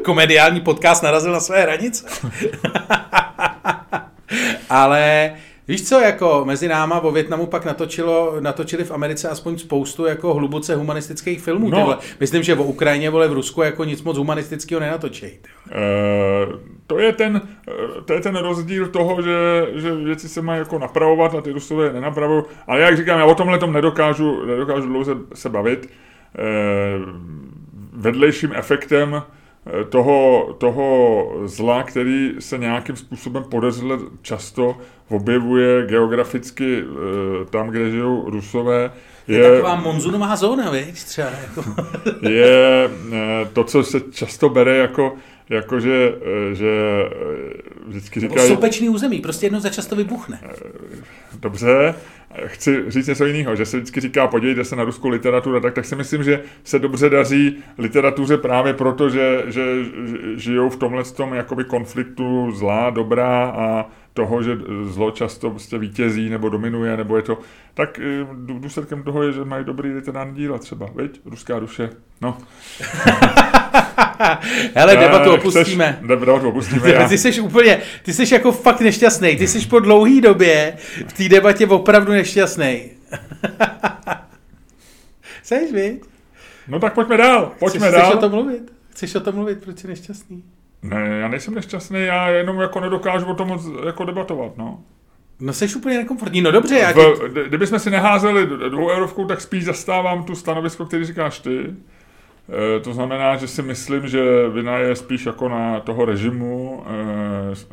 [0.05, 2.07] Komediální podcast narazil na své hranice.
[4.71, 5.33] ale
[5.69, 10.35] Víš co, jako mezi náma o Větnamu pak natočilo, natočili v Americe aspoň spoustu jako
[10.35, 11.69] hluboce humanistických filmů.
[11.69, 11.79] No.
[11.79, 11.99] Tyhle.
[12.21, 15.27] Myslím, že o Ukrajině, vole, v Rusku jako nic moc humanistického nenatočí.
[15.27, 20.59] Uh, to, je ten, eh, to je ten rozdíl toho, že, že věci se mají
[20.59, 22.43] jako napravovat a ty Rusové nenapravují.
[22.67, 25.91] Ale jak říkám, já o tomhle tom nedokážu, nedokážu dlouze se bavit.
[26.39, 27.13] Uh,
[27.93, 29.23] vedlejším efektem
[29.89, 34.77] toho, toho zla, který se nějakým způsobem podezřele často
[35.09, 38.93] objevuje geograficky eh, tam, kde žijou Rusové.
[39.29, 41.29] Je, je taková monzunová zóna, víš, třeba.
[41.29, 41.65] Jako.
[42.29, 45.17] je eh, to, co se často bere jako
[45.51, 46.15] jako že,
[46.51, 46.71] eh, že
[47.87, 48.49] vždycky říkají...
[48.49, 50.41] Sopečný území, prostě jedno za často vybuchne.
[51.41, 51.95] Dobře,
[52.47, 55.85] chci říct něco jiného, že se vždycky říká, podívejte se na ruskou literaturu, tak, tak
[55.85, 59.63] si myslím, že se dobře daří literatuře právě proto, že, že
[60.37, 66.31] žijou v tomhle tom jakoby konfliktu zlá, dobrá a toho, že zlo často prostě vítězí
[66.31, 67.39] nebo dominuje, nebo je to,
[67.75, 71.21] tak eh, důsledkem toho je, že mají dobrý literární díla třeba, viď?
[71.25, 72.39] Ruská duše, no.
[74.75, 75.93] Hele, debatu opustíme.
[75.93, 77.09] Chceš, debatu opustíme, já.
[77.09, 79.37] Ty jsi úplně, ty jsi jako fakt nešťastný.
[79.37, 80.77] Ty jsi po dlouhý době
[81.09, 82.91] v té debatě opravdu nešťastný.
[85.43, 86.03] Jseš, viď?
[86.69, 88.11] No tak pojďme dál, pojďme chceš, dál.
[88.11, 88.73] Chceš o tom mluvit?
[88.91, 90.43] Chceš o tom mluvit, proč jsi nešťastný?
[90.83, 94.81] Ne, já nejsem nešťastný, já jenom jako nedokážu o tom moc jako debatovat, no.
[95.41, 96.79] No jsi úplně nekomfortní, no dobře.
[96.79, 101.75] Já v, kdybychom si neházeli dvou eurovkou, tak spíš zastávám tu stanovisko, který říkáš ty.
[102.49, 106.85] E, to znamená, že si myslím, že vina je spíš jako na toho režimu,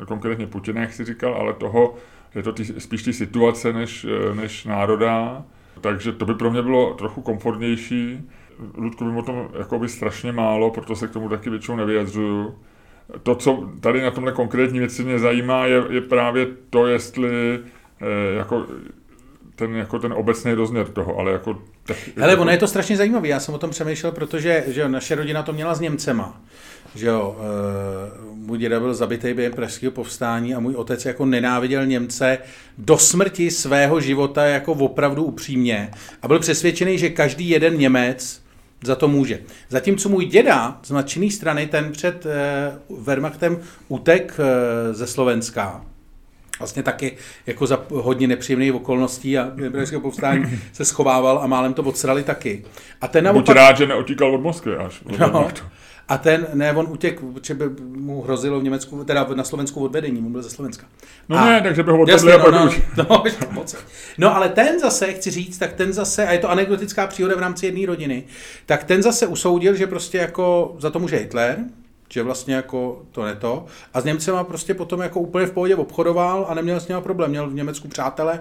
[0.02, 1.94] e, konkrétně Putina, jak jsi říkal, ale toho,
[2.34, 5.44] je to tý, spíš ty situace než, e, než národa.
[5.80, 8.30] Takže to by pro mě bylo trochu komfortnější.
[8.76, 12.54] Ludku, vím o tom jakoby strašně málo, proto se k tomu taky většinou nevyjadřuju
[13.22, 17.60] to, co tady na tomhle konkrétní věci mě zajímá, je, je právě to, jestli
[18.00, 18.66] eh, jako
[19.56, 21.58] ten, jako ten obecný rozměr toho, ale jako...
[21.86, 22.42] Tak, Hele, jako...
[22.42, 25.42] ono je to strašně zajímavé, já jsem o tom přemýšlel, protože že jo, naše rodina
[25.42, 26.40] to měla s Němcema.
[26.94, 31.86] Že jo, e, můj děda byl zabitý během pražského povstání a můj otec jako nenáviděl
[31.86, 32.38] Němce
[32.78, 35.90] do smrti svého života jako opravdu upřímně
[36.22, 38.42] a byl přesvědčený, že každý jeden Němec
[38.82, 39.40] za to může.
[39.68, 43.58] Zatímco můj děda z matčinné strany, ten před eh, Wehrmachtem
[43.88, 45.84] utek eh, ze Slovenska.
[46.58, 47.16] Vlastně taky
[47.46, 52.64] jako za hodně nepříjemných okolností a hebrejského povstání se schovával a málem to odsrali taky.
[53.00, 53.46] A ten naopak...
[53.46, 55.02] Buď rád, že neotíkal od Moskvy až.
[55.04, 55.48] Od no,
[56.08, 60.18] a ten, ne, on utěk, protože by mu hrozilo v Německu, teda na Slovensku odvedení,
[60.18, 60.86] on byl ze Slovenska.
[61.28, 63.76] No a, ne, takže by ho odvedli jasně, no, no, no, moc.
[64.18, 67.38] no, ale ten zase, chci říct, tak ten zase, a je to anekdotická příhoda v
[67.38, 68.24] rámci jedné rodiny,
[68.66, 71.58] tak ten zase usoudil, že prostě jako za to může Hitler,
[72.08, 73.64] že vlastně jako to ne to.
[73.94, 77.30] A s Němcema prostě potom jako úplně v pohodě obchodoval a neměl s ním problém.
[77.30, 78.40] Měl v Německu přátele,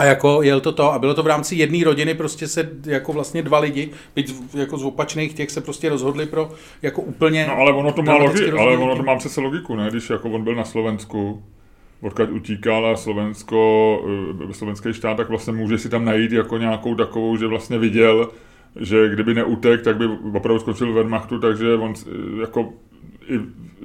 [0.00, 3.12] a jako jel to to a bylo to v rámci jedné rodiny, prostě se jako
[3.12, 6.50] vlastně dva lidi, byť jako z opačných těch se prostě rozhodli pro
[6.82, 7.46] jako úplně...
[7.46, 9.90] No ale ono to má logiku, ale ono to má přece logiku, ne?
[9.90, 11.42] Když jako on byl na Slovensku,
[12.00, 14.00] odkud utíkal a Slovensko,
[14.50, 18.30] eh, slovenský štát, tak vlastně může si tam najít jako nějakou takovou, že vlastně viděl,
[18.76, 22.72] že kdyby neutek, tak by opravdu skočil v Wehrmachtu, takže on eh, jako
[23.28, 23.40] i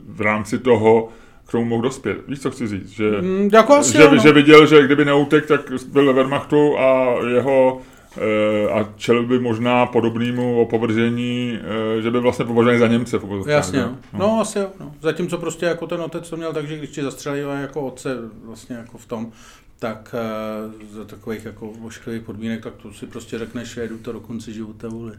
[0.07, 1.09] v rámci toho
[1.47, 2.17] k tomu mohl dospět.
[2.27, 2.89] Víš, co chci říct?
[2.89, 7.15] Že, mm, jako asi že, že viděl, že kdyby neutek, tak byl ve Wehrmachtu a
[7.29, 7.81] jeho
[8.17, 11.59] e, a čel by možná podobnému opovržení,
[11.97, 13.19] e, že by vlastně považovali za Němce.
[13.47, 13.97] Jasně, no.
[14.13, 14.41] no.
[14.41, 14.67] asi jo.
[14.79, 14.91] No.
[15.01, 18.75] Zatímco prostě jako ten otec to měl tak, že když ti zastřelili jako otce vlastně
[18.75, 19.31] jako v tom,
[19.79, 24.19] tak e, za takových jako ošklivých podmínek, tak to si prostě řekneš, jedu to do
[24.19, 25.13] konce života, vole.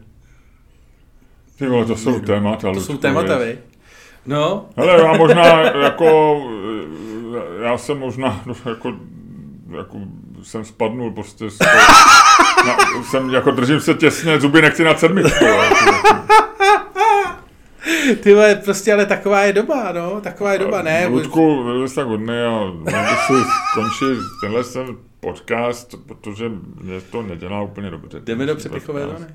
[1.57, 2.73] Ty vole, to jsou témata.
[2.73, 3.57] To jsou témata, vy.
[4.25, 4.69] No.
[4.77, 6.39] Hele, já možná jako,
[7.63, 8.93] já jsem možná jako,
[9.77, 9.99] jako
[10.43, 11.59] jsem spadnul prostě z
[12.67, 15.45] na, jsem jako držím se těsně, zuby nechci na sedmičku.
[18.23, 21.07] Ty vole, prostě ale taková je doba, no, taková je doba, ne?
[21.07, 22.35] Ludku, byl jsi tak hodný
[22.95, 23.33] a si
[23.71, 26.51] skončit tenhle ten podcast, protože
[26.81, 28.19] mě to nedělá úplně dobře.
[28.19, 29.25] Jdeme do přepichové zóny.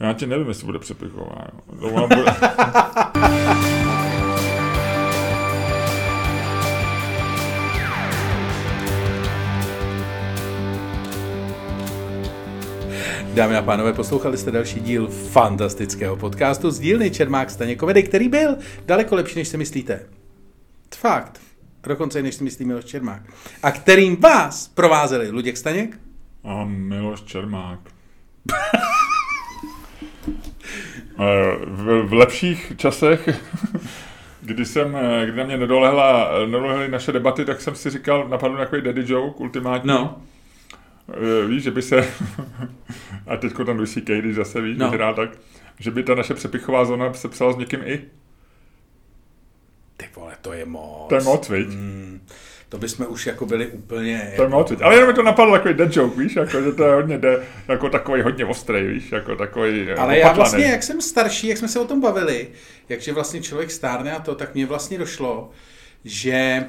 [0.00, 1.46] Já ti nevím, jestli bude přepichová.
[1.80, 2.08] Jo.
[2.08, 2.34] Bude...
[13.38, 18.28] Dámy a pánové, poslouchali jste další díl fantastického podcastu z dílny Čermák Staně Komedy, který
[18.28, 18.56] byl
[18.86, 20.06] daleko lepší, než si myslíte.
[20.96, 21.40] Fakt.
[21.82, 23.22] Dokonce než si myslí Miloš Čermák.
[23.62, 26.00] A kterým vás provázeli Luděk Staněk?
[26.44, 27.78] A Miloš Čermák.
[31.20, 33.28] Eh, v, v lepších časech,
[34.42, 38.56] kdy jsem, eh, kdy na mě nedolehla, nedolehly naše debaty, tak jsem si říkal, napadl
[38.56, 39.88] takový daddy joke ultimátní.
[39.88, 40.22] No.
[41.12, 42.08] Eh, Víš, že by se,
[43.26, 44.92] a teď tam Lucy Kay, když zase víš, No.
[44.98, 45.14] no.
[45.14, 45.30] tak,
[45.78, 48.04] že by ta naše přepichová zóna se psala s někým i.
[49.96, 51.08] Ty vole, to je moc.
[51.08, 51.68] To je moc, viď?
[51.68, 52.20] Mm,
[52.68, 54.32] to bychom už jako byli úplně...
[54.36, 54.82] To je moc, viď?
[54.82, 57.42] Ale jenom mi to napadlo takový dead joke, víš, jako, že to je hodně, de,
[57.68, 61.68] jako takový hodně ostrý, víš, jako takový Ale já vlastně, jak jsem starší, jak jsme
[61.68, 62.48] se o tom bavili,
[62.88, 65.50] jakže vlastně člověk stárne a to, tak mně vlastně došlo,
[66.04, 66.64] že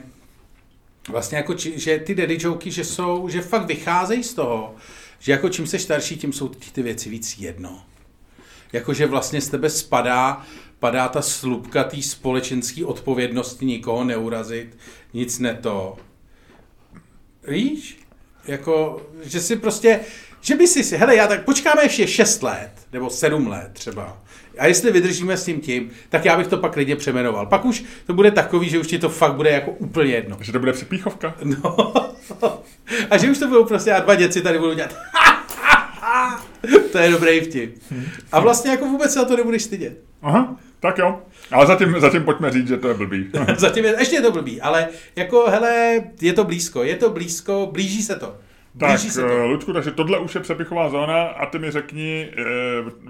[1.09, 4.75] vlastně jako, či, že ty daddy joky, že jsou, že fakt vycházejí z toho,
[5.19, 7.83] že jako čím se starší, tím jsou ty, ty věci víc jedno.
[8.73, 10.45] Jakože vlastně z tebe spadá,
[10.79, 14.77] padá ta slupka té společenské odpovědnosti nikoho neurazit,
[15.13, 15.97] nic ne to.
[17.47, 17.99] Víš?
[18.47, 19.99] Jako, že si prostě,
[20.41, 24.21] že by si si, hele, já tak počkáme ještě 6 let, nebo 7 let třeba.
[24.59, 27.45] A jestli vydržíme s tím tím, tak já bych to pak klidně přemenoval.
[27.45, 30.37] Pak už to bude takový, že už ti to fakt bude jako úplně jedno.
[30.41, 31.35] Že to bude přepíchovka?
[31.43, 31.93] No.
[33.09, 34.95] A že už to budou prostě, a dva děci tady budou dělat.
[36.91, 37.75] to je dobrý vtip.
[38.31, 39.97] A vlastně jako vůbec se na to nebudeš stydět.
[40.21, 41.21] Aha, tak jo.
[41.51, 43.31] Ale zatím, zatím pojďme říct, že to je blbý.
[43.57, 47.69] Zatím je, ještě je to blbý, ale jako hele, je to blízko, je to blízko,
[47.71, 48.35] blíží se to.
[48.77, 52.43] Tak, eh, Luďku, takže tohle už je přepichová zóna a ty mi řekni, eh,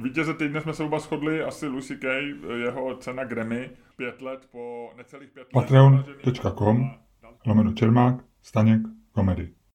[0.01, 4.47] vítěze týdne jsme se oba shodli, asi Lucy Kay, eh, jeho cena Grammy, pět let
[4.51, 5.51] po necelých pět let.
[5.53, 6.91] Patreon.com
[7.45, 8.81] lomeno Čermák, Staněk,
[9.11, 9.49] komedy.